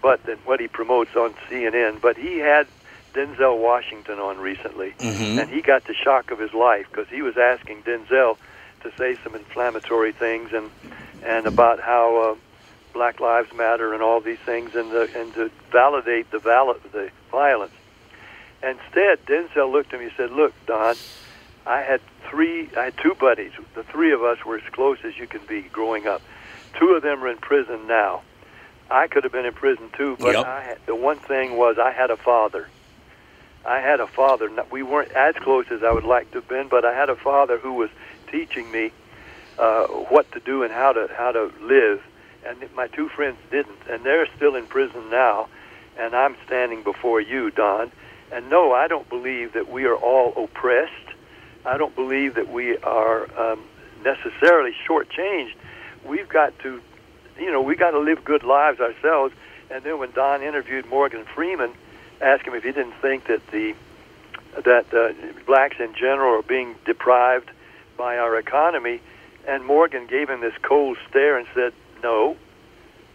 But 0.02 0.20
what 0.44 0.60
he 0.60 0.66
promotes 0.66 1.14
on 1.14 1.34
CNN. 1.48 2.00
But 2.00 2.16
he 2.16 2.38
had 2.38 2.66
Denzel 3.12 3.58
Washington 3.58 4.18
on 4.18 4.38
recently, 4.38 4.94
Mhm. 4.98 5.40
and 5.40 5.50
he 5.50 5.60
got 5.62 5.84
the 5.84 5.94
shock 5.94 6.30
of 6.30 6.38
his 6.38 6.52
life 6.54 6.86
because 6.90 7.08
he 7.08 7.22
was 7.22 7.36
asking 7.36 7.82
Denzel 7.82 8.36
to 8.82 8.92
say 8.96 9.16
some 9.24 9.34
inflammatory 9.34 10.12
things 10.12 10.52
and 10.52 10.70
and 11.22 11.46
about 11.46 11.80
how 11.80 12.16
uh, 12.16 12.34
Black 12.94 13.20
Lives 13.20 13.52
Matter 13.52 13.92
and 13.92 14.02
all 14.02 14.20
these 14.20 14.38
things, 14.38 14.74
and 14.74 14.90
the, 14.90 15.08
and 15.14 15.34
to 15.34 15.50
validate 15.70 16.30
the 16.30 16.38
val- 16.38 16.76
the 16.92 17.10
violence. 17.30 17.74
Instead, 18.62 19.24
Denzel 19.26 19.70
looked 19.70 19.92
at 19.92 20.00
me 20.00 20.06
and 20.06 20.14
said, 20.16 20.30
"Look, 20.32 20.52
Don, 20.66 20.94
I 21.66 21.80
had 21.82 22.00
three, 22.28 22.68
I 22.76 22.84
had 22.84 22.96
two 22.98 23.14
buddies. 23.14 23.52
The 23.74 23.82
three 23.84 24.12
of 24.12 24.22
us 24.22 24.44
were 24.44 24.56
as 24.56 24.62
close 24.72 24.98
as 25.04 25.16
you 25.18 25.26
can 25.26 25.40
be 25.46 25.62
growing 25.62 26.06
up. 26.06 26.22
Two 26.78 26.90
of 26.90 27.02
them 27.02 27.22
are 27.24 27.28
in 27.28 27.36
prison 27.38 27.86
now. 27.86 28.22
I 28.90 29.06
could 29.06 29.24
have 29.24 29.32
been 29.32 29.46
in 29.46 29.52
prison 29.54 29.90
too, 29.96 30.16
but 30.18 30.34
Yep. 30.34 30.46
I 30.46 30.60
had, 30.62 30.78
the 30.86 30.94
one 30.94 31.18
thing 31.18 31.56
was 31.56 31.78
I 31.78 31.90
had 31.92 32.10
a 32.10 32.16
father. 32.16 32.68
I 33.64 33.80
had 33.80 34.00
a 34.00 34.06
father. 34.06 34.50
We 34.70 34.82
weren't 34.82 35.12
as 35.12 35.34
close 35.36 35.66
as 35.70 35.82
I 35.82 35.92
would 35.92 36.04
like 36.04 36.30
to 36.32 36.38
have 36.38 36.48
been, 36.48 36.68
but 36.68 36.84
I 36.84 36.94
had 36.94 37.10
a 37.10 37.16
father 37.16 37.58
who 37.58 37.74
was 37.74 37.90
teaching 38.30 38.70
me 38.70 38.92
uh, 39.58 39.86
what 39.86 40.30
to 40.32 40.40
do 40.40 40.62
and 40.62 40.72
how 40.72 40.92
to 40.92 41.08
how 41.14 41.32
to 41.32 41.52
live. 41.60 42.02
And 42.46 42.58
my 42.74 42.86
two 42.86 43.08
friends 43.10 43.36
didn't, 43.50 43.78
and 43.88 44.02
they're 44.02 44.26
still 44.36 44.56
in 44.56 44.66
prison 44.66 45.10
now. 45.10 45.48
And 45.98 46.14
I'm 46.14 46.36
standing 46.46 46.82
before 46.82 47.20
you, 47.20 47.50
Don. 47.50 47.92
And 48.32 48.48
no, 48.48 48.72
I 48.72 48.88
don't 48.88 49.08
believe 49.08 49.52
that 49.52 49.70
we 49.70 49.84
are 49.84 49.96
all 49.96 50.32
oppressed. 50.44 50.94
I 51.66 51.76
don't 51.76 51.94
believe 51.94 52.36
that 52.36 52.50
we 52.50 52.78
are 52.78 53.28
um, 53.38 53.62
necessarily 54.02 54.74
shortchanged. 54.88 55.54
We've 56.04 56.28
got 56.28 56.58
to, 56.60 56.80
you 57.38 57.52
know, 57.52 57.60
we 57.60 57.76
got 57.76 57.90
to 57.90 57.98
live 57.98 58.24
good 58.24 58.44
lives 58.44 58.80
ourselves. 58.80 59.34
And 59.70 59.84
then 59.84 59.98
when 59.98 60.12
Don 60.12 60.42
interviewed 60.42 60.86
Morgan 60.86 61.26
Freeman, 61.34 61.72
asked 62.20 62.44
him 62.44 62.54
if 62.54 62.62
he 62.62 62.72
didn't 62.72 62.94
think 63.00 63.26
that 63.26 63.46
the 63.50 63.74
that 64.64 64.92
uh, 64.92 65.12
blacks 65.46 65.76
in 65.78 65.94
general 65.94 66.38
are 66.38 66.42
being 66.42 66.74
deprived 66.84 67.50
by 67.96 68.18
our 68.18 68.36
economy. 68.36 69.00
And 69.46 69.64
Morgan 69.64 70.06
gave 70.06 70.28
him 70.28 70.40
this 70.40 70.54
cold 70.62 70.98
stare 71.08 71.36
and 71.38 71.46
said, 71.54 71.72
"No." 72.02 72.36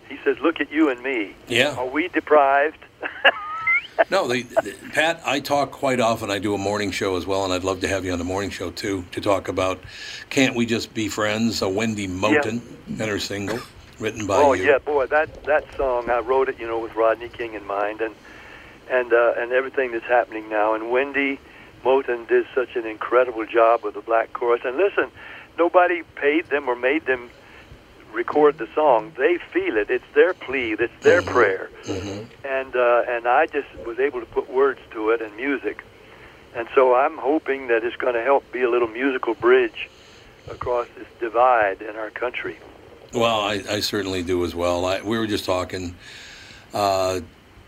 He 0.10 0.18
says, 0.24 0.38
"Look 0.40 0.60
at 0.60 0.72
you 0.72 0.90
and 0.90 1.02
me. 1.02 1.36
Yeah. 1.48 1.76
Are 1.76 1.88
we 1.88 2.08
deprived?" 2.08 2.78
no, 4.12 4.28
they, 4.28 4.42
they- 4.44 4.74
Pat, 4.94 5.22
I 5.26 5.40
talk 5.40 5.72
quite 5.72 6.00
often. 6.00 6.32
I 6.32 6.40
do 6.40 6.54
a 6.54 6.58
morning 6.58 6.92
show 6.92 7.16
as 7.18 7.26
well, 7.26 7.44
and 7.44 7.54
I'd 7.54 7.64
love 7.64 7.82
to 7.82 7.88
have 7.88 8.06
you 8.06 8.12
on 8.12 8.20
the 8.20 8.26
morning 8.26 8.50
show 8.50 8.72
too 8.72 9.06
to 9.12 9.22
talk 9.22 9.48
about 9.48 9.80
"Can't 10.30 10.56
We 10.56 10.66
Just 10.66 10.94
Be 10.94 11.10
Friends?" 11.10 11.62
A 11.62 11.70
Wendy 11.70 12.08
Moten 12.08 12.62
and 12.88 13.02
her 13.02 13.20
single, 13.20 13.60
written 14.00 14.26
by 14.26 14.38
oh 14.38 14.54
you. 14.54 14.64
yeah, 14.66 14.78
boy, 14.80 15.06
that 15.08 15.44
that 15.44 15.66
song 15.76 16.10
I 16.10 16.20
wrote 16.20 16.50
it, 16.50 16.60
you 16.60 16.68
know, 16.68 16.80
with 16.80 16.96
Rodney 16.96 17.30
King 17.30 17.54
in 17.54 17.66
mind, 17.68 18.02
and 18.02 18.16
and 18.90 19.14
uh, 19.14 19.34
and 19.38 19.52
everything 19.52 19.92
that's 19.92 20.06
happening 20.06 20.50
now. 20.50 20.74
And 20.74 20.92
Wendy 20.92 21.40
Moten 21.84 22.28
did 22.28 22.46
such 22.54 22.76
an 22.76 22.86
incredible 22.86 23.46
job 23.46 23.84
with 23.84 23.94
the 23.94 24.02
black 24.02 24.34
chorus. 24.34 24.62
And 24.66 24.78
listen, 24.78 25.10
nobody 25.58 26.04
paid 26.16 26.46
them 26.48 26.68
or 26.68 26.76
made 26.76 27.06
them 27.06 27.30
record 28.14 28.58
the 28.58 28.68
song. 28.74 29.12
They 29.18 29.38
feel 29.38 29.78
it. 29.78 29.90
It's 29.90 30.06
their 30.14 30.34
plea. 30.34 30.74
It's 30.80 31.04
their 31.04 31.22
prayer. 31.22 31.70
And 32.44 32.76
uh, 32.76 33.04
and 33.08 33.28
I 33.28 33.48
just 33.48 33.68
was 33.86 34.00
able 34.00 34.20
to 34.20 34.26
put 34.26 34.50
words 34.50 34.80
to 34.92 35.10
it 35.12 35.22
and 35.22 35.36
music. 35.36 35.84
And 36.56 36.68
so 36.74 36.96
I'm 36.96 37.18
hoping 37.18 37.68
that 37.68 37.84
it's 37.84 37.98
going 37.98 38.14
to 38.14 38.24
help 38.24 38.50
be 38.52 38.62
a 38.62 38.70
little 38.70 38.88
musical 38.88 39.34
bridge 39.34 39.90
across 40.50 40.88
this 40.98 41.08
divide 41.20 41.82
in 41.82 41.98
our 41.98 42.10
country. 42.10 42.58
Well, 43.14 43.42
I, 43.42 43.64
I 43.70 43.80
certainly 43.82 44.24
do 44.24 44.46
as 44.46 44.56
well. 44.56 44.86
I, 44.86 45.02
we 45.02 45.18
were 45.18 45.28
just 45.28 45.46
talking. 45.46 45.96
Uh, 46.74 47.22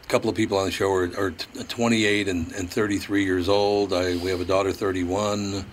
couple 0.07 0.29
of 0.29 0.35
people 0.35 0.57
on 0.57 0.65
the 0.65 0.71
show 0.71 0.91
are, 0.91 1.11
are 1.17 1.31
28 1.31 2.27
and, 2.27 2.51
and 2.53 2.69
33 2.69 3.23
years 3.23 3.49
old. 3.49 3.93
I, 3.93 4.15
we 4.17 4.29
have 4.29 4.41
a 4.41 4.45
daughter, 4.45 4.71
31. 4.71 5.65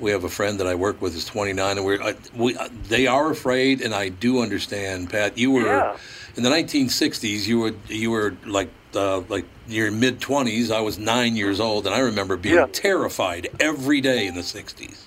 We 0.00 0.10
have 0.10 0.24
a 0.24 0.28
friend 0.28 0.60
that 0.60 0.66
I 0.66 0.74
work 0.74 1.00
with 1.02 1.16
is 1.16 1.24
29, 1.24 1.76
and 1.78 1.86
we're 1.86 2.00
I, 2.00 2.14
we 2.36 2.56
uh, 2.56 2.68
they 2.84 3.08
are 3.08 3.30
afraid, 3.32 3.80
and 3.80 3.92
I 3.92 4.10
do 4.10 4.42
understand. 4.42 5.10
Pat, 5.10 5.36
you 5.36 5.50
were 5.50 5.62
Yeah. 5.66 5.96
in 6.36 6.44
the 6.44 6.50
1960s. 6.50 7.48
You 7.48 7.58
were 7.58 7.74
you 7.88 8.12
were 8.12 8.36
like 8.46 8.68
uh, 8.94 9.22
like 9.28 9.44
your 9.66 9.90
mid 9.90 10.20
20s. 10.20 10.70
I 10.70 10.80
was 10.80 10.98
nine 11.00 11.34
years 11.34 11.58
old, 11.58 11.84
and 11.86 11.94
I 11.94 11.98
remember 11.98 12.36
being 12.36 12.54
Yeah. 12.54 12.66
terrified 12.70 13.48
every 13.58 14.00
day 14.00 14.28
in 14.28 14.36
the 14.36 14.42
60s. 14.42 15.06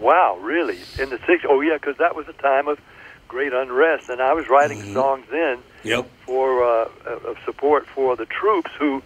Wow, 0.00 0.36
really? 0.40 0.78
In 0.98 1.08
the 1.10 1.18
six? 1.26 1.44
Oh, 1.48 1.60
yeah, 1.60 1.74
because 1.74 1.96
that 1.98 2.14
was 2.16 2.26
a 2.28 2.32
time 2.34 2.66
of 2.68 2.78
great 3.28 3.52
unrest, 3.52 4.08
and 4.08 4.20
I 4.20 4.32
was 4.34 4.48
writing 4.48 4.78
Mm-hmm. 4.80 4.94
songs 4.94 5.26
then 5.30 5.58
Yep. 5.84 6.10
for 6.26 6.64
uh, 6.64 6.88
of 7.30 7.36
support 7.44 7.86
for 7.86 8.16
the 8.16 8.26
troops 8.26 8.70
who, 8.78 9.02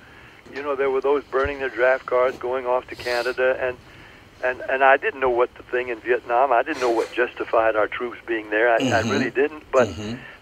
you 0.54 0.62
know, 0.62 0.74
there 0.76 0.90
were 0.90 1.00
those 1.00 1.22
burning 1.30 1.58
their 1.58 1.68
draft 1.68 2.06
cards, 2.06 2.36
going 2.38 2.66
off 2.66 2.86
to 2.88 2.96
Canada, 2.96 3.56
and 3.60 3.76
and 4.42 4.62
and 4.70 4.82
I 4.82 4.96
didn't 4.96 5.20
know 5.20 5.30
what 5.30 5.54
the 5.56 5.62
thing 5.62 5.88
in 5.88 6.00
Vietnam. 6.00 6.52
I 6.52 6.62
didn't 6.62 6.80
know 6.80 6.90
what 6.90 7.12
justified 7.12 7.76
our 7.76 7.86
troops 7.88 8.18
being 8.26 8.50
there. 8.50 8.68
I, 8.70 8.78
I 8.78 9.02
Mhm. 9.02 9.10
really 9.10 9.30
didn't. 9.30 9.64
But 9.70 9.88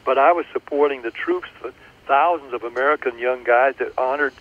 but 0.05 0.19
I 0.19 0.33
was 0.33 0.47
supporting 0.53 1.03
the 1.03 1.11
troops. 1.11 1.49
For 1.61 1.73
thousands 2.07 2.55
of 2.55 2.63
American 2.65 3.19
young 3.19 3.45
guys 3.45 3.75
that 3.79 3.93
honored 3.99 4.33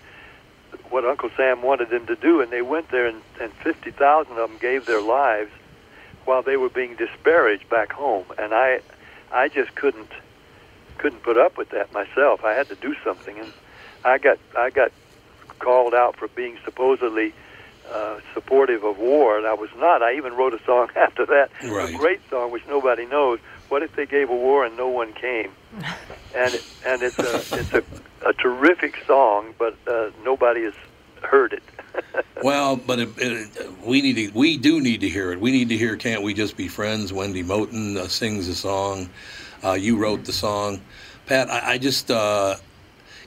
what 0.90 1.04
Uncle 1.04 1.30
Sam 1.36 1.62
wanted 1.64 1.90
them 1.90 2.06
to 2.08 2.16
do, 2.16 2.40
and 2.42 2.50
they 2.52 2.62
went 2.62 2.90
there, 2.92 3.08
and, 3.08 3.22
and 3.42 3.52
fifty 3.64 3.92
thousand 3.92 4.38
of 4.38 4.50
them 4.50 4.58
gave 4.60 4.86
their 4.86 5.02
lives 5.02 5.52
while 6.26 6.42
they 6.44 6.56
were 6.58 6.70
being 6.70 6.96
disparaged 6.96 7.68
back 7.70 7.92
home. 7.92 8.26
And 8.38 8.54
I, 8.54 8.80
I 9.32 9.48
just 9.50 9.76
couldn't 9.76 10.10
couldn't 10.98 11.22
put 11.22 11.38
up 11.38 11.58
with 11.58 11.70
that 11.70 11.94
myself. 11.94 12.44
I 12.44 12.54
had 12.54 12.68
to 12.70 12.76
do 12.76 12.96
something, 13.04 13.38
and 13.38 13.52
I 14.04 14.18
got 14.18 14.40
I 14.58 14.70
got 14.70 14.92
called 15.60 15.94
out 15.94 16.16
for 16.16 16.28
being 16.30 16.58
supposedly 16.64 17.34
uh, 17.92 18.20
supportive 18.34 18.84
of 18.84 18.98
war, 18.98 19.38
and 19.38 19.46
I 19.48 19.54
was 19.54 19.70
not. 19.78 20.02
I 20.02 20.16
even 20.16 20.34
wrote 20.34 20.54
a 20.54 20.64
song 20.64 20.90
after 20.96 21.26
that, 21.28 21.50
Right. 21.64 21.94
a 21.94 21.98
great 21.98 22.22
song 22.30 22.52
which 22.52 22.66
nobody 22.68 23.06
knows. 23.06 23.40
What 23.70 23.84
if 23.84 23.96
they 23.96 24.06
gave 24.06 24.30
a 24.30 24.36
war 24.36 24.66
and 24.66 24.78
no 24.78 24.88
one 24.88 25.14
came? 25.14 25.52
and 26.36 26.56
it, 26.56 26.64
and 26.86 27.02
it's 27.04 27.18
a 27.20 27.38
it's 27.52 27.74
a, 27.74 27.84
a 28.28 28.34
terrific 28.34 28.96
song, 29.06 29.54
but 29.58 29.76
uh, 29.88 30.10
nobody 30.24 30.64
has 30.64 30.74
heard 31.24 31.54
it. 31.54 31.64
Well, 32.44 32.76
but 32.76 33.00
it, 33.00 33.10
it, 33.18 33.72
we 33.84 34.00
need 34.00 34.14
to, 34.16 34.30
we 34.38 34.58
do 34.58 34.80
need 34.80 35.02
to 35.02 35.10
hear 35.10 35.32
it. 35.32 35.42
We 35.42 35.52
need 35.52 35.70
to 35.70 35.78
hear 35.78 35.98
"Can't 35.98 36.22
We 36.22 36.36
Just 36.36 36.56
Be 36.56 36.68
Friends?" 36.68 37.12
Wendy 37.12 37.44
Moten 37.44 37.98
uh, 37.98 38.08
sings 38.08 38.46
the 38.46 38.54
song. 38.54 39.10
Uh, 39.64 39.72
you 39.74 39.98
wrote 39.98 40.24
the 40.24 40.32
song, 40.32 40.80
Pat. 41.26 41.50
I, 41.50 41.72
I 41.74 41.78
just 41.80 42.12
uh, 42.12 42.58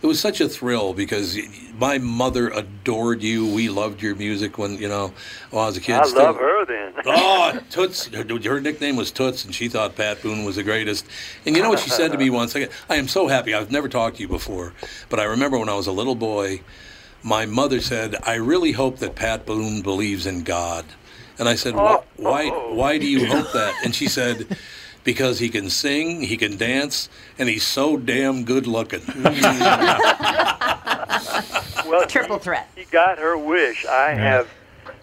it 0.01 0.07
was 0.07 0.20
such 0.20 0.41
a 0.41 0.49
thrill 0.49 0.95
because 0.95 1.36
my 1.76 1.99
mother 1.99 2.49
adored 2.51 3.22
you. 3.22 3.53
We 3.53 3.68
loved 3.68 4.01
your 4.01 4.14
music 4.14 4.59
when 4.59 4.78
you 4.78 4.88
know 4.88 5.12
when 5.51 5.64
I 5.64 5.66
was 5.66 5.76
a 5.76 5.80
kid. 5.80 5.97
I 5.97 6.05
Still- 6.07 6.22
love 6.22 6.36
her 6.36 6.64
then. 6.64 6.95
oh, 7.07 7.59
Toots. 7.70 8.07
Her, 8.07 8.24
her 8.24 8.61
nickname 8.61 8.95
was 8.97 9.11
Toots, 9.11 9.45
and 9.45 9.53
she 9.55 9.68
thought 9.68 9.97
Pat 9.97 10.22
Boone 10.22 10.45
was 10.45 10.57
the 10.57 10.62
greatest. 10.62 11.05
And 11.45 11.57
you 11.57 11.62
know 11.62 11.68
what 11.70 11.80
she 11.80 11.91
said 11.91 12.12
to 12.12 12.18
me 12.18 12.30
once? 12.41 12.55
I, 12.55 12.68
I 12.88 12.95
am 12.97 13.09
so 13.09 13.26
happy. 13.26 13.55
I've 13.55 13.72
never 13.72 13.88
talked 13.88 14.16
to 14.16 14.22
you 14.22 14.28
before, 14.28 14.72
but 15.09 15.18
I 15.18 15.24
remember 15.24 15.59
when 15.59 15.68
I 15.68 15.74
was 15.74 15.88
a 15.88 15.93
little 15.93 16.14
boy, 16.14 16.61
my 17.23 17.47
mother 17.47 17.81
said, 17.81 18.16
"I 18.23 18.35
really 18.35 18.73
hope 18.73 18.99
that 18.99 19.14
Pat 19.14 19.47
Boone 19.47 19.83
believes 19.83 20.27
in 20.27 20.43
God." 20.43 20.85
And 21.39 21.49
I 21.49 21.55
said, 21.55 21.75
"Why? 21.75 22.01
Why, 22.16 22.49
why 22.51 22.99
do 22.99 23.07
you 23.07 23.27
hope 23.27 23.53
that?" 23.53 23.75
And 23.85 23.95
she 23.95 24.09
said. 24.09 24.57
Because 25.03 25.39
he 25.39 25.49
can 25.49 25.71
sing, 25.71 26.21
he 26.21 26.37
can 26.37 26.59
dance, 26.59 27.09
and 27.39 27.49
he's 27.49 27.62
so 27.62 27.97
damn 27.97 28.45
good 28.45 28.66
looking. 28.66 29.01
well, 31.87 32.07
triple 32.07 32.39
threat. 32.39 32.68
He 32.77 32.85
got 32.85 33.18
her 33.18 33.39
wish. 33.39 33.87
I 33.87 34.11
have. 34.11 34.47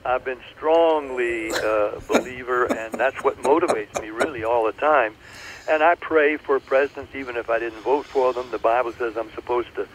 I've 0.05 0.23
been 0.23 0.39
strongly 0.55 1.51
uh, 1.51 1.99
believer, 2.07 2.65
and 2.65 2.93
that's 2.93 3.23
what 3.23 3.41
motivates 3.41 4.01
me 4.01 4.09
really 4.09 4.43
all 4.43 4.65
the 4.65 4.71
time. 4.71 5.15
And 5.69 5.83
I 5.83 5.95
pray 5.95 6.37
for 6.37 6.59
presidents, 6.61 7.13
even 7.13 7.35
if 7.35 7.49
I 7.49 7.59
didn't 7.59 7.81
vote 7.81 8.05
for 8.05 8.31
them. 8.31 8.49
The 8.51 8.57
Bible 8.57 8.93
says 8.93 9.17
I'm 9.17 9.31
supposed 9.33 9.73
to. 9.75 9.87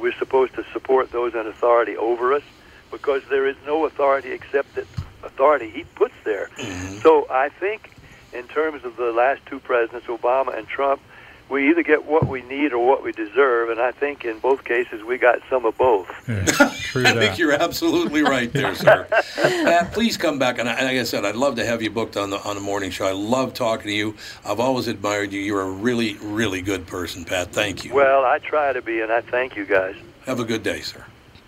We're 0.00 0.18
supposed 0.18 0.54
to 0.54 0.64
support 0.72 1.12
those 1.12 1.34
in 1.34 1.46
authority 1.46 1.96
over 1.96 2.32
us, 2.32 2.42
because 2.90 3.22
there 3.30 3.46
is 3.46 3.56
no 3.66 3.84
authority 3.86 4.32
except 4.32 4.74
that 4.76 4.86
authority 5.24 5.70
He 5.70 5.84
puts 5.94 6.14
there. 6.24 6.48
Mm-hmm. 6.58 7.00
So 7.02 7.26
I 7.30 7.48
think, 7.48 7.90
in 8.32 8.46
terms 8.48 8.84
of 8.84 8.96
the 8.96 9.12
last 9.12 9.40
two 9.46 9.60
presidents, 9.60 10.06
Obama 10.06 10.56
and 10.56 10.66
Trump, 10.66 11.00
we 11.48 11.70
either 11.70 11.82
get 11.82 12.04
what 12.06 12.26
we 12.26 12.42
need 12.42 12.72
or 12.72 12.86
what 12.86 13.02
we 13.02 13.12
deserve, 13.12 13.70
and 13.70 13.80
I 13.80 13.92
think 13.92 14.24
in 14.24 14.38
both 14.38 14.64
cases 14.64 15.02
we 15.02 15.16
got 15.18 15.38
some 15.48 15.64
of 15.64 15.76
both. 15.78 16.06
True 16.26 17.04
I 17.06 17.12
think 17.12 17.38
you're 17.38 17.52
absolutely 17.52 18.22
right 18.22 18.52
there, 18.52 18.74
sir. 18.74 19.06
Pat, 19.36 19.92
please 19.92 20.16
come 20.16 20.38
back. 20.38 20.58
And 20.58 20.68
I- 20.68 20.82
like 20.82 20.96
I 20.98 21.02
said, 21.04 21.24
I'd 21.24 21.36
love 21.36 21.56
to 21.56 21.64
have 21.66 21.82
you 21.82 21.90
booked 21.90 22.16
on 22.16 22.30
the 22.30 22.38
on 22.42 22.54
the 22.54 22.62
morning 22.62 22.90
show. 22.90 23.06
I 23.06 23.12
love 23.12 23.54
talking 23.54 23.86
to 23.88 23.92
you. 23.92 24.16
I've 24.44 24.60
always 24.60 24.88
admired 24.88 25.32
you. 25.32 25.40
You're 25.40 25.62
a 25.62 25.70
really, 25.70 26.14
really 26.22 26.62
good 26.62 26.86
person, 26.86 27.24
Pat. 27.24 27.48
Thank 27.52 27.84
you. 27.84 27.94
Well, 27.94 28.24
I 28.24 28.38
try 28.38 28.72
to 28.72 28.82
be, 28.82 29.00
and 29.00 29.10
I 29.12 29.20
thank 29.20 29.56
you 29.56 29.64
guys. 29.64 29.96
Have 30.26 30.40
a 30.40 30.44
good 30.44 30.62
day, 30.62 30.80
sir. 30.80 31.04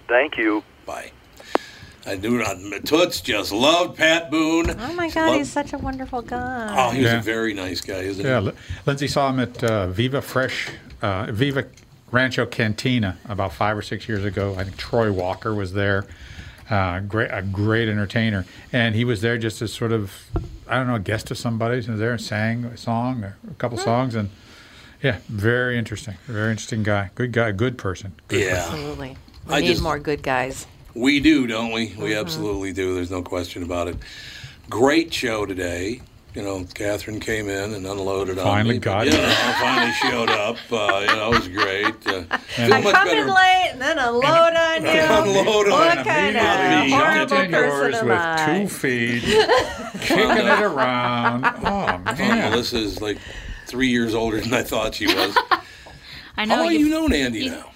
Thank 0.08 0.36
you. 0.36 0.62
Bye. 0.86 1.12
I 2.06 2.16
do. 2.16 2.42
uh, 2.42 2.54
Toots 2.84 3.20
just 3.20 3.52
loved 3.52 3.96
Pat 3.98 4.30
Boone. 4.30 4.70
Oh 4.70 4.92
my 4.94 5.10
God, 5.10 5.26
Loved- 5.26 5.38
he's 5.38 5.52
such 5.52 5.72
a 5.72 5.78
wonderful 5.78 6.22
guy. 6.22 6.74
Oh, 6.76 6.90
he 6.90 7.02
was 7.02 7.12
Yeah. 7.12 7.18
a 7.18 7.22
very 7.22 7.52
nice 7.54 7.80
guy, 7.80 7.98
isn't 8.00 8.24
Yeah, 8.24 8.40
he? 8.40 8.46
Li- 8.46 8.52
Lindsay 8.86 9.08
saw 9.08 9.28
him 9.30 9.40
at 9.40 9.62
uh, 9.62 9.86
Viva 9.88 10.22
Fresh, 10.22 10.68
uh, 11.02 11.26
Viva 11.30 11.66
Rancho 12.10 12.46
Cantina 12.46 13.18
about 13.28 13.52
five 13.52 13.76
or 13.76 13.82
six 13.82 14.08
years 14.08 14.24
ago. 14.24 14.56
I 14.58 14.64
think 14.64 14.76
Troy 14.76 15.12
Walker 15.12 15.54
was 15.54 15.74
there, 15.74 16.06
uh, 16.70 17.00
great, 17.00 17.28
a 17.30 17.42
great 17.42 17.88
entertainer, 17.88 18.46
and 18.72 18.94
he 18.94 19.04
was 19.04 19.20
there 19.20 19.36
just 19.38 19.60
as 19.62 19.72
sort 19.72 19.92
of, 19.92 20.12
I 20.66 20.76
don't 20.76 20.86
know, 20.86 20.94
a 20.96 21.00
guest 21.00 21.30
of 21.30 21.38
somebody's. 21.38 21.84
He 21.84 21.90
was 21.92 22.00
there 22.00 22.12
and 22.12 22.20
sang 22.20 22.64
a 22.64 22.76
song, 22.76 23.24
a 23.24 23.34
couple 23.58 23.76
songs, 23.78 24.14
and 24.14 24.30
yeah, 25.02 25.18
very 25.28 25.78
interesting, 25.78 26.14
very 26.26 26.50
interesting 26.50 26.82
guy, 26.82 27.10
good 27.14 27.32
guy, 27.32 27.52
good 27.52 27.76
person. 27.78 28.12
Good 28.28 28.40
Yeah. 28.46 28.64
Absolutely. 28.66 29.16
We 29.46 29.54
I 29.54 29.60
need 29.60 29.66
just- 29.68 29.82
more 29.82 29.98
good 29.98 30.22
guys. 30.22 30.66
We 30.94 31.20
do, 31.20 31.46
don't 31.46 31.72
we? 31.72 31.86
We 31.86 31.92
Mm-hmm. 32.10 32.20
absolutely 32.20 32.72
do. 32.72 32.94
There's 32.94 33.10
no 33.10 33.22
question 33.22 33.62
about 33.62 33.88
it. 33.88 33.96
Great 34.68 35.12
show 35.12 35.46
today. 35.46 36.00
You 36.34 36.42
know, 36.42 36.64
Catherine 36.74 37.18
came 37.18 37.48
in 37.48 37.74
and 37.74 37.84
unloaded 37.84 38.38
on 38.38 38.44
Finally 38.44 38.74
me. 38.74 38.78
got 38.80 39.06
you 39.06 39.12
you. 39.12 39.18
know, 39.18 39.34
finally 39.60 39.92
showed 39.94 40.30
up. 40.30 40.56
Uh, 40.70 41.00
you 41.00 41.06
know, 41.16 41.32
it 41.32 41.38
was 41.40 41.48
great. 41.48 42.06
Uh, 42.06 42.22
feel 42.38 42.72
I 42.74 42.80
much 42.82 42.94
come 42.94 43.08
better. 43.08 43.22
in 43.22 43.28
late 43.34 43.68
and 43.72 43.80
then 43.80 43.98
unload 43.98 44.24
on 44.24 44.82
you. 44.84 44.90
Unload 45.42 45.66
on 45.66 45.70
what 45.72 45.98
me. 45.98 46.04
kind 46.04 46.36
Immediately 46.36 46.92
of 46.94 47.00
jumped 47.00 47.32
horrible 47.32 47.36
in 47.44 47.50
yours 47.50 47.72
person 47.80 48.00
am 48.00 48.06
with 48.08 48.18
I? 48.18 48.58
two 48.62 48.68
feet, 48.68 49.22
kicking 50.02 50.46
it 50.46 50.60
around. 50.62 51.44
Oh 51.64 51.64
Oh, 51.64 51.98
man, 52.16 52.50
Melissa's 52.52 53.00
like 53.02 53.18
three 53.66 53.88
years 53.88 54.14
older 54.14 54.40
than 54.40 54.54
I 54.54 54.62
thought 54.62 54.94
she 54.94 55.06
was. 55.08 55.36
I 56.36 56.44
know 56.44 56.54
How 56.56 56.62
long 56.62 56.72
you- 56.72 56.78
you 56.78 56.88
known 56.90 57.12
Andy 57.12 57.40
you- 57.40 57.50
now? 57.50 57.70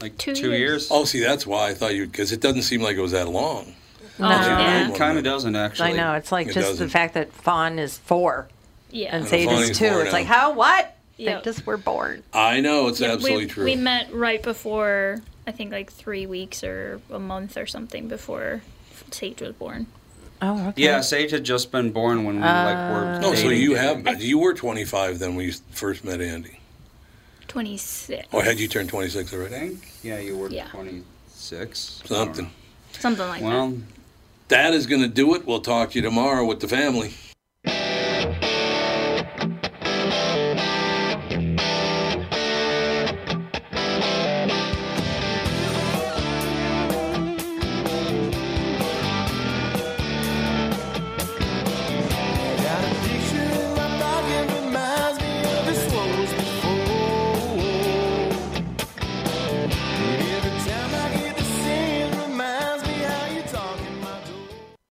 Like 0.00 0.16
Two 0.18 0.34
two, 0.34 0.48
years. 0.50 0.58
years. 0.60 0.88
Oh, 0.90 1.04
see, 1.04 1.20
that's 1.20 1.46
why 1.46 1.68
I 1.70 1.74
thought 1.74 1.94
you 1.94 2.06
because 2.06 2.32
it 2.32 2.40
doesn't 2.40 2.62
seem 2.62 2.80
like 2.82 2.96
it 2.96 3.00
was 3.00 3.12
that 3.12 3.28
long. 3.28 3.74
No. 4.18 4.28
yeah. 4.30 4.88
It 4.88 4.94
kind 4.96 5.16
of 5.18 5.24
doesn't 5.24 5.54
actually. 5.56 5.90
I 5.90 5.92
know. 5.92 6.12
It's 6.14 6.32
like 6.32 6.48
It 6.48 6.54
just 6.54 6.68
doesn't. 6.68 6.86
the 6.86 6.90
fact 6.90 7.14
that 7.14 7.32
Fawn 7.32 7.78
is 7.78 7.98
four 7.98 8.48
Yeah. 8.90 9.08
and 9.08 9.20
And 9.22 9.28
Sage 9.28 9.48
Fawny's 9.48 9.70
is 9.70 9.78
two. 9.78 9.88
four 9.90 10.00
It's 10.02 10.12
now. 10.12 10.18
like, 10.18 10.26
how? 10.26 10.52
What? 10.54 10.96
Yep. 11.18 11.42
They 11.44 11.50
just 11.50 11.66
were 11.66 11.76
born. 11.76 12.22
I 12.32 12.60
know 12.60 12.86
it's 12.88 13.00
Yeah, 13.00 13.12
absolutely 13.12 13.46
we, 13.46 13.50
true. 13.50 13.64
We 13.64 13.76
met 13.76 14.12
right 14.12 14.42
before 14.42 15.20
I 15.46 15.50
think 15.52 15.72
like 15.72 15.92
three 15.92 16.26
weeks 16.26 16.62
or 16.62 17.00
a 17.10 17.18
month 17.18 17.56
or 17.56 17.66
something 17.66 18.06
before 18.08 18.62
Sage 19.10 19.40
was 19.40 19.52
born. 19.54 19.86
Oh, 20.40 20.68
okay. 20.68 20.82
Yeah, 20.82 21.00
Sage 21.00 21.32
had 21.32 21.42
just 21.42 21.72
been 21.72 21.90
born 21.90 22.22
when 22.24 22.36
we 22.36 22.42
like 22.42 22.76
were. 22.76 23.20
Oh, 23.24 23.34
so 23.34 23.42
dating. 23.48 23.60
you 23.62 23.74
have 23.74 24.04
been. 24.04 24.20
You 24.20 24.38
were 24.38 24.54
25 24.54 25.18
then 25.18 25.34
when 25.34 25.46
you 25.46 25.52
first 25.72 26.04
met 26.04 26.20
Andy. 26.20 26.60
26. 27.48 28.28
Or 28.32 28.42
had 28.42 28.60
you 28.60 28.68
turned 28.68 28.88
26 28.88 29.32
already? 29.32 29.54
I 29.54 29.58
think. 29.58 29.87
Yeah, 30.02 30.18
you 30.18 30.36
were 30.36 30.48
Yeah. 30.50 30.66
26. 30.68 32.02
Something. 32.04 32.50
Something 32.92 33.28
like 33.28 33.40
that. 33.40 33.46
Well, 33.48 33.78
Dad 34.48 34.74
is 34.74 34.86
going 34.86 35.02
to 35.02 35.08
do 35.08 35.34
it. 35.34 35.46
We'll 35.46 35.60
talk 35.60 35.90
to 35.90 35.96
you 35.96 36.02
tomorrow 36.02 36.44
with 36.44 36.60
the 36.60 36.68
family. 36.68 37.14